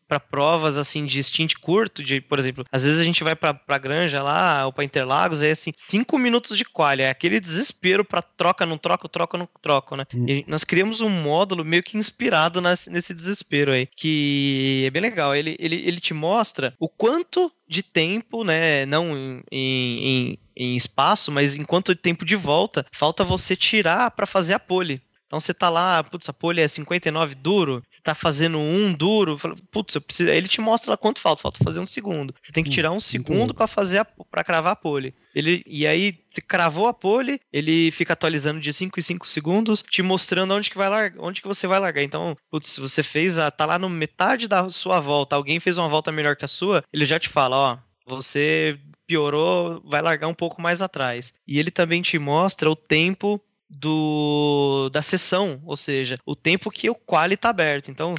para 0.07 0.19
provas 0.19 0.77
assim 0.77 1.05
de 1.05 1.21
stint 1.23 1.53
curto, 1.61 2.03
de, 2.03 2.21
por 2.21 2.39
exemplo, 2.39 2.65
às 2.71 2.83
vezes 2.83 2.99
a 2.99 3.03
gente 3.03 3.23
vai 3.23 3.35
para 3.35 3.77
granja 3.77 4.23
lá 4.23 4.65
ou 4.65 4.73
para 4.73 4.83
Interlagos, 4.83 5.43
é 5.43 5.51
assim, 5.51 5.71
cinco 5.75 6.17
minutos 6.17 6.57
de 6.57 6.65
quali, 6.65 7.03
é 7.03 7.09
aquele 7.09 7.39
desespero 7.39 8.03
para 8.03 8.21
troca, 8.21 8.65
não 8.65 8.79
troca, 8.79 9.07
troca, 9.07 9.37
não 9.37 9.47
troca, 9.61 9.95
né? 9.95 10.05
Hum. 10.13 10.25
E 10.27 10.43
nós 10.47 10.63
criamos 10.63 11.01
um 11.01 11.09
módulo 11.09 11.63
meio 11.63 11.83
que 11.83 11.97
inspirado 11.97 12.59
nesse, 12.61 12.89
nesse 12.89 13.13
desespero 13.13 13.71
aí, 13.71 13.87
que 13.95 14.85
é 14.87 14.89
bem 14.89 15.03
legal. 15.03 15.35
Ele, 15.35 15.55
ele, 15.59 15.83
ele 15.85 15.99
te 15.99 16.15
mostra 16.15 16.73
o 16.79 16.89
quanto 16.89 17.51
de 17.67 17.83
tempo, 17.83 18.43
né? 18.43 18.87
Não 18.87 19.15
em, 19.15 19.43
em, 19.51 20.39
em 20.55 20.75
espaço, 20.75 21.31
mas 21.31 21.55
enquanto 21.55 21.95
tempo 21.95 22.25
de 22.25 22.35
volta, 22.35 22.85
falta 22.91 23.23
você 23.23 23.55
tirar 23.55 24.11
para 24.11 24.25
fazer 24.25 24.53
a 24.53 24.59
pole. 24.59 25.01
Então 25.27 25.39
você 25.39 25.53
tá 25.53 25.69
lá, 25.69 26.03
putz, 26.03 26.29
a 26.29 26.33
pole 26.33 26.61
é 26.61 26.67
59 26.67 27.35
duro, 27.35 27.83
você 27.89 27.99
tá 28.03 28.13
fazendo 28.13 28.57
um 28.59 28.93
duro, 28.93 29.37
putz, 29.71 29.95
eu 29.95 30.01
preciso. 30.01 30.29
Ele 30.29 30.47
te 30.47 30.61
mostra 30.61 30.91
lá 30.91 30.97
quanto 30.97 31.19
falta, 31.19 31.41
falta 31.41 31.63
fazer 31.63 31.79
um 31.79 31.85
segundo. 31.85 32.33
Você 32.43 32.51
tem 32.51 32.63
que 32.63 32.69
tirar 32.69 32.91
um 32.91 32.99
segundo 32.99 33.53
para 33.53 33.67
fazer 33.67 33.99
a, 33.99 34.05
pra 34.05 34.43
cravar 34.43 34.73
a 34.73 34.75
pole. 34.75 35.15
Ele, 35.33 35.63
e 35.65 35.85
aí, 35.85 36.17
você 36.31 36.41
cravou 36.41 36.87
a 36.87 36.93
pole, 36.93 37.41
ele 37.51 37.91
fica 37.91 38.13
atualizando 38.13 38.61
de 38.61 38.71
5 38.71 38.99
em 38.99 39.03
5 39.03 39.29
segundos, 39.29 39.83
te 39.83 40.01
mostrando 40.01 40.53
onde 40.53 40.69
que 40.69 40.77
vai 40.77 40.87
largar, 40.87 41.21
onde 41.21 41.41
que 41.41 41.47
você 41.47 41.67
vai 41.67 41.79
largar. 41.79 42.03
Então, 42.03 42.37
putz, 42.49 42.69
se 42.69 42.79
você 42.79 43.03
fez 43.03 43.37
a. 43.37 43.49
tá 43.49 43.65
lá 43.65 43.79
no 43.79 43.89
metade 43.89 44.47
da 44.47 44.69
sua 44.69 44.99
volta, 44.99 45.35
alguém 45.35 45.59
fez 45.59 45.77
uma 45.77 45.89
volta 45.89 46.11
melhor 46.11 46.35
que 46.35 46.45
a 46.45 46.47
sua, 46.47 46.83
ele 46.93 47.05
já 47.05 47.19
te 47.19 47.27
fala, 47.27 47.55
ó, 47.55 47.77
você 48.05 48.79
piorou, 49.07 49.81
vai 49.85 50.01
largar 50.01 50.27
um 50.27 50.33
pouco 50.33 50.61
mais 50.61 50.81
atrás. 50.81 51.33
E 51.47 51.59
ele 51.59 51.71
também 51.71 52.01
te 52.01 52.17
mostra 52.17 52.69
o 52.69 52.75
tempo 52.75 53.41
do 53.69 54.89
da 54.91 55.01
sessão, 55.01 55.59
ou 55.65 55.75
seja, 55.75 56.19
o 56.25 56.35
tempo 56.35 56.71
que 56.71 56.89
o 56.89 56.95
quali 56.95 57.33
está 57.33 57.49
aberto. 57.49 57.89
Então, 57.89 58.15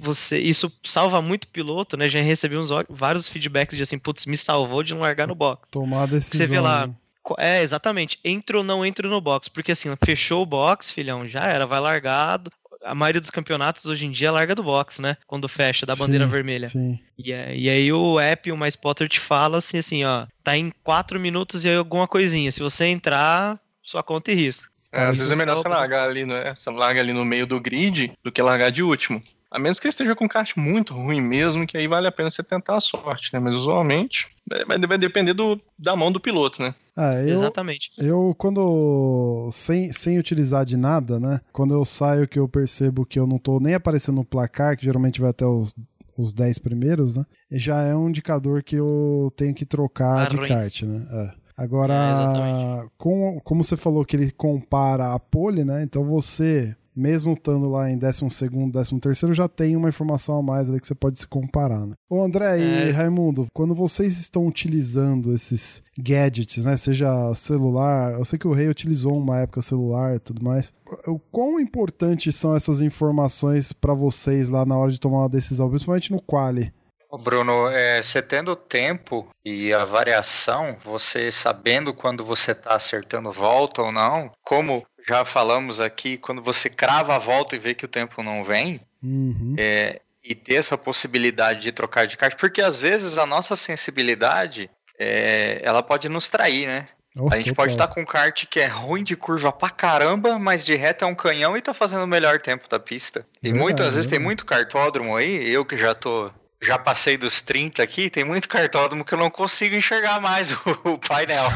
você 0.00 0.38
isso 0.38 0.70
salva 0.84 1.22
muito 1.22 1.44
o 1.44 1.48
piloto, 1.48 1.96
né? 1.96 2.08
Já 2.08 2.20
recebi 2.20 2.56
uns 2.56 2.70
vários 2.88 3.28
feedbacks 3.28 3.76
de 3.76 3.82
assim, 3.82 3.98
putz, 3.98 4.26
me 4.26 4.36
salvou 4.36 4.82
de 4.82 4.94
não 4.94 5.00
largar 5.00 5.26
no 5.26 5.34
box. 5.34 5.68
Tomar 5.70 6.06
decisão. 6.06 6.46
Você 6.46 6.46
vê 6.46 6.60
lá, 6.60 6.90
é, 7.38 7.62
exatamente, 7.62 8.18
entra 8.24 8.58
ou 8.58 8.64
não 8.64 8.84
entra 8.84 9.08
no 9.08 9.20
box, 9.20 9.48
porque 9.48 9.72
assim, 9.72 9.88
fechou 10.04 10.42
o 10.42 10.46
box, 10.46 10.90
filhão, 10.90 11.26
já 11.26 11.46
era, 11.46 11.66
vai 11.66 11.80
largado, 11.80 12.50
a 12.88 12.94
maioria 12.94 13.20
dos 13.20 13.30
campeonatos 13.30 13.86
hoje 13.86 14.06
em 14.06 14.10
dia 14.10 14.32
larga 14.32 14.54
do 14.54 14.62
box, 14.62 15.00
né? 15.00 15.16
Quando 15.26 15.48
fecha, 15.48 15.84
da 15.84 15.94
bandeira 15.94 16.24
Sim, 16.24 16.30
vermelha. 16.30 16.68
Sim. 16.68 16.98
E, 17.18 17.32
é- 17.32 17.56
e 17.56 17.68
aí 17.68 17.92
o 17.92 18.18
app, 18.18 18.50
o 18.50 18.56
My 18.56 18.68
Spotter 18.68 19.08
te 19.08 19.20
fala 19.20 19.58
assim, 19.58 19.78
assim, 19.78 20.04
ó, 20.04 20.26
tá 20.42 20.56
em 20.56 20.72
4 20.82 21.18
minutos 21.20 21.64
e 21.64 21.68
aí 21.68 21.76
alguma 21.76 22.08
coisinha. 22.08 22.50
Se 22.50 22.60
você 22.60 22.86
entrar, 22.86 23.58
sua 23.82 24.02
conta 24.02 24.32
e 24.32 24.34
risco. 24.34 24.68
É, 24.90 25.02
às 25.02 25.18
vezes 25.18 25.30
é 25.30 25.36
melhor 25.36 25.56
você 25.56 25.68
largar 25.68 26.08
ali, 26.08 26.24
no, 26.24 26.34
é, 26.34 26.54
você 26.54 26.70
larga 26.70 27.00
ali 27.00 27.12
no 27.12 27.24
meio 27.24 27.46
do 27.46 27.60
grid 27.60 28.12
do 28.24 28.32
que 28.32 28.40
largar 28.40 28.70
de 28.70 28.82
último. 28.82 29.22
A 29.50 29.58
menos 29.58 29.80
que 29.80 29.88
esteja 29.88 30.14
com 30.14 30.26
um 30.26 30.28
kart 30.28 30.54
muito 30.56 30.92
ruim 30.92 31.20
mesmo, 31.20 31.66
que 31.66 31.76
aí 31.76 31.88
vale 31.88 32.06
a 32.06 32.12
pena 32.12 32.30
você 32.30 32.42
tentar 32.42 32.76
a 32.76 32.80
sorte, 32.80 33.32
né? 33.32 33.38
Mas 33.40 33.56
usualmente 33.56 34.28
é, 34.52 34.64
vai, 34.64 34.78
vai 34.78 34.98
depender 34.98 35.32
do, 35.32 35.58
da 35.78 35.96
mão 35.96 36.12
do 36.12 36.20
piloto, 36.20 36.60
né? 36.62 36.74
Ah, 36.96 37.14
eu, 37.14 37.36
Exatamente. 37.38 37.90
eu 37.96 38.34
quando. 38.36 39.48
Sem, 39.52 39.92
sem 39.92 40.18
utilizar 40.18 40.64
de 40.64 40.76
nada, 40.76 41.18
né? 41.18 41.40
Quando 41.52 41.72
eu 41.72 41.84
saio 41.84 42.28
que 42.28 42.38
eu 42.38 42.46
percebo 42.48 43.06
que 43.06 43.18
eu 43.18 43.26
não 43.26 43.38
tô 43.38 43.58
nem 43.58 43.74
aparecendo 43.74 44.16
no 44.16 44.24
placar, 44.24 44.76
que 44.76 44.84
geralmente 44.84 45.20
vai 45.20 45.30
até 45.30 45.46
os. 45.46 45.74
Os 46.20 46.32
10 46.34 46.58
primeiros, 46.58 47.16
né? 47.16 47.24
Já 47.52 47.80
é 47.82 47.94
um 47.94 48.08
indicador 48.08 48.60
que 48.64 48.74
eu 48.74 49.32
tenho 49.36 49.54
que 49.54 49.64
trocar 49.64 50.26
Ah, 50.26 50.28
de 50.28 50.36
ruim. 50.36 50.48
kart, 50.48 50.82
né? 50.82 51.06
É. 51.12 51.22
É, 51.26 51.62
Agora, 51.64 51.94
exatamente. 51.94 52.90
com, 52.98 53.40
como 53.44 53.62
você 53.62 53.76
falou 53.76 54.04
que 54.04 54.16
ele 54.16 54.32
compara 54.32 55.12
a 55.14 55.18
pole, 55.20 55.64
né? 55.64 55.84
Então 55.84 56.04
você, 56.04 56.74
mesmo 56.98 57.32
estando 57.32 57.68
lá 57.68 57.90
em 57.90 57.96
12 57.96 58.28
segundo, 58.30 58.72
13 58.72 58.98
terceiro, 59.00 59.34
já 59.34 59.48
tem 59.48 59.76
uma 59.76 59.88
informação 59.88 60.36
a 60.36 60.42
mais 60.42 60.68
ali 60.68 60.80
que 60.80 60.86
você 60.86 60.94
pode 60.94 61.18
se 61.18 61.26
comparar, 61.26 61.86
né? 61.86 61.94
Ô 62.10 62.22
André 62.22 62.58
e 62.58 62.88
É. 62.88 62.90
Raimundo, 62.90 63.46
quando 63.54 63.74
vocês 63.74 64.18
estão 64.18 64.46
utilizando 64.46 65.32
esses 65.32 65.82
gadgets, 65.98 66.64
né? 66.64 66.76
Seja 66.76 67.34
celular, 67.34 68.12
eu 68.12 68.24
sei 68.24 68.38
que 68.38 68.48
o 68.48 68.52
Rei 68.52 68.68
utilizou 68.68 69.16
uma 69.16 69.38
época 69.38 69.62
celular 69.62 70.16
e 70.16 70.18
tudo 70.18 70.42
mais. 70.42 70.72
O 71.06 71.18
quão 71.18 71.60
importantes 71.60 72.34
são 72.34 72.56
essas 72.56 72.80
informações 72.80 73.72
pra 73.72 73.94
vocês 73.94 74.50
lá 74.50 74.66
na 74.66 74.76
hora 74.76 74.90
de 74.90 75.00
tomar 75.00 75.18
uma 75.18 75.28
decisão, 75.28 75.68
principalmente 75.68 76.12
no 76.12 76.20
quali? 76.20 76.72
Ô, 77.10 77.16
Bruno, 77.16 77.68
é, 77.68 78.02
você 78.02 78.20
tendo 78.20 78.50
o 78.52 78.56
tempo 78.56 79.28
e 79.42 79.72
a 79.72 79.82
variação, 79.82 80.76
você 80.84 81.32
sabendo 81.32 81.94
quando 81.94 82.22
você 82.22 82.52
está 82.52 82.74
acertando 82.74 83.32
volta 83.32 83.80
ou 83.80 83.90
não, 83.90 84.30
como 84.44 84.84
já 85.08 85.24
falamos 85.24 85.80
aqui, 85.80 86.18
quando 86.18 86.42
você 86.42 86.68
crava 86.68 87.14
a 87.16 87.18
volta 87.18 87.56
e 87.56 87.58
vê 87.58 87.74
que 87.74 87.84
o 87.84 87.88
tempo 87.88 88.22
não 88.22 88.44
vem, 88.44 88.80
Uhum. 89.02 89.54
é, 89.56 90.00
e 90.22 90.34
ter 90.34 90.56
essa 90.56 90.76
possibilidade 90.76 91.60
de 91.60 91.72
trocar 91.72 92.06
de 92.06 92.16
kart, 92.16 92.36
porque 92.36 92.60
às 92.60 92.82
vezes 92.82 93.16
a 93.16 93.24
nossa 93.24 93.56
sensibilidade 93.56 94.68
é, 94.98 95.60
ela 95.62 95.82
pode 95.82 96.08
nos 96.08 96.28
trair, 96.28 96.66
né? 96.66 96.88
Oh, 97.18 97.30
A 97.32 97.36
gente 97.36 97.54
pode 97.54 97.72
estar 97.72 97.88
com 97.88 98.02
um 98.02 98.04
kart 98.04 98.46
que 98.46 98.60
é 98.60 98.66
ruim 98.66 99.02
de 99.02 99.16
curva 99.16 99.50
pra 99.50 99.70
caramba, 99.70 100.38
mas 100.38 100.64
de 100.64 100.74
reta 100.76 101.04
é 101.04 101.08
um 101.08 101.14
canhão 101.14 101.56
e 101.56 101.60
tá 101.62 101.72
fazendo 101.72 102.02
o 102.04 102.06
melhor 102.06 102.38
tempo 102.40 102.68
da 102.68 102.78
pista. 102.78 103.26
E 103.42 103.48
Verdade, 103.48 103.62
muitas 103.62 103.94
vezes 103.94 104.06
tem 104.06 104.18
muito 104.18 104.44
cartódromo 104.44 105.16
aí, 105.16 105.48
eu 105.50 105.64
que 105.64 105.76
já 105.76 105.94
tô. 105.94 106.30
Já 106.60 106.76
passei 106.76 107.16
dos 107.16 107.40
30 107.40 107.82
aqui, 107.82 108.10
tem 108.10 108.24
muito 108.24 108.48
cartódromo 108.48 109.04
que 109.04 109.14
eu 109.14 109.18
não 109.18 109.30
consigo 109.30 109.76
enxergar 109.76 110.20
mais 110.20 110.50
o, 110.84 110.90
o 110.92 110.98
painel. 110.98 111.46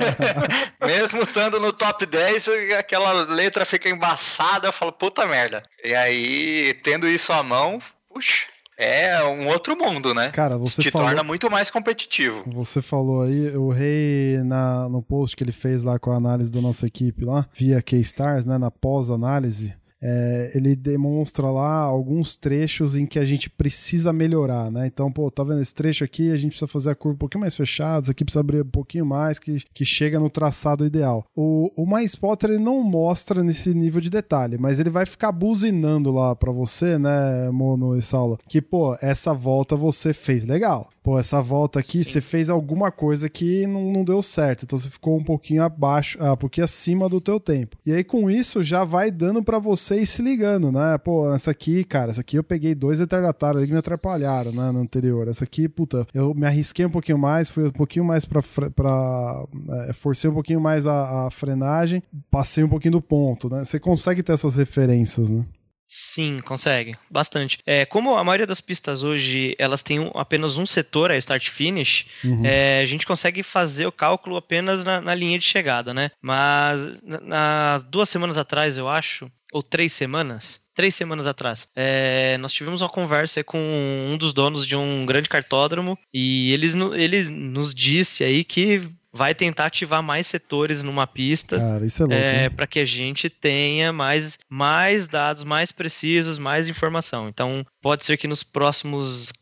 Mesmo 0.84 1.22
estando 1.22 1.58
no 1.58 1.72
top 1.72 2.04
10, 2.04 2.48
aquela 2.78 3.12
letra 3.24 3.64
fica 3.64 3.88
embaçada, 3.88 4.68
eu 4.68 4.72
falo, 4.72 4.92
puta 4.92 5.26
merda. 5.26 5.62
E 5.82 5.94
aí, 5.94 6.74
tendo 6.82 7.08
isso 7.08 7.32
à 7.32 7.42
mão, 7.42 7.80
puxa, 8.08 8.46
é 8.78 9.24
um 9.24 9.48
outro 9.48 9.76
mundo, 9.76 10.14
né? 10.14 10.30
Cara, 10.30 10.56
você 10.56 10.80
Te 10.80 10.90
falou... 10.92 11.08
torna 11.08 11.24
muito 11.24 11.50
mais 11.50 11.68
competitivo. 11.68 12.44
Você 12.52 12.80
falou 12.80 13.22
aí, 13.22 13.56
o 13.56 13.70
Rei, 13.70 14.38
na, 14.44 14.88
no 14.88 15.02
post 15.02 15.34
que 15.34 15.42
ele 15.42 15.50
fez 15.50 15.82
lá 15.82 15.98
com 15.98 16.12
a 16.12 16.16
análise 16.16 16.52
da 16.52 16.60
nossa 16.60 16.86
equipe 16.86 17.24
lá, 17.24 17.44
via 17.52 17.82
K-Stars, 17.82 18.46
né, 18.46 18.56
na 18.56 18.70
pós-análise, 18.70 19.74
é, 20.02 20.52
ele 20.54 20.76
demonstra 20.76 21.50
lá 21.50 21.80
alguns 21.80 22.36
trechos 22.36 22.96
em 22.96 23.06
que 23.06 23.18
a 23.18 23.24
gente 23.24 23.50
precisa 23.50 24.12
melhorar, 24.12 24.70
né? 24.70 24.86
Então, 24.86 25.10
pô, 25.10 25.30
tá 25.30 25.42
vendo 25.42 25.60
esse 25.60 25.74
trecho 25.74 26.04
aqui? 26.04 26.30
A 26.30 26.36
gente 26.36 26.50
precisa 26.50 26.68
fazer 26.68 26.90
a 26.90 26.94
curva 26.94 27.16
um 27.16 27.18
pouquinho 27.18 27.40
mais 27.40 27.56
fechada, 27.56 28.02
isso 28.02 28.10
aqui 28.10 28.24
precisa 28.24 28.40
abrir 28.40 28.62
um 28.62 28.70
pouquinho 28.70 29.04
mais, 29.04 29.38
que, 29.38 29.62
que 29.74 29.84
chega 29.84 30.20
no 30.20 30.30
traçado 30.30 30.86
ideal. 30.86 31.24
O, 31.34 31.70
o 31.76 31.86
MySpotter 31.86 32.50
ele 32.50 32.58
não 32.58 32.82
mostra 32.82 33.42
nesse 33.42 33.74
nível 33.74 34.00
de 34.00 34.10
detalhe, 34.10 34.56
mas 34.58 34.78
ele 34.78 34.90
vai 34.90 35.04
ficar 35.04 35.32
buzinando 35.32 36.12
lá 36.12 36.34
pra 36.36 36.52
você, 36.52 36.98
né, 36.98 37.50
Mono 37.50 37.96
e 37.96 38.02
Saulo, 38.02 38.38
que, 38.48 38.62
pô, 38.62 38.96
essa 39.00 39.34
volta 39.34 39.74
você 39.76 40.12
fez 40.12 40.44
legal. 40.44 40.88
Pô, 41.08 41.18
essa 41.18 41.40
volta 41.40 41.80
aqui, 41.80 42.04
Sim. 42.04 42.10
você 42.12 42.20
fez 42.20 42.50
alguma 42.50 42.92
coisa 42.92 43.30
que 43.30 43.66
não, 43.66 43.90
não 43.90 44.04
deu 44.04 44.20
certo. 44.20 44.66
Então 44.66 44.78
você 44.78 44.90
ficou 44.90 45.16
um 45.16 45.24
pouquinho 45.24 45.62
abaixo, 45.62 46.18
ah, 46.20 46.34
um 46.34 46.36
pouquinho 46.36 46.66
acima 46.66 47.08
do 47.08 47.18
teu 47.18 47.40
tempo. 47.40 47.78
E 47.86 47.94
aí, 47.94 48.04
com 48.04 48.30
isso, 48.30 48.62
já 48.62 48.84
vai 48.84 49.10
dando 49.10 49.42
pra 49.42 49.58
você 49.58 50.02
ir 50.02 50.06
se 50.06 50.20
ligando, 50.20 50.70
né? 50.70 50.98
Pô, 50.98 51.32
essa 51.32 51.50
aqui, 51.50 51.82
cara, 51.82 52.10
essa 52.10 52.20
aqui 52.20 52.36
eu 52.36 52.44
peguei 52.44 52.74
dois 52.74 53.00
retardatários 53.00 53.62
ali 53.62 53.68
que 53.68 53.72
me 53.72 53.78
atrapalharam, 53.78 54.52
né? 54.52 54.70
No 54.70 54.80
anterior. 54.80 55.26
Essa 55.28 55.44
aqui, 55.44 55.66
puta, 55.66 56.06
eu 56.12 56.34
me 56.34 56.46
arrisquei 56.46 56.84
um 56.84 56.90
pouquinho 56.90 57.16
mais, 57.16 57.48
fui 57.48 57.66
um 57.68 57.72
pouquinho 57.72 58.04
mais 58.04 58.26
pra. 58.26 58.42
pra 58.76 59.44
é, 59.88 59.94
forcei 59.94 60.28
um 60.28 60.34
pouquinho 60.34 60.60
mais 60.60 60.86
a, 60.86 61.26
a 61.26 61.30
frenagem, 61.30 62.02
passei 62.30 62.62
um 62.62 62.68
pouquinho 62.68 62.92
do 62.92 63.00
ponto, 63.00 63.48
né? 63.48 63.64
Você 63.64 63.80
consegue 63.80 64.22
ter 64.22 64.34
essas 64.34 64.56
referências, 64.56 65.30
né? 65.30 65.46
Sim, 65.90 66.42
consegue. 66.44 66.94
Bastante. 67.10 67.58
É, 67.64 67.86
como 67.86 68.14
a 68.14 68.22
maioria 68.22 68.46
das 68.46 68.60
pistas 68.60 69.02
hoje, 69.02 69.54
elas 69.58 69.82
têm 69.82 69.98
um- 69.98 70.10
apenas 70.14 70.58
um 70.58 70.66
setor, 70.66 71.10
a 71.10 71.16
start 71.16 71.48
finish, 71.48 72.06
Uhum. 72.22 72.44
é, 72.44 72.80
a 72.82 72.86
gente 72.86 73.06
consegue 73.06 73.42
fazer 73.42 73.86
o 73.86 73.92
cálculo 73.92 74.36
apenas 74.36 74.84
na, 74.84 75.00
na 75.00 75.14
linha 75.14 75.38
de 75.38 75.46
chegada, 75.46 75.94
né? 75.94 76.10
Mas 76.20 76.82
na, 77.02 77.20
na- 77.20 77.78
duas 77.78 78.08
semanas 78.10 78.36
atrás, 78.36 78.76
eu 78.76 78.86
acho, 78.86 79.30
ou 79.50 79.62
três 79.62 79.94
semanas, 79.94 80.60
três 80.74 80.94
semanas 80.94 81.26
atrás, 81.26 81.68
é, 81.74 82.36
nós 82.36 82.52
tivemos 82.52 82.82
uma 82.82 82.88
conversa 82.90 83.42
com 83.42 83.58
um 83.58 84.16
dos 84.18 84.34
donos 84.34 84.66
de 84.66 84.76
um 84.76 85.06
grande 85.06 85.28
cartódromo 85.30 85.98
e 86.12 86.52
ele, 86.52 86.66
ele 86.96 87.22
nos 87.30 87.74
disse 87.74 88.22
aí 88.24 88.44
que 88.44 88.88
vai 89.18 89.34
tentar 89.34 89.66
ativar 89.66 90.00
mais 90.00 90.28
setores 90.28 90.80
numa 90.80 91.06
pista 91.06 91.58
Cara, 91.58 91.84
isso 91.84 92.04
é 92.04 92.06
louco. 92.06 92.14
é, 92.22 92.48
para 92.48 92.66
que 92.68 92.78
a 92.78 92.84
gente 92.84 93.28
tenha 93.28 93.92
mais, 93.92 94.38
mais 94.48 95.08
dados 95.08 95.42
mais 95.42 95.72
precisos, 95.72 96.38
mais 96.38 96.68
informação. 96.68 97.28
Então, 97.28 97.66
pode 97.82 98.04
ser 98.04 98.16
que 98.16 98.28
nos 98.28 98.44
próximos, 98.44 99.32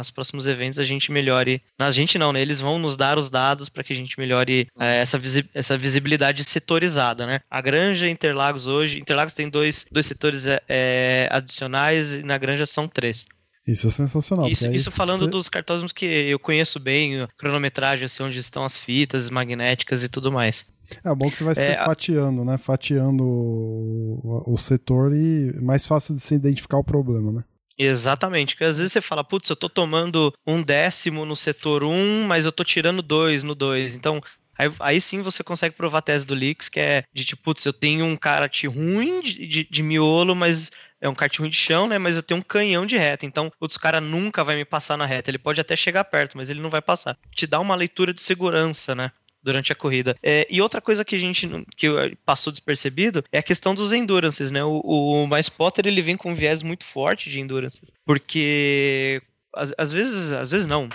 os 0.00 0.10
próximos 0.10 0.46
eventos 0.46 0.78
a 0.78 0.84
gente 0.84 1.12
melhore. 1.12 1.60
A 1.78 1.90
gente 1.90 2.16
não, 2.18 2.32
né? 2.32 2.40
Eles 2.40 2.58
vão 2.58 2.78
nos 2.78 2.96
dar 2.96 3.18
os 3.18 3.28
dados 3.28 3.68
para 3.68 3.84
que 3.84 3.92
a 3.92 3.96
gente 3.96 4.18
melhore 4.18 4.66
é, 4.80 5.00
essa, 5.00 5.18
visi- 5.18 5.48
essa 5.52 5.76
visibilidade 5.76 6.42
setorizada, 6.44 7.26
né? 7.26 7.40
A 7.50 7.60
Granja 7.60 8.08
Interlagos 8.08 8.66
hoje, 8.66 8.98
Interlagos 8.98 9.34
tem 9.34 9.50
dois, 9.50 9.86
dois 9.92 10.06
setores 10.06 10.46
é, 10.46 10.60
é, 10.68 11.28
adicionais 11.30 12.16
e 12.16 12.22
na 12.22 12.38
Granja 12.38 12.64
são 12.64 12.88
três. 12.88 13.26
Isso 13.68 13.86
é 13.86 13.90
sensacional. 13.90 14.48
Isso, 14.48 14.66
isso 14.68 14.90
falando 14.90 15.24
você- 15.26 15.30
dos 15.30 15.48
cartódromos 15.48 15.92
que 15.92 16.06
eu 16.06 16.38
conheço 16.38 16.80
bem, 16.80 17.28
cronometragem, 17.36 18.06
assim, 18.06 18.22
onde 18.22 18.38
estão 18.38 18.64
as 18.64 18.78
fitas 18.78 19.28
magnéticas 19.30 20.02
e 20.02 20.08
tudo 20.08 20.32
mais. 20.32 20.72
É 21.04 21.14
bom 21.14 21.30
que 21.30 21.36
você 21.36 21.44
vai 21.44 21.54
se 21.54 21.60
É, 21.60 21.84
fatiando, 21.84 22.44
né? 22.46 22.56
Fatiando 22.56 23.22
o, 23.22 24.54
o 24.54 24.56
setor 24.56 25.12
e 25.14 25.50
é 25.56 25.60
mais 25.60 25.86
fácil 25.86 26.14
de 26.14 26.20
se 26.20 26.34
identificar 26.34 26.78
o 26.78 26.84
problema, 26.84 27.30
né? 27.30 27.44
Exatamente, 27.76 28.54
porque 28.54 28.64
às 28.64 28.78
vezes 28.78 28.92
você 28.92 29.00
fala, 29.00 29.22
putz, 29.22 29.48
eu 29.50 29.54
tô 29.54 29.68
tomando 29.68 30.32
um 30.46 30.60
décimo 30.62 31.24
no 31.24 31.36
setor 31.36 31.84
1, 31.84 32.24
mas 32.26 32.44
eu 32.44 32.50
tô 32.50 32.64
tirando 32.64 33.02
dois 33.02 33.42
no 33.44 33.54
2. 33.54 33.94
Então, 33.94 34.20
aí, 34.58 34.68
aí 34.80 35.00
sim 35.00 35.22
você 35.22 35.44
consegue 35.44 35.76
provar 35.76 35.98
a 35.98 36.02
tese 36.02 36.26
do 36.26 36.34
Leaks, 36.34 36.68
que 36.68 36.80
é 36.80 37.04
de 37.14 37.24
tipo, 37.24 37.42
putz, 37.42 37.64
eu 37.64 37.72
tenho 37.72 38.04
um 38.04 38.16
kart 38.16 38.64
ruim 38.64 39.20
de, 39.20 39.46
de, 39.46 39.68
de 39.70 39.82
miolo, 39.82 40.34
mas 40.34 40.72
é 41.00 41.08
um 41.08 41.14
kart 41.14 41.38
de 41.40 41.52
chão, 41.52 41.86
né? 41.86 41.98
Mas 41.98 42.16
eu 42.16 42.22
tenho 42.22 42.40
um 42.40 42.42
canhão 42.42 42.84
de 42.84 42.96
reta. 42.96 43.24
Então, 43.24 43.50
putz, 43.58 43.76
o 43.76 43.80
cara 43.80 44.00
nunca 44.00 44.44
vai 44.44 44.56
me 44.56 44.64
passar 44.64 44.96
na 44.96 45.06
reta. 45.06 45.30
Ele 45.30 45.38
pode 45.38 45.60
até 45.60 45.76
chegar 45.76 46.04
perto, 46.04 46.36
mas 46.36 46.50
ele 46.50 46.60
não 46.60 46.70
vai 46.70 46.82
passar. 46.82 47.16
Te 47.34 47.46
dá 47.46 47.60
uma 47.60 47.74
leitura 47.74 48.12
de 48.12 48.20
segurança, 48.20 48.94
né? 48.94 49.12
Durante 49.40 49.72
a 49.72 49.76
corrida. 49.76 50.16
É, 50.22 50.46
e 50.50 50.60
outra 50.60 50.80
coisa 50.80 51.04
que 51.04 51.14
a 51.14 51.18
gente 51.18 51.48
que 51.76 51.88
passou 52.26 52.52
despercebido 52.52 53.24
é 53.30 53.38
a 53.38 53.42
questão 53.42 53.74
dos 53.74 53.92
endurances, 53.92 54.50
né? 54.50 54.64
O, 54.64 54.80
o 54.80 55.26
MySpotter 55.28 55.86
ele 55.86 56.02
vem 56.02 56.16
com 56.16 56.32
um 56.32 56.34
viés 56.34 56.62
muito 56.62 56.84
forte 56.84 57.30
de 57.30 57.40
endurances, 57.40 57.92
porque 58.04 59.22
às, 59.54 59.72
às 59.78 59.92
vezes, 59.92 60.32
às 60.32 60.50
vezes 60.50 60.66
não, 60.66 60.88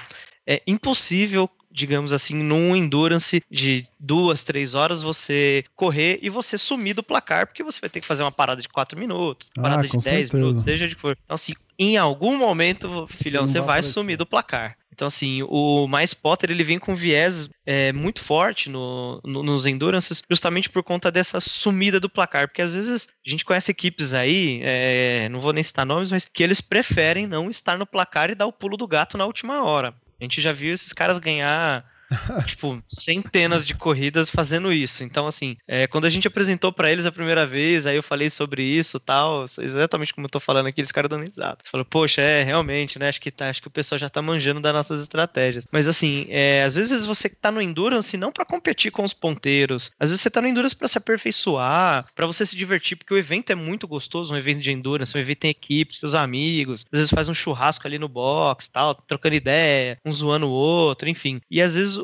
é 0.46 0.62
impossível 0.68 1.50
digamos 1.74 2.14
assim, 2.14 2.36
num 2.36 2.76
endurance 2.76 3.42
de 3.50 3.86
duas, 4.00 4.44
três 4.44 4.76
horas, 4.76 5.02
você 5.02 5.66
correr 5.76 6.20
e 6.22 6.30
você 6.30 6.58
sumir 6.58 6.94
do 6.94 7.02
placar, 7.04 7.48
porque 7.48 7.64
você 7.64 7.82
vai 7.82 7.90
ter 7.90 8.00
que 8.00 8.06
fazer 8.08 8.22
uma 8.24 8.32
parada 8.32 8.62
de 8.62 8.70
quatro 8.70 8.98
minutos, 9.00 9.50
Ah, 9.58 9.62
parada 9.62 9.88
com 9.88 9.98
de 9.98 10.04
10 10.04 10.30
certeza. 10.30 10.38
minutos, 10.38 10.64
seja 10.64 10.88
de 10.88 10.96
for. 10.96 11.18
Então, 11.26 11.36
assim, 11.36 11.54
em 11.80 11.98
algum 11.98 12.38
momento, 12.38 13.08
filhão, 13.08 13.48
você 13.48 13.60
vai 13.60 13.74
vai 13.74 13.84
sumir 13.84 14.16
do 14.18 14.26
placar. 14.26 14.78
Então, 14.94 15.08
assim, 15.08 15.42
o 15.50 15.88
Mais 15.88 16.14
Potter 16.14 16.52
ele 16.52 16.64
vem 16.64 16.78
com 16.78 16.94
viés 16.94 17.50
é, 17.66 17.92
muito 17.92 18.22
forte 18.22 18.70
no, 18.70 19.20
no- 19.26 19.42
nos 19.42 19.66
endurances, 19.66 20.22
justamente 20.30 20.70
por 20.70 20.84
conta 20.84 21.12
dessa 21.12 21.40
sumida 21.40 22.00
do 22.00 22.08
placar. 22.08 22.48
Porque 22.48 22.62
às 22.62 22.76
vezes 22.76 23.08
a 23.26 23.28
gente 23.30 23.44
conhece 23.44 23.72
equipes 23.72 24.14
aí, 24.14 24.60
é, 24.64 25.28
não 25.30 25.40
vou 25.40 25.52
nem 25.52 25.64
citar 25.64 25.84
nomes, 25.84 26.12
mas 26.12 26.30
que 26.32 26.44
eles 26.44 26.62
preferem 26.62 27.26
não 27.26 27.50
estar 27.50 27.76
no 27.76 27.88
placar 27.88 28.30
e 28.30 28.36
dar 28.36 28.46
o 28.46 28.54
pulo 28.54 28.78
do 28.78 28.86
gato 28.88 29.18
na 29.18 29.26
última 29.26 29.64
hora. 29.64 29.96
A 30.20 30.24
gente 30.24 30.42
já 30.42 30.54
viu 30.54 30.74
esses 30.74 30.94
caras 30.94 31.20
ganhar 31.20 31.86
tipo, 32.46 32.82
centenas 32.88 33.66
de 33.66 33.74
corridas 33.74 34.30
fazendo 34.30 34.72
isso. 34.72 35.04
Então, 35.04 35.28
assim, 35.28 35.58
é, 35.68 35.88
quando 35.88 36.06
a 36.06 36.10
gente 36.10 36.28
apresentou 36.28 36.72
para 36.72 36.92
eles 36.92 37.06
a 37.06 37.12
primeira 37.12 37.46
vez, 37.46 37.86
aí 37.86 37.96
eu 37.96 38.04
falei 38.04 38.30
sobre 38.30 38.64
isso 38.64 39.00
tal, 39.00 39.46
exatamente 39.60 40.14
como 40.14 40.26
eu 40.26 40.32
tô 40.32 40.40
falando 40.40 40.68
aqui, 40.68 40.82
eles 40.82 40.92
caras 40.92 41.10
dando 41.10 41.26
risada. 41.26 41.58
Falou, 41.64 41.86
poxa, 41.86 42.22
é, 42.22 42.44
realmente, 42.44 43.00
né? 43.00 43.10
Acho 43.10 43.22
que, 43.22 43.32
tá, 43.32 43.50
acho 43.50 43.62
que 43.62 43.68
o 43.68 43.72
pessoal 43.72 44.00
já 44.00 44.10
tá 44.10 44.22
manjando 44.22 44.62
das 44.62 44.74
nossas 44.74 45.02
estratégias. 45.02 45.68
Mas, 45.72 45.88
assim, 45.88 46.26
é, 46.30 46.64
às 46.64 46.76
vezes 46.76 47.06
você 47.06 47.30
tá 47.30 47.52
no 47.52 47.62
Endurance 47.62 48.18
não 48.18 48.32
para 48.32 48.46
competir 48.46 48.92
com 48.92 49.04
os 49.04 49.14
ponteiros, 49.14 49.92
às 50.00 50.10
vezes 50.10 50.22
você 50.22 50.30
tá 50.30 50.42
no 50.42 50.48
Endurance 50.48 50.76
para 50.76 50.88
se 50.88 50.98
aperfeiçoar, 50.98 52.06
para 52.16 52.26
você 52.26 52.46
se 52.46 52.56
divertir, 52.56 52.98
porque 52.98 53.14
o 53.14 53.18
evento 53.18 53.52
é 53.52 53.56
muito 53.56 53.88
gostoso, 53.88 54.34
um 54.34 54.38
evento 54.38 54.62
de 54.62 54.72
Endurance, 54.72 55.16
um 55.18 55.22
evento 55.22 55.40
tem 55.40 55.52
equipe, 55.52 55.96
seus 55.96 56.16
amigos, 56.16 56.86
às 56.92 57.00
vezes 57.00 57.12
faz 57.12 57.30
um 57.30 57.34
churrasco 57.34 57.88
ali 57.88 57.98
no 58.00 58.08
box, 58.08 58.68
tal, 58.70 58.96
trocando 58.96 59.36
ideia, 59.36 59.98
um 60.06 60.12
zoando 60.12 60.48
o 60.48 60.52
outro, 60.52 61.10
enfim. 61.10 61.42
E 61.50 61.62
às 61.62 61.76
vezes 61.76 61.98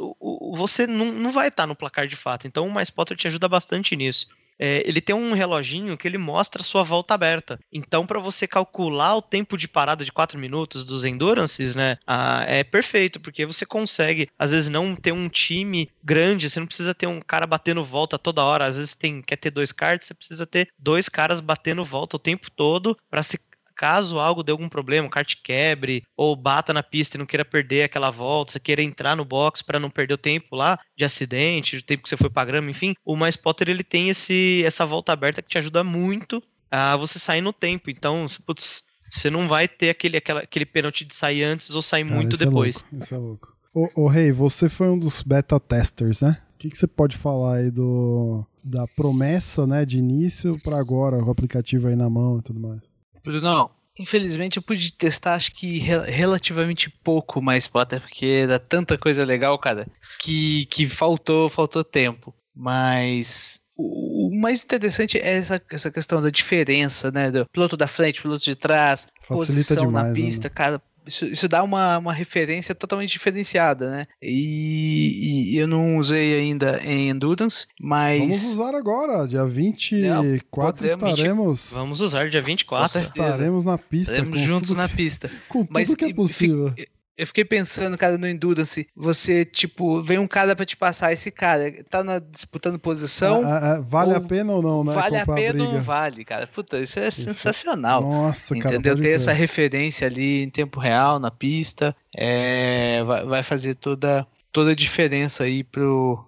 você 0.55 0.87
não, 0.87 1.31
vai 1.31 1.49
estar 1.49 1.67
no 1.67 1.75
placar 1.75 2.07
de 2.07 2.15
fato. 2.15 2.47
Então 2.47 2.67
o 2.67 2.71
Mais 2.71 2.89
Potter 2.89 3.17
te 3.17 3.27
ajuda 3.27 3.47
bastante 3.47 3.95
nisso. 3.95 4.27
É, 4.61 4.83
ele 4.85 4.99
tem 4.99 5.15
um 5.15 5.31
reloginho 5.31 5.97
que 5.97 6.05
ele 6.05 6.17
mostra 6.17 6.61
a 6.61 6.65
sua 6.65 6.83
volta 6.83 7.13
aberta. 7.13 7.57
Então, 7.71 8.05
para 8.05 8.19
você 8.19 8.45
calcular 8.45 9.15
o 9.15 9.21
tempo 9.21 9.57
de 9.57 9.69
parada 9.69 10.03
de 10.03 10.11
4 10.11 10.37
minutos 10.37 10.83
dos 10.83 11.05
Endurances, 11.05 11.75
né, 11.75 11.97
é 12.45 12.61
perfeito, 12.61 13.21
porque 13.21 13.45
você 13.45 13.65
consegue, 13.65 14.27
às 14.37 14.51
vezes, 14.51 14.67
não 14.67 14.97
ter 14.97 15.13
um 15.13 15.29
time 15.29 15.89
grande, 16.03 16.49
você 16.49 16.59
não 16.59 16.67
precisa 16.67 16.93
ter 16.93 17.07
um 17.07 17.21
cara 17.21 17.47
batendo 17.47 17.81
volta 17.81 18.19
toda 18.19 18.43
hora. 18.43 18.65
Às 18.65 18.75
vezes, 18.75 18.93
tem, 18.93 19.21
quer 19.21 19.37
ter 19.37 19.49
dois 19.49 19.71
cards, 19.71 20.07
você 20.07 20.13
precisa 20.13 20.45
ter 20.45 20.67
dois 20.77 21.07
caras 21.07 21.39
batendo 21.39 21.85
volta 21.85 22.17
o 22.17 22.19
tempo 22.19 22.51
todo 22.51 22.97
para 23.09 23.23
se 23.23 23.39
caso 23.79 24.19
algo 24.19 24.43
dê 24.43 24.51
algum 24.51 24.67
problema, 24.67 25.07
o 25.07 25.09
kart 25.09 25.35
quebre, 25.41 26.03
ou 26.17 26.35
bata 26.35 26.73
na 26.73 26.83
pista 26.83 27.15
e 27.15 27.17
não 27.17 27.25
queira 27.25 27.45
perder 27.45 27.83
aquela 27.83 28.11
volta, 28.11 28.51
você 28.51 28.59
queira 28.59 28.83
entrar 28.83 29.15
no 29.15 29.23
box 29.23 29.61
para 29.61 29.79
não 29.79 29.89
perder 29.89 30.15
o 30.15 30.17
tempo 30.17 30.53
lá 30.53 30.77
de 30.97 31.05
acidente, 31.05 31.77
o 31.77 31.81
tempo 31.81 32.03
que 32.03 32.09
você 32.09 32.17
foi 32.17 32.29
pra 32.29 32.43
grama, 32.43 32.69
enfim, 32.69 32.93
o 33.05 33.15
Mais 33.15 33.37
Potter 33.37 33.69
ele 33.69 33.81
tem 33.81 34.09
esse, 34.09 34.61
essa 34.65 34.85
volta 34.85 35.13
aberta 35.13 35.41
que 35.41 35.47
te 35.47 35.57
ajuda 35.57 35.81
muito 35.81 36.43
a 36.69 36.97
você 36.97 37.17
sair 37.17 37.39
no 37.39 37.53
tempo. 37.53 37.89
Então, 37.89 38.25
putz, 38.45 38.83
você 39.09 39.29
não 39.29 39.47
vai 39.47 39.65
ter 39.65 39.91
aquele, 39.91 40.17
aquela, 40.17 40.41
aquele 40.41 40.65
pênalti 40.65 41.05
de 41.05 41.15
sair 41.15 41.45
antes 41.45 41.73
ou 41.73 41.81
sair 41.81 42.03
Cara, 42.03 42.15
muito 42.15 42.35
depois. 42.35 42.75
É 42.75 42.79
louco, 42.81 43.03
isso 43.03 43.15
é 43.15 43.17
louco. 43.17 43.55
Ô, 43.73 44.03
ô 44.03 44.07
Rei, 44.07 44.33
você 44.33 44.67
foi 44.67 44.89
um 44.89 44.99
dos 44.99 45.23
beta 45.23 45.57
testers, 45.57 46.19
né? 46.19 46.37
O 46.55 46.57
que, 46.59 46.69
que 46.69 46.77
você 46.77 46.87
pode 46.87 47.15
falar 47.15 47.59
aí 47.59 47.71
do, 47.71 48.45
da 48.61 48.85
promessa, 48.87 49.65
né, 49.65 49.85
de 49.85 49.97
início 49.97 50.59
para 50.61 50.77
agora, 50.77 51.23
o 51.23 51.31
aplicativo 51.31 51.87
aí 51.87 51.95
na 51.95 52.09
mão 52.09 52.39
e 52.39 52.41
tudo 52.41 52.59
mais? 52.59 52.88
Bruno, 53.23 53.69
infelizmente 53.97 54.57
eu 54.57 54.63
pude 54.63 54.91
testar 54.93 55.35
acho 55.35 55.53
que 55.53 55.79
relativamente 55.79 56.89
pouco 56.89 57.41
mais 57.41 57.67
Potter, 57.67 58.01
porque 58.01 58.47
dá 58.47 58.59
tanta 58.59 58.97
coisa 58.97 59.25
legal, 59.25 59.57
cara, 59.59 59.87
que, 60.19 60.65
que 60.65 60.87
faltou, 60.87 61.49
faltou 61.49 61.83
tempo. 61.83 62.33
Mas 62.55 63.61
o 63.77 64.29
mais 64.33 64.63
interessante 64.63 65.17
é 65.17 65.37
essa, 65.37 65.61
essa 65.71 65.89
questão 65.89 66.21
da 66.21 66.29
diferença, 66.29 67.09
né? 67.09 67.31
Do 67.31 67.45
piloto 67.45 67.77
da 67.77 67.87
frente, 67.87 68.21
piloto 68.21 68.43
de 68.43 68.55
trás, 68.55 69.07
Facilita 69.21 69.53
posição 69.55 69.87
demais, 69.87 70.07
na 70.07 70.13
pista, 70.13 70.49
né? 70.49 70.53
cara. 70.53 70.81
Isso, 71.09 71.25
isso 71.25 71.47
dá 71.49 71.63
uma, 71.63 71.97
uma 71.97 72.13
referência 72.13 72.73
totalmente 72.75 73.11
diferenciada, 73.11 73.89
né? 73.89 74.05
E, 74.21 75.51
e 75.53 75.57
eu 75.57 75.67
não 75.67 75.97
usei 75.97 76.37
ainda 76.39 76.79
em 76.83 77.09
Endurance, 77.09 77.65
mas. 77.81 78.19
Vamos 78.19 78.43
usar 78.43 78.75
agora, 78.75 79.27
dia 79.27 79.43
24 79.45 80.87
Não, 80.87 80.97
podemos. 80.97 81.09
estaremos. 81.19 81.71
Vamos 81.73 82.01
usar 82.01 82.29
dia 82.29 82.41
24. 82.41 82.99
Estaremos 82.99 83.65
na 83.65 83.77
pista. 83.77 84.13
Estaremos 84.13 84.39
juntos 84.39 84.69
tudo 84.69 84.77
na 84.77 84.87
que- 84.87 84.95
pista. 84.95 85.29
Com 85.47 85.59
tudo 85.65 85.73
Mas 85.73 85.93
que 85.93 86.05
é 86.05 86.13
possível. 86.13 86.73
Eu 87.19 87.27
fiquei 87.27 87.43
pensando, 87.43 87.97
cara, 87.97 88.17
no 88.17 88.25
Endurance, 88.25 88.87
você, 88.95 89.43
tipo, 89.43 90.01
vem 90.01 90.17
um 90.17 90.25
cara 90.25 90.55
pra 90.55 90.65
te 90.65 90.77
passar, 90.77 91.11
esse 91.11 91.29
cara 91.29 91.83
tá 91.89 92.01
na, 92.01 92.17
disputando 92.17 92.79
posição, 92.79 93.43
Ah, 93.43 93.57
ah, 93.57 93.71
ah, 93.73 93.81
vale 93.81 94.13
a 94.13 94.21
pena 94.21 94.53
ou 94.53 94.61
não, 94.61 94.85
né? 94.85 94.93
vale 94.93 95.17
a 95.17 95.25
pena 95.25 95.65
ou 95.65 95.73
não 95.73 95.81
vale, 95.81 96.23
cara? 96.23 96.47
Puta, 96.47 96.79
isso 96.79 96.97
é 96.97 97.09
Isso- 97.09 97.23
sensacional. 97.23 98.01
Nossa, 98.01 98.57
cara. 98.57 98.75
Entendeu? 98.75 98.95
Ter 98.95 99.11
essa 99.11 99.33
referência 99.33 100.07
ali 100.07 100.43
em 100.43 100.49
tempo 100.49 100.79
real, 100.79 101.19
na 101.19 101.29
pista, 101.29 101.93
é, 102.15 103.03
vai, 103.03 103.25
vai 103.25 103.43
fazer 103.43 103.75
toda, 103.75 104.25
toda 104.49 104.71
a 104.71 104.75
diferença 104.75 105.43
aí 105.43 105.61
pro, 105.61 106.23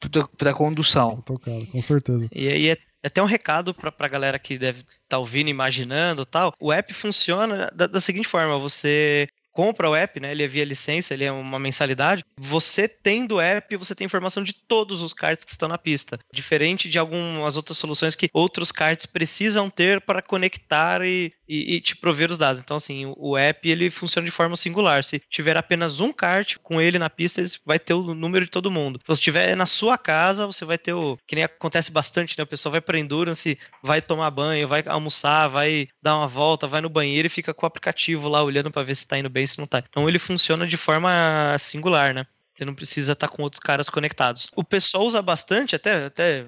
pro, 0.00 0.28
pra 0.36 0.52
condução. 0.52 1.14
Tô 1.24 1.34
tocado, 1.34 1.64
com 1.68 1.80
certeza. 1.80 2.28
E 2.34 2.48
aí 2.48 2.70
é 2.70 2.78
até 3.04 3.22
um 3.22 3.26
recado 3.26 3.72
pra, 3.72 3.92
pra 3.92 4.08
galera 4.08 4.36
que 4.40 4.58
deve 4.58 4.80
estar 4.80 4.94
tá 5.10 5.18
ouvindo, 5.18 5.48
imaginando 5.48 6.26
tal. 6.26 6.52
O 6.58 6.72
app 6.72 6.92
funciona 6.92 7.70
da, 7.72 7.86
da 7.86 8.00
seguinte 8.00 8.26
forma: 8.26 8.58
você 8.58 9.28
compra 9.54 9.88
o 9.88 9.94
app, 9.94 10.20
né? 10.20 10.32
Ele 10.32 10.42
é 10.42 10.48
via 10.48 10.64
licença, 10.64 11.14
ele 11.14 11.24
é 11.24 11.32
uma 11.32 11.58
mensalidade. 11.58 12.24
Você 12.36 12.88
tendo 12.88 13.36
o 13.36 13.40
app, 13.40 13.76
você 13.76 13.94
tem 13.94 14.04
informação 14.04 14.42
de 14.42 14.52
todos 14.52 15.00
os 15.00 15.14
karts 15.14 15.44
que 15.44 15.52
estão 15.52 15.68
na 15.68 15.78
pista. 15.78 16.18
Diferente 16.32 16.90
de 16.90 16.98
algumas 16.98 17.56
outras 17.56 17.78
soluções 17.78 18.14
que 18.14 18.28
outros 18.32 18.72
karts 18.72 19.06
precisam 19.06 19.70
ter 19.70 20.00
para 20.00 20.20
conectar 20.20 21.02
e, 21.06 21.32
e, 21.48 21.74
e 21.74 21.80
te 21.80 21.96
prover 21.96 22.30
os 22.30 22.38
dados. 22.38 22.60
Então, 22.60 22.76
assim, 22.76 23.06
o, 23.06 23.14
o 23.16 23.36
app 23.36 23.68
ele 23.68 23.90
funciona 23.90 24.24
de 24.24 24.30
forma 24.30 24.56
singular. 24.56 25.04
Se 25.04 25.20
tiver 25.30 25.56
apenas 25.56 26.00
um 26.00 26.12
kart 26.12 26.56
com 26.62 26.80
ele 26.80 26.98
na 26.98 27.10
pista, 27.10 27.40
ele 27.40 27.50
vai 27.64 27.78
ter 27.78 27.94
o 27.94 28.14
número 28.14 28.44
de 28.44 28.50
todo 28.50 28.70
mundo. 28.70 29.00
Se 29.06 29.12
estiver 29.12 29.56
na 29.56 29.66
sua 29.66 29.96
casa, 29.98 30.46
você 30.46 30.64
vai 30.64 30.78
ter 30.78 30.92
o. 30.92 31.18
Que 31.26 31.34
nem 31.34 31.44
acontece 31.44 31.90
bastante, 31.90 32.36
né? 32.36 32.44
O 32.44 32.46
pessoal 32.46 32.72
vai 32.72 32.80
para 32.80 32.98
Endurance, 32.98 33.58
vai 33.82 34.00
tomar 34.00 34.30
banho, 34.30 34.68
vai 34.68 34.82
almoçar, 34.86 35.48
vai 35.48 35.88
dar 36.02 36.16
uma 36.16 36.28
volta, 36.28 36.66
vai 36.66 36.80
no 36.80 36.88
banheiro 36.88 37.26
e 37.26 37.30
fica 37.30 37.54
com 37.54 37.64
o 37.64 37.68
aplicativo 37.68 38.28
lá 38.28 38.42
olhando 38.42 38.70
para 38.70 38.82
ver 38.82 38.94
se 38.94 39.06
tá 39.06 39.18
indo 39.18 39.30
bem, 39.30 39.46
se 39.46 39.58
não 39.58 39.66
tá. 39.66 39.82
Então 39.88 40.08
ele 40.08 40.18
funciona 40.18 40.66
de 40.66 40.76
forma 40.76 41.56
singular, 41.58 42.14
né? 42.14 42.26
Você 42.54 42.64
não 42.64 42.74
precisa 42.74 43.12
estar 43.12 43.28
com 43.28 43.42
outros 43.42 43.60
caras 43.60 43.90
conectados. 43.90 44.48
O 44.54 44.62
pessoal 44.62 45.04
usa 45.04 45.20
bastante, 45.20 45.74
até, 45.74 46.06
até 46.06 46.46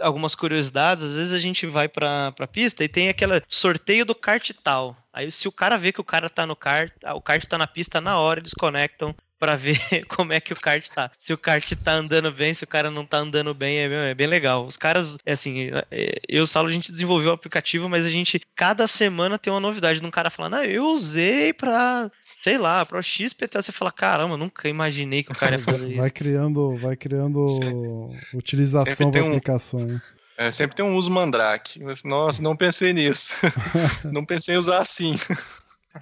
algumas 0.00 0.34
curiosidades. 0.34 1.04
Às 1.04 1.14
vezes 1.14 1.32
a 1.32 1.38
gente 1.38 1.66
vai 1.66 1.88
pra, 1.88 2.32
pra 2.32 2.46
pista 2.46 2.82
e 2.82 2.88
tem 2.88 3.08
aquele 3.08 3.42
sorteio 3.48 4.04
do 4.04 4.14
kart 4.14 4.50
tal. 4.62 4.96
Aí 5.12 5.30
se 5.30 5.48
o 5.48 5.52
cara 5.52 5.76
vê 5.76 5.92
que 5.92 6.00
o 6.00 6.04
cara 6.04 6.28
tá 6.28 6.46
no 6.46 6.56
kart, 6.56 6.92
ah, 7.04 7.14
o 7.14 7.20
kart 7.20 7.44
tá 7.44 7.58
na 7.58 7.66
pista 7.66 8.00
na 8.00 8.18
hora, 8.18 8.40
eles 8.40 8.54
conectam 8.54 9.14
pra 9.40 9.56
ver 9.56 9.80
como 10.06 10.32
é 10.32 10.38
que 10.40 10.52
o 10.52 10.56
kart 10.56 10.86
tá. 10.88 11.10
Se 11.18 11.32
o 11.32 11.38
kart 11.38 11.68
tá 11.82 11.92
andando 11.94 12.30
bem, 12.30 12.52
se 12.54 12.62
o 12.62 12.66
cara 12.66 12.90
não 12.90 13.04
tá 13.06 13.16
andando 13.16 13.52
bem, 13.54 13.78
é, 13.78 13.88
bem- 13.88 13.98
é 14.10 14.14
bem 14.14 14.26
legal. 14.26 14.66
Os 14.66 14.76
caras, 14.76 15.16
é 15.26 15.32
assim, 15.32 15.70
é, 15.90 16.20
eu 16.28 16.38
e 16.38 16.40
o 16.42 16.46
Saulo, 16.46 16.68
a 16.68 16.72
gente 16.72 16.92
desenvolveu 16.92 17.30
o 17.30 17.34
aplicativo, 17.34 17.88
mas 17.88 18.04
a 18.06 18.10
gente, 18.10 18.40
cada 18.54 18.86
semana 18.86 19.38
tem 19.38 19.52
uma 19.52 19.58
novidade 19.58 19.98
de 20.00 20.06
um 20.06 20.10
cara 20.10 20.28
falando, 20.30 20.54
ah, 20.56 20.66
eu 20.66 20.84
usei 20.84 21.52
pra, 21.54 22.10
sei 22.42 22.58
lá, 22.58 22.84
pra 22.84 23.00
XPT. 23.02 23.62
Você 23.62 23.72
fala, 23.72 23.90
caramba, 23.90 24.36
nunca 24.36 24.68
imaginei 24.68 25.22
que 25.24 25.32
o 25.32 25.34
cara 25.34 25.56
ia 25.56 25.58
fazer 25.62 25.88
isso. 25.88 25.96
Vai 25.98 26.10
criando, 26.10 26.76
vai 26.76 26.94
criando 26.96 27.48
Sempre 27.48 27.74
utilização 28.34 29.10
da 29.10 29.22
um- 29.22 29.28
aplicação. 29.28 29.80
Né? 29.86 30.02
É, 30.36 30.50
sempre 30.50 30.74
tem 30.76 30.84
um 30.84 30.94
uso 30.96 31.10
mandrake. 31.10 31.80
Nossa, 32.04 32.42
não 32.42 32.56
pensei 32.56 32.92
nisso. 32.92 33.32
não 34.12 34.24
pensei 34.24 34.54
em 34.54 34.58
usar 34.58 34.80
assim. 34.80 35.14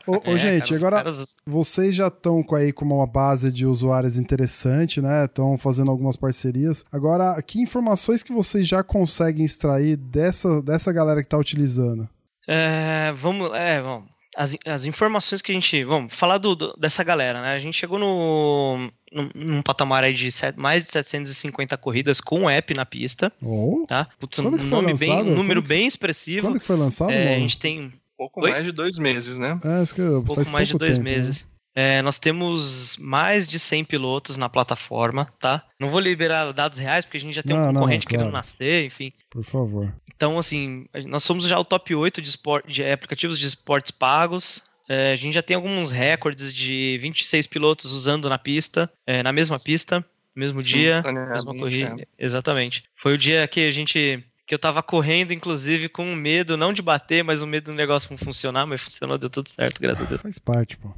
Ô, 0.07 0.13
ô, 0.31 0.35
É, 0.37 0.39
gente, 0.39 0.75
agora 0.75 0.97
caras- 0.97 1.35
vocês 1.47 1.95
já 1.95 2.09
estão 2.09 2.43
com 2.43 2.55
aí 2.55 2.73
com 2.73 2.85
uma 2.85 3.07
base 3.07 3.51
de 3.51 3.65
usuários 3.65 4.17
interessante, 4.19 5.01
né? 5.01 5.25
Estão 5.25 5.57
fazendo 5.57 5.91
algumas 5.91 6.17
parcerias. 6.17 6.85
Agora, 6.93 7.41
que 7.43 7.61
informações 7.61 8.23
que 8.23 8.33
vocês 8.33 8.67
já 8.69 8.83
conseguem 8.83 9.45
extrair 9.45 9.97
dessa, 9.97 10.61
dessa 10.63 10.93
galera 10.93 11.21
que 11.21 11.27
está 11.27 11.39
utilizando? 11.39 12.09
É, 12.47 13.13
vamos, 13.17 13.51
é, 13.55 13.81
bom, 13.83 14.03
as, 14.37 14.57
as 14.67 14.85
informações 14.85 15.41
que 15.43 15.53
a 15.53 15.55
gente, 15.55 15.83
vamos 15.85 16.15
falar 16.15 16.37
do, 16.39 16.55
do- 16.55 16.75
dessa 16.79 17.03
galera, 17.03 17.41
né? 17.41 17.55
A 17.55 17.59
gente 17.59 17.77
chegou 17.79 17.99
no 17.99 18.91
num, 19.11 19.31
num 19.35 19.63
patamar 19.63 20.05
aí 20.05 20.13
de 20.13 20.31
set- 20.31 20.59
mais 20.59 20.85
de 20.85 20.93
750 20.93 21.79
corridas 21.79 22.21
com 22.21 22.43
o 22.45 22.51
app 22.51 22.75
na 22.75 22.85
pista, 22.85 23.33
Oh, 23.43 23.87
tá? 23.89 24.07
Putz, 24.21 24.39
um 24.39 24.43
Quando 24.45 24.59
que 24.59 24.65
foi 24.65 24.83
nome 24.83 24.95
bem, 24.99 25.09
lançado? 25.09 25.31
um 25.31 25.35
número 25.35 25.63
Quando 25.63 25.69
bem 25.69 25.87
expressivo. 25.87 26.47
quando 26.47 26.59
que 26.61 26.67
foi 26.67 26.77
lançado, 26.77 27.11
É, 27.11 27.37
a 27.37 27.39
gente 27.39 27.59
tem 27.59 27.91
Pouco 28.19 28.45
Oi? 28.45 28.51
mais 28.51 28.65
de 28.65 28.73
dois 28.73 28.99
meses, 28.99 29.39
né? 29.39 29.59
É, 29.65 29.81
acho 29.83 29.95
que 29.95 30.03
um 30.03 30.25
pouco 30.25 30.35
faz 30.35 30.49
mais 30.49 30.67
de 30.69 30.73
pouco 30.75 30.85
dois 30.85 30.99
tempo, 30.99 31.09
né? 31.09 31.17
meses. 31.17 31.49
É, 31.75 32.03
nós 32.03 32.19
temos 32.19 32.97
mais 32.99 33.47
de 33.47 33.57
100 33.59 33.85
pilotos 33.85 34.37
na 34.37 34.49
plataforma, 34.49 35.33
tá? 35.39 35.65
Não 35.79 35.89
vou 35.89 36.01
liberar 36.01 36.51
dados 36.53 36.77
reais, 36.77 37.05
porque 37.05 37.19
a 37.19 37.21
gente 37.21 37.35
já 37.35 37.43
tem 37.45 37.55
Não, 37.55 37.63
um 37.63 37.67
não, 37.67 37.75
concorrente 37.75 38.05
claro. 38.07 38.25
querendo 38.25 38.33
nascer, 38.35 38.85
enfim. 38.85 39.13
Por 39.31 39.45
favor. 39.45 39.95
Então, 40.13 40.37
assim, 40.37 40.87
nós 41.07 41.23
somos 41.23 41.45
já 41.47 41.57
o 41.57 41.65
top 41.65 41.95
8 41.95 42.21
de, 42.21 42.29
espor- 42.29 42.65
de 42.67 42.83
aplicativos 42.85 43.39
de 43.39 43.47
esportes 43.47 43.93
pagos. 43.93 44.65
É, 44.89 45.13
a 45.13 45.17
gente 45.17 45.35
já 45.35 45.43
tem 45.43 45.55
alguns 45.55 45.93
recordes 45.93 46.53
de 46.53 46.99
26 47.01 47.47
pilotos 47.47 47.93
usando 47.93 48.29
na 48.29 48.39
pista, 48.39 48.91
é, 49.07 49.23
na 49.23 49.33
mesma 49.33 49.57
pista, 49.61 50.01
no 50.01 50.41
mesmo 50.41 50.61
dia, 50.61 51.01
mesma 51.31 51.55
corrida. 51.55 51.95
é. 52.01 52.07
Exatamente. 52.19 52.85
Foi 53.01 53.15
o 53.15 53.19
dia 53.19 53.47
que 53.47 53.61
a 53.69 53.71
gente. 53.71 54.25
Que 54.49 54.55
eu 54.55 54.59
tava 54.59 54.83
correndo, 54.83 55.33
inclusive, 55.33 55.91
com 55.91 56.07
medo, 56.15 56.57
não 56.57 56.73
de 56.73 56.81
bater, 56.81 57.23
mas 57.23 57.43
o 57.43 57.47
medo 57.47 57.67
do 57.67 57.75
negócio 57.75 58.11
não 58.11 58.17
funcionar, 58.17 58.67
mas 58.67 58.81
funcionou, 58.81 59.19
deu 59.19 59.29
tudo 59.29 59.51
certo, 59.51 59.79
graças 59.79 60.03
a 60.03 60.07
Deus. 60.07 60.23
Faz 60.23 60.39
parte, 60.39 60.79
pô. 60.79 60.93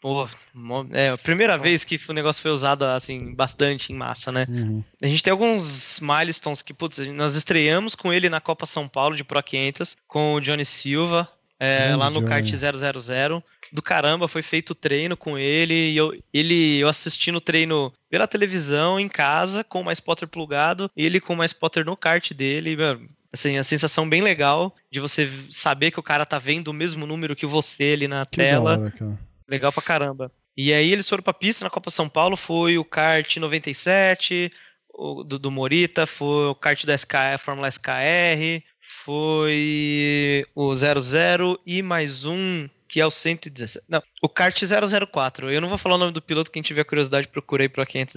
Pô, 0.00 0.28
é 0.92 1.10
a 1.10 1.18
primeira 1.18 1.56
vez 1.56 1.84
que 1.84 2.00
o 2.08 2.12
negócio 2.12 2.42
foi 2.42 2.50
usado, 2.50 2.84
assim, 2.84 3.32
bastante 3.32 3.92
em 3.92 3.96
massa, 3.96 4.32
né? 4.32 4.44
Uhum. 4.48 4.82
A 5.00 5.06
gente 5.06 5.22
tem 5.22 5.30
alguns 5.30 6.00
milestones 6.00 6.62
que, 6.62 6.74
putz, 6.74 6.98
nós 7.08 7.36
estreamos 7.36 7.94
com 7.94 8.12
ele 8.12 8.28
na 8.28 8.40
Copa 8.40 8.66
São 8.66 8.88
Paulo 8.88 9.16
de 9.16 9.22
Pro 9.22 9.40
500, 9.40 9.96
com 10.08 10.34
o 10.34 10.40
Johnny 10.40 10.64
Silva, 10.64 11.28
é, 11.58 11.94
lá 11.96 12.10
no 12.10 12.22
kart 12.22 12.46
000. 12.46 13.42
Do 13.72 13.82
caramba, 13.82 14.28
foi 14.28 14.42
feito 14.42 14.74
treino 14.74 15.16
com 15.16 15.38
ele. 15.38 15.74
E 15.74 15.96
eu, 15.96 16.16
ele, 16.32 16.78
eu 16.78 16.88
assisti 16.88 17.32
no 17.32 17.40
treino 17.40 17.92
pela 18.10 18.26
televisão, 18.26 19.00
em 19.00 19.08
casa, 19.08 19.64
com 19.64 19.80
uma 19.80 19.92
spotter 19.92 20.28
plugado, 20.28 20.90
e 20.96 21.04
ele 21.04 21.20
com 21.20 21.34
uma 21.34 21.46
spotter 21.46 21.84
no 21.84 21.96
kart 21.96 22.32
dele. 22.32 22.76
Mano, 22.76 23.06
assim, 23.32 23.56
a 23.56 23.64
sensação 23.64 24.08
bem 24.08 24.22
legal 24.22 24.74
de 24.90 25.00
você 25.00 25.28
saber 25.50 25.90
que 25.90 26.00
o 26.00 26.02
cara 26.02 26.26
tá 26.26 26.38
vendo 26.38 26.68
o 26.68 26.74
mesmo 26.74 27.06
número 27.06 27.36
que 27.36 27.46
você 27.46 27.92
ali 27.94 28.08
na 28.08 28.24
Que 28.26 28.38
tela. 28.38 28.78
hora. 28.78 28.92
Legal 29.48 29.72
pra 29.72 29.82
caramba. 29.82 30.32
E 30.56 30.72
aí 30.72 30.90
eles 30.90 31.08
foram 31.08 31.22
pra 31.22 31.34
pista 31.34 31.64
na 31.64 31.70
Copa 31.70 31.90
São 31.90 32.08
Paulo, 32.08 32.36
foi 32.36 32.78
o 32.78 32.84
kart 32.84 33.36
97, 33.36 34.50
o, 34.94 35.22
do, 35.22 35.38
do 35.38 35.50
Morita, 35.50 36.06
foi 36.06 36.46
o 36.46 36.54
kart 36.54 36.84
da 36.86 36.96
SK, 36.96 37.38
Fórmula 37.38 37.68
SKR, 37.68 38.62
foi 38.86 40.46
o 40.54 40.74
00 40.74 41.58
e 41.66 41.82
mais 41.82 42.24
um 42.24 42.68
que 42.88 43.00
é 43.00 43.06
o 43.06 43.10
117. 43.10 43.84
Não, 43.88 44.00
o 44.22 44.28
kart 44.28 44.56
004. 45.10 45.50
Eu 45.50 45.60
não 45.60 45.68
vou 45.68 45.76
falar 45.76 45.96
o 45.96 45.98
nome 45.98 46.12
do 46.12 46.22
piloto, 46.22 46.52
quem 46.52 46.62
tiver 46.62 46.84
curiosidade 46.84 47.26
procurei 47.26 47.68
pro 47.68 47.84
500 47.84 48.14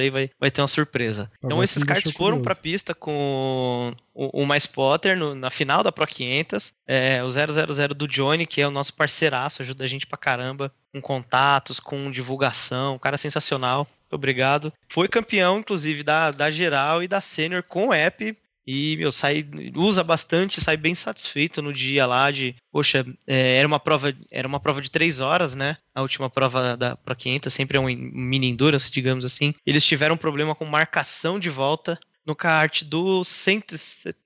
aí 0.00 0.10
vai, 0.10 0.30
vai 0.38 0.50
ter 0.50 0.60
uma 0.60 0.68
surpresa. 0.68 1.30
Então 1.38 1.62
esses 1.62 1.82
karts 1.84 2.10
foram 2.12 2.42
pra 2.42 2.54
pista 2.56 2.92
com 2.92 3.94
o, 4.12 4.42
o 4.42 4.44
Mais 4.46 4.66
Potter 4.66 5.16
no- 5.16 5.34
na 5.36 5.48
final 5.48 5.82
da 5.84 5.92
Pro 5.92 6.06
500, 6.06 6.72
é, 6.88 7.22
o 7.22 7.30
000 7.30 7.94
do 7.94 8.08
Johnny, 8.08 8.46
que 8.46 8.60
é 8.60 8.66
o 8.66 8.70
nosso 8.70 8.94
parceiraço, 8.94 9.62
ajuda 9.62 9.84
a 9.84 9.86
gente 9.88 10.06
pra 10.08 10.18
caramba 10.18 10.72
com 10.92 11.00
contatos, 11.00 11.78
com 11.78 12.10
divulgação, 12.10 12.96
um 12.96 12.98
cara 12.98 13.16
sensacional. 13.16 13.86
Muito 14.02 14.14
obrigado. 14.14 14.72
Foi 14.88 15.08
campeão, 15.08 15.58
inclusive, 15.60 16.02
da, 16.02 16.30
da 16.32 16.50
geral 16.50 17.02
e 17.02 17.08
da 17.08 17.20
sênior 17.20 17.62
com 17.62 17.88
o 17.88 17.92
app. 17.94 18.36
E, 18.66 18.96
meu, 18.96 19.12
sai, 19.12 19.46
usa 19.74 20.02
bastante, 20.02 20.60
sai 20.60 20.76
bem 20.76 20.94
satisfeito 20.94 21.60
no 21.60 21.72
dia 21.72 22.06
lá 22.06 22.30
de, 22.30 22.54
poxa, 22.72 23.04
é, 23.26 23.56
era 23.58 23.68
uma 23.68 23.78
prova, 23.78 24.14
era 24.30 24.48
uma 24.48 24.60
prova 24.60 24.80
de 24.80 24.90
três 24.90 25.20
horas, 25.20 25.54
né? 25.54 25.76
A 25.94 26.00
última 26.00 26.30
prova 26.30 26.76
da 26.76 26.96
Pro 26.96 27.14
500, 27.14 27.52
sempre 27.52 27.76
é 27.76 27.80
um 27.80 27.84
mini 27.84 28.48
endurance, 28.48 28.90
digamos 28.90 29.24
assim. 29.24 29.54
Eles 29.66 29.84
tiveram 29.84 30.14
um 30.14 30.18
problema 30.18 30.54
com 30.54 30.64
marcação 30.64 31.38
de 31.38 31.50
volta 31.50 31.98
no 32.24 32.34
kart 32.34 32.84
do 32.84 33.22
100, 33.22 33.64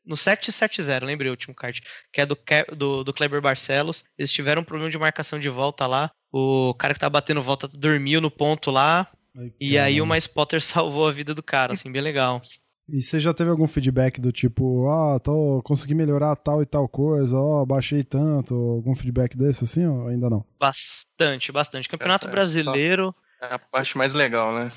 no 0.07 0.17
770, 0.17 1.05
lembrei 1.05 1.31
o 1.31 1.33
último 1.33 1.55
kart, 1.55 1.81
que 2.13 2.21
é 2.21 2.27
do, 2.27 2.39
do, 2.77 3.05
do 3.05 3.13
Kleber 3.13 3.41
Barcelos. 3.41 4.05
Eles 4.17 4.31
tiveram 4.31 4.63
um 4.63 4.65
problema 4.65 4.91
de 4.91 4.99
marcação 4.99 5.39
de 5.39 5.49
volta 5.49 5.87
lá. 5.87 6.11
O 6.31 6.75
cara 6.75 6.95
que 6.95 7.01
tá 7.01 7.11
batendo 7.11 7.43
volta 7.43 7.67
dormiu 7.67 8.21
no 8.21 8.31
ponto 8.31 8.71
lá. 8.71 9.09
Ai, 9.37 9.53
E 9.61 9.79
aí 9.79 10.01
uma 10.01 10.17
spotter 10.17 10.61
salvou 10.63 11.09
a 11.09 11.13
vida 11.13 11.35
do 11.35 11.43
cara, 11.43 11.73
assim, 11.73 11.91
bem 11.91 12.03
legal. 12.03 12.41
E 12.89 13.03
você 13.03 13.21
já 13.21 13.35
teve 13.35 13.51
algum 13.51 13.69
feedback 13.69 14.19
do 14.19 14.33
tipo, 14.33 14.89
ah, 14.89 15.19
tô, 15.21 15.61
consegui 15.63 15.95
melhorar 15.95 16.35
tal 16.37 16.63
e 16.63 16.67
tal 16.67 16.89
coisa, 16.89 17.37
ó, 17.37 17.65
baixei 17.67 18.03
tanto, 18.03 18.55
algum 18.55 18.95
feedback 18.97 19.37
desse 19.37 19.65
assim, 19.65 19.85
ou 19.87 20.09
ainda 20.09 20.31
não? 20.31 20.43
Bastante, 20.59 21.53
bastante. 21.53 21.89
Campeonato 21.89 22.27
essa 22.27 22.31
só- 22.31 22.33
brasileiro. 22.33 23.15
É 23.43 23.55
a 23.55 23.59
parte 23.59 23.97
mais 23.99 24.15
legal, 24.15 24.55
né? 24.55 24.73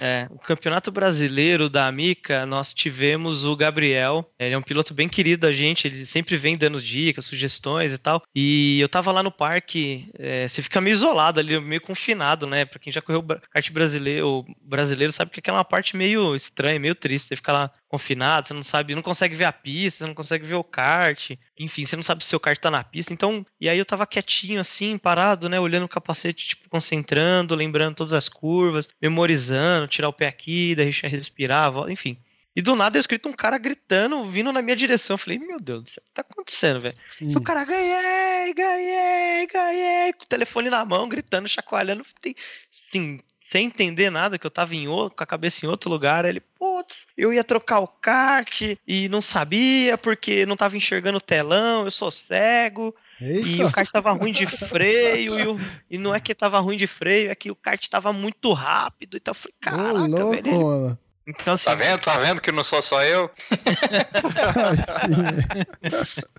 É, 0.00 0.26
o 0.30 0.38
Campeonato 0.38 0.90
Brasileiro 0.90 1.68
da 1.68 1.86
Amica, 1.86 2.44
nós 2.46 2.74
tivemos 2.74 3.44
o 3.44 3.56
Gabriel. 3.56 4.28
Ele 4.38 4.54
é 4.54 4.58
um 4.58 4.62
piloto 4.62 4.94
bem 4.94 5.08
querido 5.08 5.42
da 5.42 5.52
gente, 5.52 5.86
ele 5.86 6.06
sempre 6.06 6.36
vem 6.36 6.56
dando 6.56 6.80
dicas, 6.80 7.24
sugestões 7.24 7.92
e 7.92 7.98
tal. 7.98 8.22
E 8.34 8.80
eu 8.80 8.88
tava 8.88 9.12
lá 9.12 9.22
no 9.22 9.30
parque, 9.30 10.08
é, 10.18 10.48
você 10.48 10.62
fica 10.62 10.80
meio 10.80 10.94
isolado 10.94 11.40
ali, 11.40 11.58
meio 11.60 11.80
confinado, 11.80 12.46
né? 12.46 12.64
Pra 12.64 12.78
quem 12.78 12.92
já 12.92 13.00
correu 13.00 13.24
kart 13.50 13.70
brasileiro, 13.70 14.44
brasileiro 14.62 15.12
sabe 15.12 15.30
que 15.30 15.40
aquela 15.40 15.58
é 15.58 15.60
uma 15.60 15.64
parte 15.64 15.96
meio 15.96 16.34
estranha, 16.34 16.78
meio 16.78 16.94
triste. 16.94 17.28
Você 17.28 17.36
fica 17.36 17.52
lá 17.52 17.70
confinado, 17.88 18.48
você 18.48 18.54
não 18.54 18.62
sabe, 18.62 18.94
não 18.94 19.02
consegue 19.02 19.36
ver 19.36 19.44
a 19.44 19.52
pista, 19.52 19.98
você 19.98 20.06
não 20.06 20.14
consegue 20.14 20.44
ver 20.44 20.54
o 20.54 20.64
kart. 20.64 21.30
Enfim, 21.58 21.86
você 21.86 21.94
não 21.94 22.02
sabe 22.02 22.22
se 22.24 22.28
o 22.28 22.30
seu 22.30 22.40
kart 22.40 22.58
tá 22.58 22.70
na 22.70 22.82
pista. 22.82 23.12
Então, 23.12 23.46
e 23.60 23.68
aí 23.68 23.78
eu 23.78 23.84
tava 23.84 24.06
quietinho 24.06 24.60
assim, 24.60 24.98
parado, 24.98 25.48
né? 25.48 25.60
Olhando 25.60 25.84
o 25.84 25.88
capacete, 25.88 26.48
tipo, 26.48 26.68
concentrando, 26.68 27.54
lembrando 27.54 27.94
todas 27.96 28.12
as 28.12 28.28
curvas, 28.28 28.88
memorizando, 29.00 29.86
tirar 29.86 30.08
o 30.08 30.12
pé 30.12 30.26
aqui, 30.26 30.74
deixar 30.74 31.06
respirar, 31.08 31.70
vol- 31.70 31.88
enfim. 31.90 32.18
E 32.56 32.62
do 32.62 32.76
nada 32.76 32.96
eu 32.96 33.00
escrito 33.00 33.28
um 33.28 33.32
cara 33.32 33.58
gritando, 33.58 34.24
vindo 34.30 34.52
na 34.52 34.62
minha 34.62 34.76
direção. 34.76 35.14
Eu 35.14 35.18
falei, 35.18 35.38
meu 35.40 35.58
Deus 35.58 35.82
do 35.82 35.88
céu, 35.90 36.02
o 36.02 36.06
que 36.06 36.12
tá 36.14 36.22
acontecendo, 36.22 36.80
velho? 36.80 36.96
O 37.36 37.40
cara, 37.40 37.64
ganhei, 37.64 38.54
ganhei, 38.54 39.46
ganhei, 39.46 40.12
com 40.12 40.24
o 40.24 40.28
telefone 40.28 40.70
na 40.70 40.84
mão, 40.84 41.08
gritando, 41.08 41.48
chacoalhando, 41.48 42.04
tem- 42.20 42.34
assim, 42.72 43.20
sem 43.48 43.66
entender 43.66 44.10
nada, 44.10 44.38
que 44.38 44.46
eu 44.46 44.50
tava 44.50 44.74
em 44.74 44.88
outro, 44.88 45.16
com 45.18 45.22
a 45.22 45.26
cabeça 45.26 45.64
em 45.64 45.68
outro 45.68 45.90
lugar. 45.90 46.24
Ele, 46.24 46.40
putz, 46.40 47.06
eu 47.16 47.32
ia 47.32 47.44
trocar 47.44 47.80
o 47.80 47.86
kart 47.86 48.62
e 48.86 49.08
não 49.10 49.20
sabia 49.20 49.96
porque 49.98 50.46
não 50.46 50.56
tava 50.56 50.76
enxergando 50.76 51.18
o 51.18 51.20
telão, 51.20 51.84
eu 51.84 51.90
sou 51.90 52.10
cego. 52.10 52.94
E 53.20 53.26
Eita! 53.26 53.66
o 53.66 53.72
kart 53.72 53.90
tava 53.90 54.12
ruim 54.12 54.32
de 54.32 54.46
freio, 54.46 55.38
e, 55.38 55.46
o- 55.46 55.60
e 55.90 55.98
não 55.98 56.14
é 56.14 56.18
que 56.18 56.34
tava 56.34 56.58
ruim 56.58 56.76
de 56.76 56.86
freio, 56.86 57.30
é 57.30 57.34
que 57.34 57.50
o 57.50 57.54
kart 57.54 57.86
tava 57.88 58.12
muito 58.12 58.52
rápido. 58.52 59.16
Então 59.16 59.30
eu 59.32 59.34
falei, 59.36 59.54
Ô, 59.54 59.60
caraca, 59.60 60.24
louco, 60.24 60.30
velho. 60.42 60.48
ele-. 60.88 60.98
Então, 61.26 61.54
assim, 61.54 61.64
Tá 61.64 61.74
vendo? 61.74 62.00
Tá 62.00 62.18
vendo 62.18 62.42
que 62.42 62.52
não 62.52 62.62
sou 62.62 62.82
só 62.82 63.02
eu? 63.02 63.30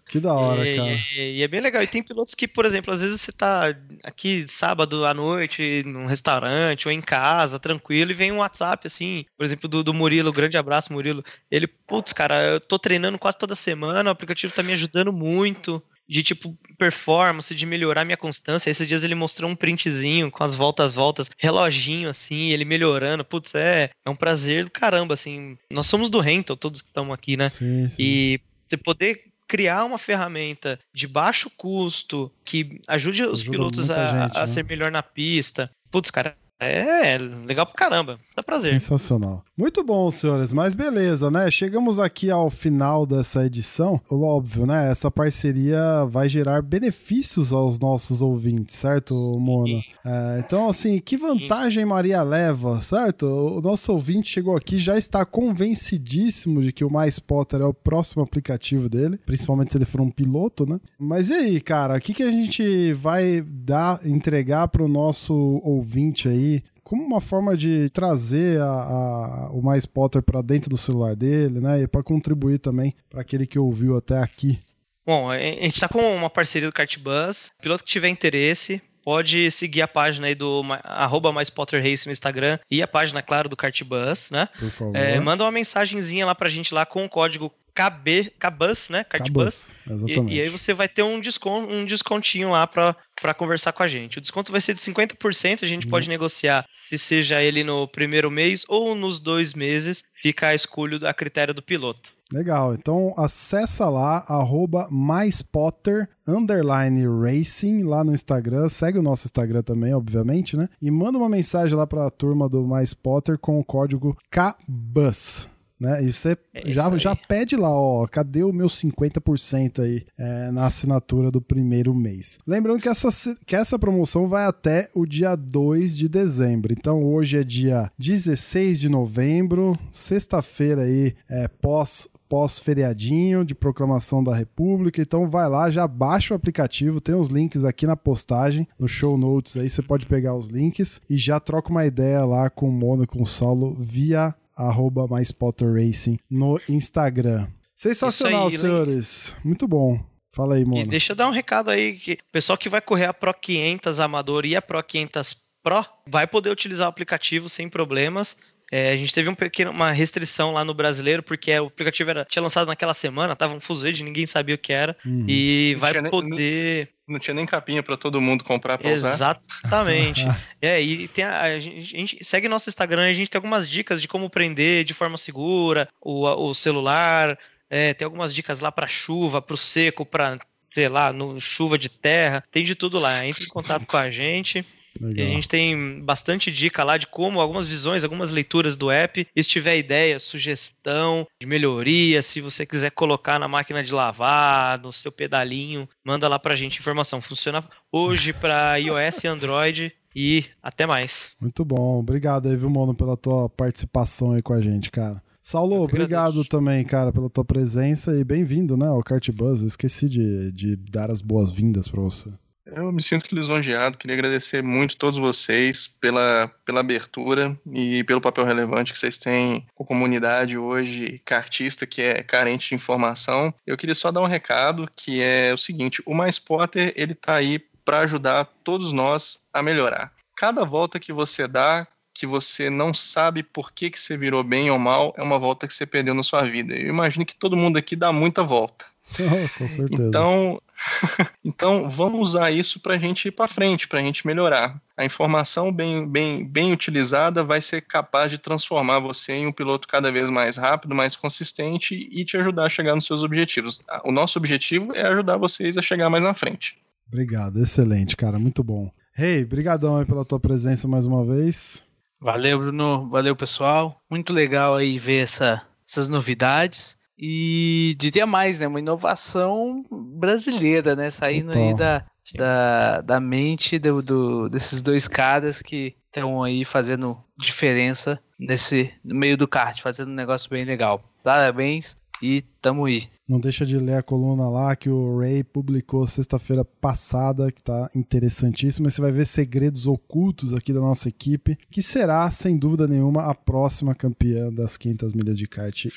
Que 0.07 0.19
da 0.19 0.33
hora, 0.33 0.67
e, 0.67 0.75
cara. 0.75 0.91
e- 1.15 1.37
e 1.37 1.43
é 1.43 1.47
bem 1.47 1.61
legal. 1.61 1.81
E 1.81 1.87
tem 1.87 2.03
pilotos 2.03 2.35
que, 2.35 2.47
por 2.47 2.65
exemplo, 2.65 2.93
às 2.93 3.01
vezes 3.01 3.21
você 3.21 3.31
tá 3.31 3.73
aqui 4.03 4.45
sábado 4.47 5.05
à 5.05 5.13
noite, 5.13 5.83
num 5.85 6.05
restaurante 6.05 6.87
ou 6.87 6.91
em 6.91 7.01
casa, 7.01 7.59
tranquilo, 7.59 8.11
e 8.11 8.13
vem 8.13 8.31
um 8.31 8.37
WhatsApp, 8.37 8.85
assim, 8.85 9.25
por 9.37 9.45
exemplo, 9.45 9.67
do, 9.67 9.83
do 9.83 9.93
Murilo, 9.93 10.31
grande 10.31 10.57
abraço, 10.57 10.93
Murilo. 10.93 11.23
Ele, 11.49 11.67
putz, 11.67 12.13
cara, 12.13 12.41
eu 12.43 12.59
tô 12.59 12.77
treinando 12.77 13.17
quase 13.17 13.37
toda 13.37 13.55
semana, 13.55 14.09
o 14.09 14.13
aplicativo 14.13 14.53
tá 14.53 14.61
me 14.61 14.73
ajudando 14.73 15.11
muito. 15.11 15.81
De 16.07 16.21
tipo, 16.23 16.57
performance, 16.77 17.55
de 17.55 17.65
melhorar 17.65 18.05
minha 18.05 18.17
constância. 18.17 18.69
Esses 18.69 18.87
dias 18.87 19.03
ele 19.03 19.15
mostrou 19.15 19.49
um 19.49 19.55
printzinho 19.55 20.29
com 20.29 20.43
as 20.43 20.53
voltas, 20.53 20.95
voltas, 20.95 21.29
reloginho, 21.37 22.09
assim, 22.09 22.51
ele 22.51 22.65
melhorando. 22.65 23.25
Putz, 23.25 23.55
é, 23.55 23.89
é 24.05 24.09
um 24.09 24.15
prazer 24.15 24.65
do 24.65 24.71
caramba, 24.71 25.13
assim. 25.15 25.57
Nós 25.71 25.87
somos 25.87 26.09
do 26.09 26.19
Rental, 26.19 26.55
todos 26.55 26.81
que 26.81 26.89
estamos 26.89 27.13
aqui, 27.13 27.35
né? 27.35 27.49
Sim, 27.49 27.89
sim. 27.89 28.01
E 28.01 28.41
você 28.67 28.77
poder 28.77 29.23
criar 29.47 29.85
uma 29.85 29.97
ferramenta 29.97 30.79
de 30.93 31.07
baixo 31.07 31.49
custo 31.55 32.31
que 32.43 32.81
ajude 32.87 33.23
os 33.23 33.41
Ajuda 33.41 33.57
pilotos 33.57 33.89
a, 33.89 34.25
gente, 34.25 34.37
a 34.37 34.41
né? 34.41 34.47
ser 34.47 34.63
melhor 34.65 34.91
na 34.91 35.03
pista. 35.03 35.69
Putz, 35.91 36.09
cara, 36.11 36.35
é 36.59 37.17
legal 37.17 37.65
pra 37.65 37.75
caramba. 37.75 38.17
Dá 38.35 38.41
prazer. 38.41 38.79
Sensacional. 38.79 39.41
Muito 39.57 39.83
bom, 39.83 40.09
senhores, 40.09 40.53
mas 40.53 40.73
beleza, 40.73 41.29
né? 41.29 41.51
Chegamos 41.51 41.99
aqui 41.99 42.31
ao 42.31 42.49
final 42.49 43.05
dessa 43.05 43.45
edição. 43.45 43.99
Óbvio, 44.09 44.65
né? 44.65 44.89
Essa 44.89 45.11
parceria 45.11 46.05
vai 46.05 46.29
gerar 46.29 46.61
benefícios 46.61 47.51
aos 47.51 47.79
nossos 47.79 48.21
ouvintes, 48.21 48.75
certo, 48.75 49.13
Mona? 49.37 49.81
É, 50.05 50.41
então, 50.45 50.69
assim, 50.69 50.99
que 50.99 51.17
vantagem 51.17 51.85
Maria 51.85 52.23
leva, 52.23 52.81
certo? 52.81 53.25
O 53.25 53.61
nosso 53.61 53.91
ouvinte 53.91 54.29
chegou 54.29 54.55
aqui 54.55 54.79
já 54.79 54.97
está 54.97 55.25
convencidíssimo 55.25 56.61
de 56.61 56.71
que 56.71 56.85
o 56.85 56.91
Mais 56.91 57.19
Potter 57.19 57.61
é 57.61 57.65
o 57.65 57.73
próximo 57.73 58.23
aplicativo 58.23 58.87
dele, 58.87 59.19
principalmente 59.25 59.71
se 59.71 59.77
ele 59.77 59.85
for 59.85 59.99
um 59.99 60.09
piloto, 60.09 60.65
né? 60.65 60.79
Mas 60.97 61.29
e 61.29 61.33
aí, 61.33 61.61
cara, 61.61 61.97
o 61.97 62.01
que, 62.01 62.13
que 62.13 62.23
a 62.23 62.31
gente 62.31 62.93
vai 62.93 63.41
dar, 63.41 63.99
entregar 64.05 64.67
para 64.69 64.83
o 64.83 64.87
nosso 64.87 65.33
ouvinte 65.63 66.29
aí? 66.29 66.44
Como 66.85 67.03
uma 67.03 67.19
forma 67.19 67.57
de 67.57 67.89
trazer 67.89 68.61
a, 68.61 68.65
a- 68.65 69.49
o 69.51 69.61
Mais 69.61 69.85
Potter 69.85 70.21
para 70.21 70.41
dentro 70.41 70.69
do 70.69 70.77
celular 70.77 71.15
dele, 71.15 71.59
né? 71.59 71.81
E 71.81 71.87
para 71.87 72.01
contribuir 72.03 72.59
também 72.59 72.95
para 73.09 73.19
aquele 73.21 73.45
que 73.45 73.59
ouviu 73.59 73.97
até 73.97 74.19
aqui. 74.19 74.57
Bom, 75.05 75.29
a 75.29 75.37
gente 75.37 75.79
tá 75.81 75.89
com 75.89 75.99
uma 76.15 76.29
parceria 76.29 76.69
do 76.69 76.73
Cartbus. 76.73 77.49
Piloto 77.61 77.83
que 77.83 77.89
tiver 77.91 78.07
interesse, 78.09 78.81
pode 79.03 79.51
seguir 79.51 79.81
a 79.81 79.87
página 79.87 80.27
aí 80.27 80.33
do 80.35 80.61
arroba 80.83 81.31
mais 81.31 81.49
Potter 81.49 81.81
Race 81.83 82.05
no 82.07 82.11
Instagram 82.11 82.57
e 82.71 82.81
a 82.81 82.87
página, 82.87 83.21
claro, 83.21 83.49
do 83.49 83.55
Cartbus, 83.57 84.31
né? 84.31 84.47
Por 84.59 84.71
favor. 84.71 84.95
É, 84.95 85.19
manda 85.19 85.43
uma 85.43 85.51
mensagenzinha 85.51 86.25
lá 86.25 86.33
pra 86.33 86.49
gente 86.49 86.73
lá 86.73 86.85
com 86.85 87.03
o 87.05 87.09
código 87.09 87.51
KB, 87.75 88.31
KBUS, 88.39 88.89
né? 88.89 89.03
Cartbus. 89.03 89.75
Acabou. 89.85 89.95
Exatamente. 90.07 90.33
E, 90.33 90.37
e 90.37 90.41
aí 90.41 90.49
você 90.49 90.73
vai 90.73 90.87
ter 90.87 91.03
um, 91.03 91.19
desconto, 91.19 91.71
um 91.71 91.83
descontinho 91.85 92.49
lá 92.49 92.65
pra, 92.65 92.95
pra 93.21 93.33
conversar 93.33 93.73
com 93.73 93.83
a 93.83 93.87
gente. 93.87 94.17
O 94.17 94.21
desconto 94.21 94.51
vai 94.51 94.61
ser 94.61 94.73
de 94.73 94.81
50%, 94.81 95.63
a 95.63 95.67
gente 95.67 95.85
Uhum. 95.85 95.89
pode 95.91 96.09
negociar 96.09 96.65
se 96.89 96.97
seja 96.97 97.41
ele 97.41 97.63
no 97.63 97.87
primeiro 97.87 98.29
mês 98.29 98.63
ou 98.67 98.93
nos 98.95 99.19
dois 99.19 99.53
meses, 99.53 100.03
fica 100.21 100.47
a 100.47 100.55
escolha 100.55 100.97
a 101.07 101.13
critério 101.13 101.53
do 101.53 101.61
piloto. 101.61 102.13
Legal, 102.33 102.73
então 102.73 103.13
acessa 103.17 103.87
lá, 103.87 104.25
arroba 104.27 104.87
maispotter, 104.89 106.09
underline 106.27 107.05
racing, 107.21 107.83
lá 107.83 108.03
no 108.03 108.15
Instagram, 108.15 108.67
segue 108.67 108.97
o 108.97 109.03
nosso 109.03 109.27
Instagram 109.27 109.61
também, 109.61 109.93
obviamente, 109.93 110.57
né? 110.57 110.67
E 110.81 110.89
manda 110.89 111.19
uma 111.19 111.29
mensagem 111.29 111.77
lá 111.77 111.85
pra 111.85 112.09
turma 112.09 112.49
do 112.49 112.63
Mais 112.65 112.95
Potter 112.95 113.37
com 113.37 113.59
o 113.59 113.63
código 113.63 114.17
KBUS. 114.31 115.47
Né? 115.79 116.05
E 116.05 116.13
você 116.13 116.37
É 116.53 116.71
já, 116.71 116.87
aí. 116.87 116.97
já 116.99 117.15
pede 117.15 117.55
lá, 117.55 117.69
ó, 117.69 118.07
cadê 118.07 118.43
o 118.43 118.53
meu 118.53 118.67
50% 118.67 119.79
aí 119.83 120.05
é, 120.17 120.51
na 120.51 120.65
assinatura 120.65 121.29
do 121.29 121.41
primeiro 121.41 121.93
mês? 121.93 122.39
Lembrando 122.47 122.79
que 122.81 122.87
essa, 122.89 123.09
que 123.45 123.55
essa 123.55 123.77
promoção 123.77 124.27
vai 124.27 124.45
até 124.45 124.89
o 124.95 125.05
dia 125.05 125.35
2 125.35 125.97
de 125.97 126.07
dezembro. 126.07 126.71
Então 126.71 127.03
hoje 127.03 127.37
é 127.37 127.43
dia 127.43 127.91
16 127.99 128.79
de 128.79 128.89
novembro, 128.89 129.77
sexta-feira 129.91 130.83
aí, 130.83 131.13
é, 131.29 131.47
pós 131.47 132.07
pós-feriadinho 132.27 133.45
de 133.45 133.53
proclamação 133.53 134.23
da 134.23 134.35
República. 134.35 134.99
Então 135.01 135.29
vai 135.29 135.47
lá, 135.47 135.69
já 135.69 135.87
baixa 135.87 136.33
o 136.33 136.37
aplicativo, 136.37 136.99
tem 136.99 137.13
os 137.13 137.29
links 137.29 137.63
aqui 137.63 137.85
na 137.85 137.95
postagem, 137.95 138.67
no 138.79 138.87
show 138.87 139.15
notes 139.17 139.55
aí, 139.57 139.69
você 139.69 139.81
pode 139.81 140.07
pegar 140.07 140.35
os 140.35 140.47
links 140.47 140.99
e 141.09 141.17
já 141.17 141.39
troca 141.39 141.69
uma 141.69 141.85
ideia 141.85 142.25
lá 142.25 142.49
com 142.49 142.67
o 142.67 142.71
Mono 142.71 143.03
e 143.03 143.07
com 143.07 143.21
o 143.21 143.27
Saulo 143.27 143.75
via 143.79 144.33
arroba 144.55 145.05
Racing 145.07 146.17
no 146.29 146.59
Instagram. 146.69 147.47
Sensacional, 147.75 148.47
aí, 148.47 148.57
senhores. 148.57 149.35
Muito 149.43 149.67
bom. 149.67 149.99
Fala 150.33 150.55
aí, 150.55 150.65
Mono. 150.65 150.81
E 150.81 150.85
deixa 150.85 151.13
eu 151.13 151.15
dar 151.15 151.27
um 151.27 151.31
recado 151.31 151.69
aí, 151.69 151.93
que 151.93 152.13
o 152.13 152.31
pessoal 152.31 152.57
que 152.57 152.69
vai 152.69 152.81
correr 152.81 153.05
a 153.05 153.13
Pro 153.13 153.33
500 153.33 153.99
Amador 153.99 154.45
e 154.45 154.55
a 154.55 154.61
Pro 154.61 154.81
500 154.83 155.45
Pro 155.63 155.85
vai 156.07 156.27
poder 156.27 156.49
utilizar 156.49 156.87
o 156.87 156.89
aplicativo 156.89 157.49
sem 157.49 157.69
problemas 157.69 158.37
é, 158.71 158.91
a 158.91 158.97
gente 158.97 159.13
teve 159.13 159.29
um 159.29 159.35
pequeno, 159.35 159.71
uma 159.71 159.91
restrição 159.91 160.51
lá 160.51 160.65
no 160.65 160.73
brasileiro, 160.73 161.21
porque 161.21 161.57
o 161.59 161.67
aplicativo 161.67 162.09
era, 162.09 162.25
tinha 162.25 162.41
lançado 162.41 162.67
naquela 162.67 162.93
semana, 162.93 163.35
tava 163.35 163.55
um 163.55 163.59
fuzuê 163.59 163.93
ninguém 164.03 164.25
sabia 164.25 164.55
o 164.55 164.57
que 164.57 164.73
era. 164.73 164.97
Uhum. 165.05 165.25
E 165.27 165.75
vai 165.79 165.93
poder. 166.09 166.89
Não, 167.07 167.19
tinha 167.19 167.33
nem 167.33 167.45
capinha 167.45 167.83
para 167.83 167.95
todo 167.95 168.21
mundo 168.21 168.43
comprar 168.43 168.77
para 168.77 168.91
usar. 168.91 169.13
Exatamente. 169.13 170.25
é, 170.61 170.81
e 170.81 171.07
tem 171.07 171.23
a, 171.23 171.41
a, 171.41 171.59
gente, 171.59 171.77
a, 171.77 171.97
gente, 171.99 172.25
segue 172.25 172.47
nosso 172.47 172.69
Instagram, 172.69 173.03
a 173.03 173.13
gente 173.13 173.29
tem 173.29 173.37
algumas 173.37 173.69
dicas 173.69 174.01
de 174.01 174.07
como 174.07 174.29
prender 174.29 174.83
de 174.83 174.93
forma 174.93 175.17
segura 175.17 175.87
o, 176.01 176.25
o 176.25 176.53
celular. 176.55 177.37
É, 177.69 177.93
tem 177.93 178.05
algumas 178.05 178.33
dicas 178.33 178.59
lá 178.59 178.71
para 178.71 178.87
chuva, 178.87 179.41
para 179.41 179.53
o 179.53 179.57
seco, 179.57 180.05
para 180.05 180.39
sei 180.73 180.89
lá, 180.89 181.13
no 181.13 181.39
chuva 181.39 181.77
de 181.77 181.87
terra, 181.87 182.43
tem 182.51 182.65
de 182.65 182.75
tudo 182.75 182.99
lá. 182.99 183.25
Entre 183.25 183.45
em 183.45 183.49
contato 183.49 183.85
com 183.85 183.97
a 183.97 184.09
gente. 184.09 184.65
Legal. 184.99 185.25
E 185.25 185.27
a 185.27 185.33
gente 185.33 185.47
tem 185.47 186.01
bastante 186.01 186.51
dica 186.51 186.83
lá 186.83 186.97
de 186.97 187.07
como, 187.07 187.39
algumas 187.39 187.67
visões, 187.67 188.03
algumas 188.03 188.31
leituras 188.31 188.75
do 188.75 188.89
app. 188.89 189.27
E 189.35 189.43
se 189.43 189.49
tiver 189.49 189.77
ideia, 189.77 190.19
sugestão 190.19 191.27
de 191.39 191.47
melhoria, 191.47 192.21
se 192.21 192.41
você 192.41 192.65
quiser 192.65 192.91
colocar 192.91 193.39
na 193.39 193.47
máquina 193.47 193.83
de 193.83 193.93
lavar, 193.93 194.79
no 194.79 194.91
seu 194.91 195.11
pedalinho, 195.11 195.87
manda 196.03 196.27
lá 196.27 196.39
pra 196.39 196.55
gente 196.55 196.79
informação. 196.79 197.21
Funciona 197.21 197.63
hoje 197.91 198.33
para 198.33 198.77
iOS 198.77 199.23
e 199.23 199.27
Android. 199.27 199.93
E 200.17 200.45
até 200.63 200.85
mais. 200.85 201.35
Muito 201.41 201.65
bom. 201.65 201.99
Obrigado 201.99 202.47
aí, 202.47 202.55
viu, 202.55 202.69
Mono, 202.69 202.95
pela 202.95 203.17
tua 203.17 203.49
participação 203.49 204.31
aí 204.31 204.41
com 204.41 204.53
a 204.53 204.61
gente, 204.61 204.89
cara. 204.89 205.21
Saulo, 205.41 205.83
obrigado 205.83 206.43
também, 206.45 206.83
cara, 206.83 207.11
pela 207.11 207.29
tua 207.29 207.45
presença 207.45 208.17
e 208.17 208.23
bem-vindo, 208.23 208.75
né, 208.75 208.87
ao 208.87 209.03
Kart 209.03 209.29
Buzz. 209.29 209.61
Eu 209.61 209.67
esqueci 209.67 210.09
de, 210.09 210.51
de 210.51 210.75
dar 210.75 211.11
as 211.11 211.21
boas-vindas 211.21 211.87
para 211.87 212.01
você. 212.01 212.31
Eu 212.65 212.91
me 212.91 213.01
sinto 213.01 213.33
lisonjeado, 213.33 213.97
queria 213.97 214.15
agradecer 214.15 214.63
muito 214.63 214.95
a 214.95 214.97
todos 214.97 215.19
vocês 215.19 215.87
pela, 215.87 216.51
pela 216.65 216.79
abertura 216.79 217.57
e 217.71 218.03
pelo 218.05 218.19
papel 218.19 218.43
relevante 218.43 218.91
que 218.91 218.97
vocês 218.97 219.19
têm 219.19 219.67
com 219.75 219.83
a 219.83 219.87
comunidade 219.87 220.57
hoje, 220.57 221.21
cartista 221.23 221.85
que 221.85 222.01
é 222.01 222.23
carente 222.23 222.69
de 222.69 222.75
informação. 222.75 223.53
Eu 223.67 223.77
queria 223.77 223.93
só 223.93 224.11
dar 224.11 224.21
um 224.21 224.27
recado 224.27 224.89
que 224.95 225.21
é 225.21 225.53
o 225.53 225.57
seguinte, 225.57 226.01
o 226.07 226.15
Mais 226.15 226.39
Potter, 226.39 226.91
ele 226.95 227.13
tá 227.13 227.35
aí 227.35 227.59
para 227.85 227.99
ajudar 227.99 228.45
todos 228.63 228.91
nós 228.91 229.47
a 229.53 229.61
melhorar. 229.61 230.11
Cada 230.35 230.65
volta 230.65 230.99
que 230.99 231.13
você 231.13 231.47
dá, 231.47 231.87
que 232.15 232.25
você 232.25 232.69
não 232.69 232.93
sabe 232.93 233.43
por 233.43 233.71
que, 233.71 233.91
que 233.91 233.99
você 233.99 234.17
virou 234.17 234.43
bem 234.43 234.71
ou 234.71 234.79
mal, 234.79 235.13
é 235.17 235.21
uma 235.21 235.37
volta 235.37 235.67
que 235.67 235.73
você 235.73 235.85
perdeu 235.85 236.15
na 236.15 236.23
sua 236.23 236.41
vida. 236.41 236.73
Eu 236.73 236.89
imagino 236.89 237.25
que 237.25 237.35
todo 237.35 237.55
mundo 237.55 237.77
aqui 237.77 237.95
dá 237.95 238.11
muita 238.11 238.43
volta. 238.43 238.85
Com 239.57 239.67
certeza. 239.67 240.03
Então, 240.03 240.59
então 241.43 241.89
vamos 241.89 242.29
usar 242.29 242.51
isso 242.51 242.79
para 242.79 242.95
a 242.95 242.97
gente 242.97 243.27
ir 243.27 243.31
para 243.31 243.47
frente, 243.47 243.87
para 243.87 243.99
a 243.99 244.03
gente 244.03 244.25
melhorar. 244.25 244.79
A 244.97 245.05
informação 245.05 245.71
bem, 245.71 246.07
bem, 246.07 246.45
bem 246.45 246.71
utilizada 246.71 247.43
vai 247.43 247.61
ser 247.61 247.81
capaz 247.81 248.31
de 248.31 248.37
transformar 248.37 248.99
você 248.99 249.33
em 249.33 249.47
um 249.47 249.51
piloto 249.51 249.87
cada 249.87 250.11
vez 250.11 250.29
mais 250.29 250.57
rápido, 250.57 250.95
mais 250.95 251.15
consistente 251.15 251.95
e 252.11 252.23
te 252.25 252.37
ajudar 252.37 252.65
a 252.65 252.69
chegar 252.69 252.95
nos 252.95 253.05
seus 253.05 253.23
objetivos. 253.23 253.81
O 254.03 254.11
nosso 254.11 254.37
objetivo 254.37 254.93
é 254.95 255.01
ajudar 255.07 255.37
vocês 255.37 255.77
a 255.77 255.81
chegar 255.81 256.09
mais 256.09 256.23
na 256.23 256.33
frente. 256.33 256.81
Obrigado, 257.07 257.61
excelente, 257.61 258.15
cara, 258.15 258.39
muito 258.39 258.63
bom. 258.63 258.91
Hey, 259.17 259.45
brigadão 259.45 259.97
aí 259.97 260.05
pela 260.05 260.25
tua 260.25 260.39
presença 260.39 260.87
mais 260.87 261.05
uma 261.05 261.25
vez. 261.25 261.81
Valeu, 262.19 262.57
Bruno. 262.57 263.07
Valeu, 263.09 263.35
pessoal. 263.35 264.01
Muito 264.09 264.33
legal 264.33 264.75
aí 264.75 264.97
ver 264.97 265.23
essa, 265.23 265.61
essas 265.87 266.09
novidades. 266.09 266.97
E 267.17 267.95
diria 267.97 268.25
mais, 268.25 268.59
né? 268.59 268.67
Uma 268.67 268.79
inovação 268.79 269.83
brasileira, 269.91 270.95
né? 270.95 271.09
Saindo 271.09 271.53
Total. 271.53 271.63
aí 271.63 271.73
da, 271.75 272.05
da, 272.35 273.01
da 273.01 273.19
mente 273.19 273.79
do, 273.79 274.01
do, 274.01 274.49
desses 274.49 274.81
dois 274.81 275.07
caras 275.07 275.61
que 275.61 275.95
estão 276.07 276.43
aí 276.43 276.65
fazendo 276.65 277.17
diferença 277.37 278.19
nesse 278.39 278.91
no 279.03 279.15
meio 279.15 279.37
do 279.37 279.47
kart, 279.47 279.81
fazendo 279.81 280.11
um 280.11 280.15
negócio 280.15 280.49
bem 280.49 280.65
legal. 280.65 281.03
Parabéns 281.23 281.95
e 282.21 282.41
tamo 282.61 282.85
aí. 282.85 283.03
Não 283.27 283.39
deixa 283.39 283.65
de 283.65 283.77
ler 283.77 283.97
a 283.97 284.03
coluna 284.03 284.47
lá 284.47 284.75
que 284.75 284.89
o 284.89 285.19
Ray 285.19 285.43
publicou 285.43 286.05
sexta-feira 286.05 286.63
passada, 286.63 287.51
que 287.51 287.61
tá 287.61 287.89
interessantíssima. 287.95 288.89
Você 288.89 289.01
vai 289.01 289.11
ver 289.11 289.25
segredos 289.25 289.87
ocultos 289.87 290.53
aqui 290.53 290.71
da 290.71 290.79
nossa 290.79 291.09
equipe, 291.09 291.57
que 291.71 291.81
será, 291.81 292.29
sem 292.29 292.55
dúvida 292.55 292.87
nenhuma, 292.87 293.23
a 293.23 293.33
próxima 293.33 293.95
campeã 293.95 294.53
das 294.53 294.77
500 294.77 295.13
milhas 295.13 295.37
de 295.37 295.47
kart 295.47 295.87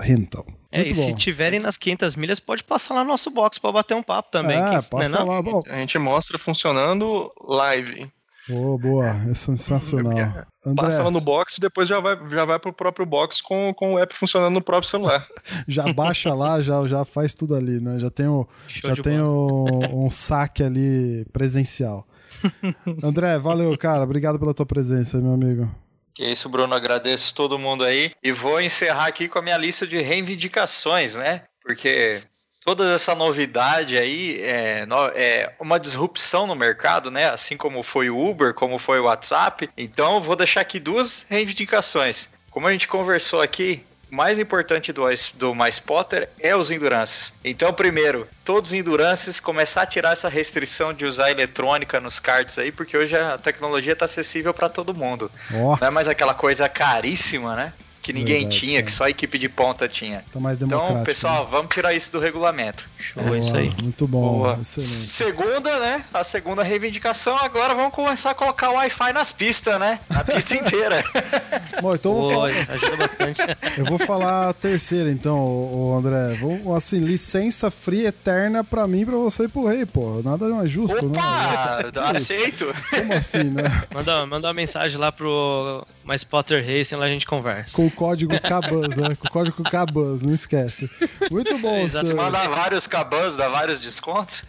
rental. 0.00 0.46
É, 0.70 0.84
Muito 0.84 0.92
e 0.92 0.94
bom. 0.94 1.06
se 1.06 1.14
tiverem 1.14 1.60
nas 1.60 1.76
500 1.76 2.16
milhas, 2.16 2.40
pode 2.40 2.64
passar 2.64 2.94
lá 2.94 3.04
no 3.04 3.10
nosso 3.10 3.30
box 3.30 3.58
para 3.58 3.72
bater 3.72 3.94
um 3.94 4.02
papo 4.02 4.30
também. 4.30 4.58
É, 4.58 4.80
que, 4.80 4.88
passa 4.88 5.18
né, 5.18 5.30
lá. 5.30 5.42
Bom. 5.42 5.62
A 5.68 5.76
gente 5.76 5.98
mostra 5.98 6.38
funcionando 6.38 7.30
live. 7.46 8.10
Boa, 8.48 8.76
boa, 8.76 9.06
é 9.30 9.34
sensacional. 9.34 10.18
André. 10.66 10.74
Passa 10.74 11.02
lá 11.02 11.10
no 11.10 11.20
box 11.20 11.58
e 11.58 11.60
depois 11.60 11.88
já 11.88 12.00
vai, 12.00 12.18
já 12.28 12.44
vai 12.44 12.58
pro 12.58 12.72
próprio 12.72 13.06
box 13.06 13.40
com, 13.40 13.72
com 13.72 13.94
o 13.94 13.98
app 13.98 14.12
funcionando 14.14 14.54
no 14.54 14.62
próprio 14.62 14.90
celular. 14.90 15.26
já 15.68 15.92
baixa 15.92 16.34
lá, 16.34 16.60
já, 16.60 16.86
já 16.88 17.04
faz 17.04 17.34
tudo 17.34 17.54
ali, 17.54 17.80
né? 17.80 18.00
Já 18.00 18.10
tem, 18.10 18.26
o, 18.26 18.48
já 18.82 18.96
tem 18.96 19.20
o, 19.20 19.66
um 19.92 20.10
saque 20.10 20.62
ali 20.62 21.24
presencial. 21.32 22.06
André, 23.04 23.38
valeu, 23.38 23.76
cara. 23.78 24.02
Obrigado 24.02 24.38
pela 24.38 24.54
tua 24.54 24.66
presença, 24.66 25.18
meu 25.18 25.34
amigo. 25.34 25.70
Que 26.14 26.24
é 26.24 26.30
isso, 26.30 26.48
Bruno. 26.48 26.74
Agradeço 26.74 27.34
todo 27.34 27.58
mundo 27.58 27.84
aí. 27.84 28.12
E 28.22 28.32
vou 28.32 28.60
encerrar 28.60 29.06
aqui 29.06 29.28
com 29.28 29.38
a 29.38 29.42
minha 29.42 29.56
lista 29.56 29.86
de 29.86 30.00
reivindicações, 30.00 31.16
né? 31.16 31.42
Porque 31.62 32.20
toda 32.64 32.94
essa 32.94 33.14
novidade 33.14 33.98
aí 33.98 34.40
é, 34.40 34.86
é, 35.14 35.54
uma 35.60 35.78
disrupção 35.78 36.46
no 36.46 36.54
mercado, 36.54 37.10
né? 37.10 37.30
Assim 37.30 37.56
como 37.56 37.82
foi 37.82 38.10
o 38.10 38.18
Uber, 38.18 38.54
como 38.54 38.78
foi 38.78 39.00
o 39.00 39.04
WhatsApp. 39.04 39.68
Então, 39.76 40.20
vou 40.20 40.36
deixar 40.36 40.60
aqui 40.60 40.78
duas 40.78 41.26
reivindicações. 41.28 42.30
Como 42.50 42.66
a 42.66 42.72
gente 42.72 42.88
conversou 42.88 43.40
aqui, 43.40 43.84
mais 44.12 44.38
importante 44.38 44.92
do, 44.92 45.04
do 45.36 45.54
Mais 45.54 45.80
Potter 45.80 46.28
é 46.38 46.54
os 46.54 46.70
endurances. 46.70 47.34
Então, 47.42 47.72
primeiro, 47.72 48.28
todos 48.44 48.70
os 48.70 48.76
endurances 48.76 49.40
começar 49.40 49.82
a 49.82 49.86
tirar 49.86 50.12
essa 50.12 50.28
restrição 50.28 50.92
de 50.92 51.06
usar 51.06 51.30
eletrônica 51.30 51.98
nos 51.98 52.20
cards 52.20 52.58
aí, 52.58 52.70
porque 52.70 52.94
hoje 52.94 53.16
a 53.16 53.38
tecnologia 53.38 53.94
está 53.94 54.04
acessível 54.04 54.52
para 54.52 54.68
todo 54.68 54.94
mundo. 54.94 55.30
Oh. 55.54 55.78
Não 55.80 55.88
é 55.88 55.90
mais 55.90 56.08
aquela 56.08 56.34
coisa 56.34 56.68
caríssima, 56.68 57.56
né? 57.56 57.72
Que 58.02 58.12
ninguém 58.12 58.40
Verdade, 58.40 58.58
tinha, 58.58 58.78
é. 58.80 58.82
que 58.82 58.90
só 58.90 59.04
a 59.04 59.10
equipe 59.10 59.38
de 59.38 59.48
ponta 59.48 59.88
tinha. 59.88 60.24
Tá 60.32 60.40
mais 60.40 60.60
então, 60.60 61.04
pessoal, 61.04 61.44
né? 61.44 61.48
vamos 61.52 61.72
tirar 61.72 61.94
isso 61.94 62.10
do 62.10 62.18
regulamento. 62.18 62.88
Show, 62.98 63.22
Boa, 63.22 63.38
isso 63.38 63.56
aí. 63.56 63.72
Muito 63.80 64.08
bom. 64.08 64.38
Boa. 64.38 64.58
Segunda, 64.64 65.78
né? 65.78 66.04
A 66.12 66.24
segunda 66.24 66.64
reivindicação, 66.64 67.36
agora 67.36 67.74
vamos 67.74 67.94
começar 67.94 68.32
a 68.32 68.34
colocar 68.34 68.70
o 68.70 68.74
Wi-Fi 68.74 69.12
nas 69.12 69.30
pistas, 69.30 69.78
né? 69.78 70.00
Na 70.10 70.24
pista 70.24 70.56
inteira. 70.56 71.04
bom, 71.80 71.94
então 71.94 72.12
vou 72.12 72.30
falar... 72.32 72.48
ajuda 72.48 72.96
bastante. 72.96 73.40
Eu 73.78 73.84
vou 73.84 73.98
falar 73.98 74.48
a 74.48 74.52
terceira, 74.52 75.08
então, 75.10 75.38
o 75.38 75.94
André. 75.96 76.34
Vou, 76.34 76.74
assim, 76.74 76.98
licença 76.98 77.70
free 77.70 78.06
eterna 78.06 78.64
pra 78.64 78.88
mim 78.88 79.02
e 79.02 79.06
pra 79.06 79.16
você 79.16 79.44
e 79.44 79.48
pro 79.48 79.66
rei, 79.66 79.86
pô. 79.86 80.20
Nada 80.24 80.48
mais 80.48 80.70
justo, 80.70 81.06
Opa! 81.06 81.82
né? 81.84 81.92
Aceito. 82.10 82.74
Como 82.90 83.12
assim, 83.12 83.44
né? 83.44 83.84
Manda, 83.94 84.26
manda 84.26 84.48
uma 84.48 84.54
mensagem 84.54 84.98
lá 84.98 85.12
pro 85.12 85.86
mais 86.04 86.24
Potter 86.24 86.64
Racing, 86.64 86.96
lá 86.96 87.04
a 87.04 87.08
gente 87.08 87.26
conversa. 87.26 87.72
Com 87.72 87.91
código 87.92 88.38
Cabans, 88.40 88.96
né? 88.96 89.14
Com 89.16 89.28
o 89.28 89.30
código 89.30 89.62
Cabans, 89.62 90.22
não 90.22 90.34
esquece. 90.34 90.90
Muito 91.30 91.58
bom, 91.58 91.80
Exato. 91.80 92.06
Você 92.06 92.14
manda 92.14 92.48
vários 92.48 92.86
Cabans, 92.86 93.36
dá 93.36 93.48
vários 93.48 93.80
descontos? 93.80 94.42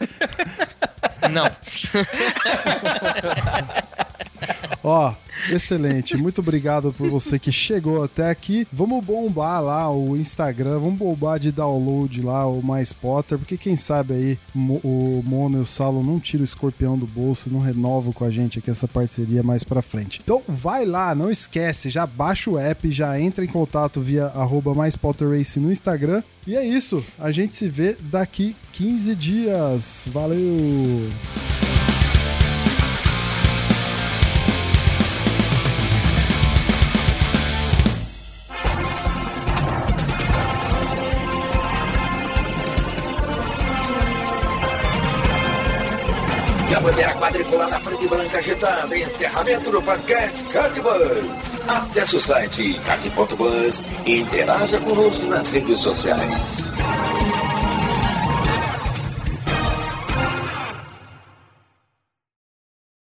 Não. 1.32 1.50
Ó, 4.84 5.14
excelente. 5.50 6.18
Muito 6.18 6.40
obrigado 6.40 6.92
por 6.92 7.10
você 7.10 7.40
que 7.40 7.52
chegou 7.52 8.04
até 8.04 8.30
aqui. 8.30 8.68
Vamos 8.72 9.04
bombar 9.04 9.64
lá 9.64 9.90
o 9.90 10.18
Instagram, 10.18 10.80
vamos 10.80 10.98
bombar 10.98 11.40
de 11.40 11.52
download 11.52 12.22
lá 12.22 12.46
o 12.46 12.62
Mais 12.62 12.92
Potter, 12.92 13.38
porque 13.38 13.58
quem 13.58 13.78
sabe 13.78 14.14
aí 14.14 14.40
o 14.54 15.24
Mono 15.26 15.60
e 15.60 15.62
o 15.62 15.66
Salo 15.66 16.04
não 16.04 16.20
tiram 16.20 16.42
o 16.42 16.46
escorpião 16.46 16.98
do 16.98 17.08
bolso 17.08 17.48
e 17.48 17.52
não 17.52 17.62
renovam 17.62 18.12
com 18.12 18.26
a 18.26 18.30
gente 18.30 18.60
aqui 18.60 18.70
essa 18.70 18.88
parceria 18.88 19.42
mais 19.42 19.64
pra 19.64 19.82
frente. 19.82 20.20
Então 20.22 20.42
vai 20.48 20.86
lá, 20.86 21.16
não 21.16 21.32
esquece, 21.32 21.90
já 21.90 22.06
baixa 22.06 22.50
o 22.50 22.60
app, 22.60 22.92
já 22.92 23.20
entra 23.20 23.46
em 23.46 23.48
contato 23.48 24.02
via 24.02 24.26
arroba 24.26 24.76
mais 24.76 24.98
Potter 24.98 25.30
Race 25.30 25.60
no 25.60 25.72
Instagram. 25.72 26.22
E 26.46 26.56
é 26.56 26.66
isso, 26.66 27.04
a 27.18 27.32
gente 27.32 27.56
se 27.56 27.70
vê 27.70 27.96
daqui 28.02 28.54
15 28.74 29.16
dias. 29.16 30.10
Valeu! 30.12 31.10
Quadriculada 47.54 47.72
na 47.72 47.80
frente 47.80 48.08
branca 48.08 48.38
agitada. 48.38 48.98
Encerramento 48.98 49.72
do 49.72 49.82
podcast 49.82 50.44
Cartbus. 50.46 51.62
Acesse 51.68 52.16
o 52.16 52.22
site 52.22 52.80
cart.bus 52.86 53.84
e 54.06 54.20
interaja 54.20 54.80
conosco 54.80 55.26
nas 55.26 55.50
redes 55.50 55.80
sociais. 55.80 56.64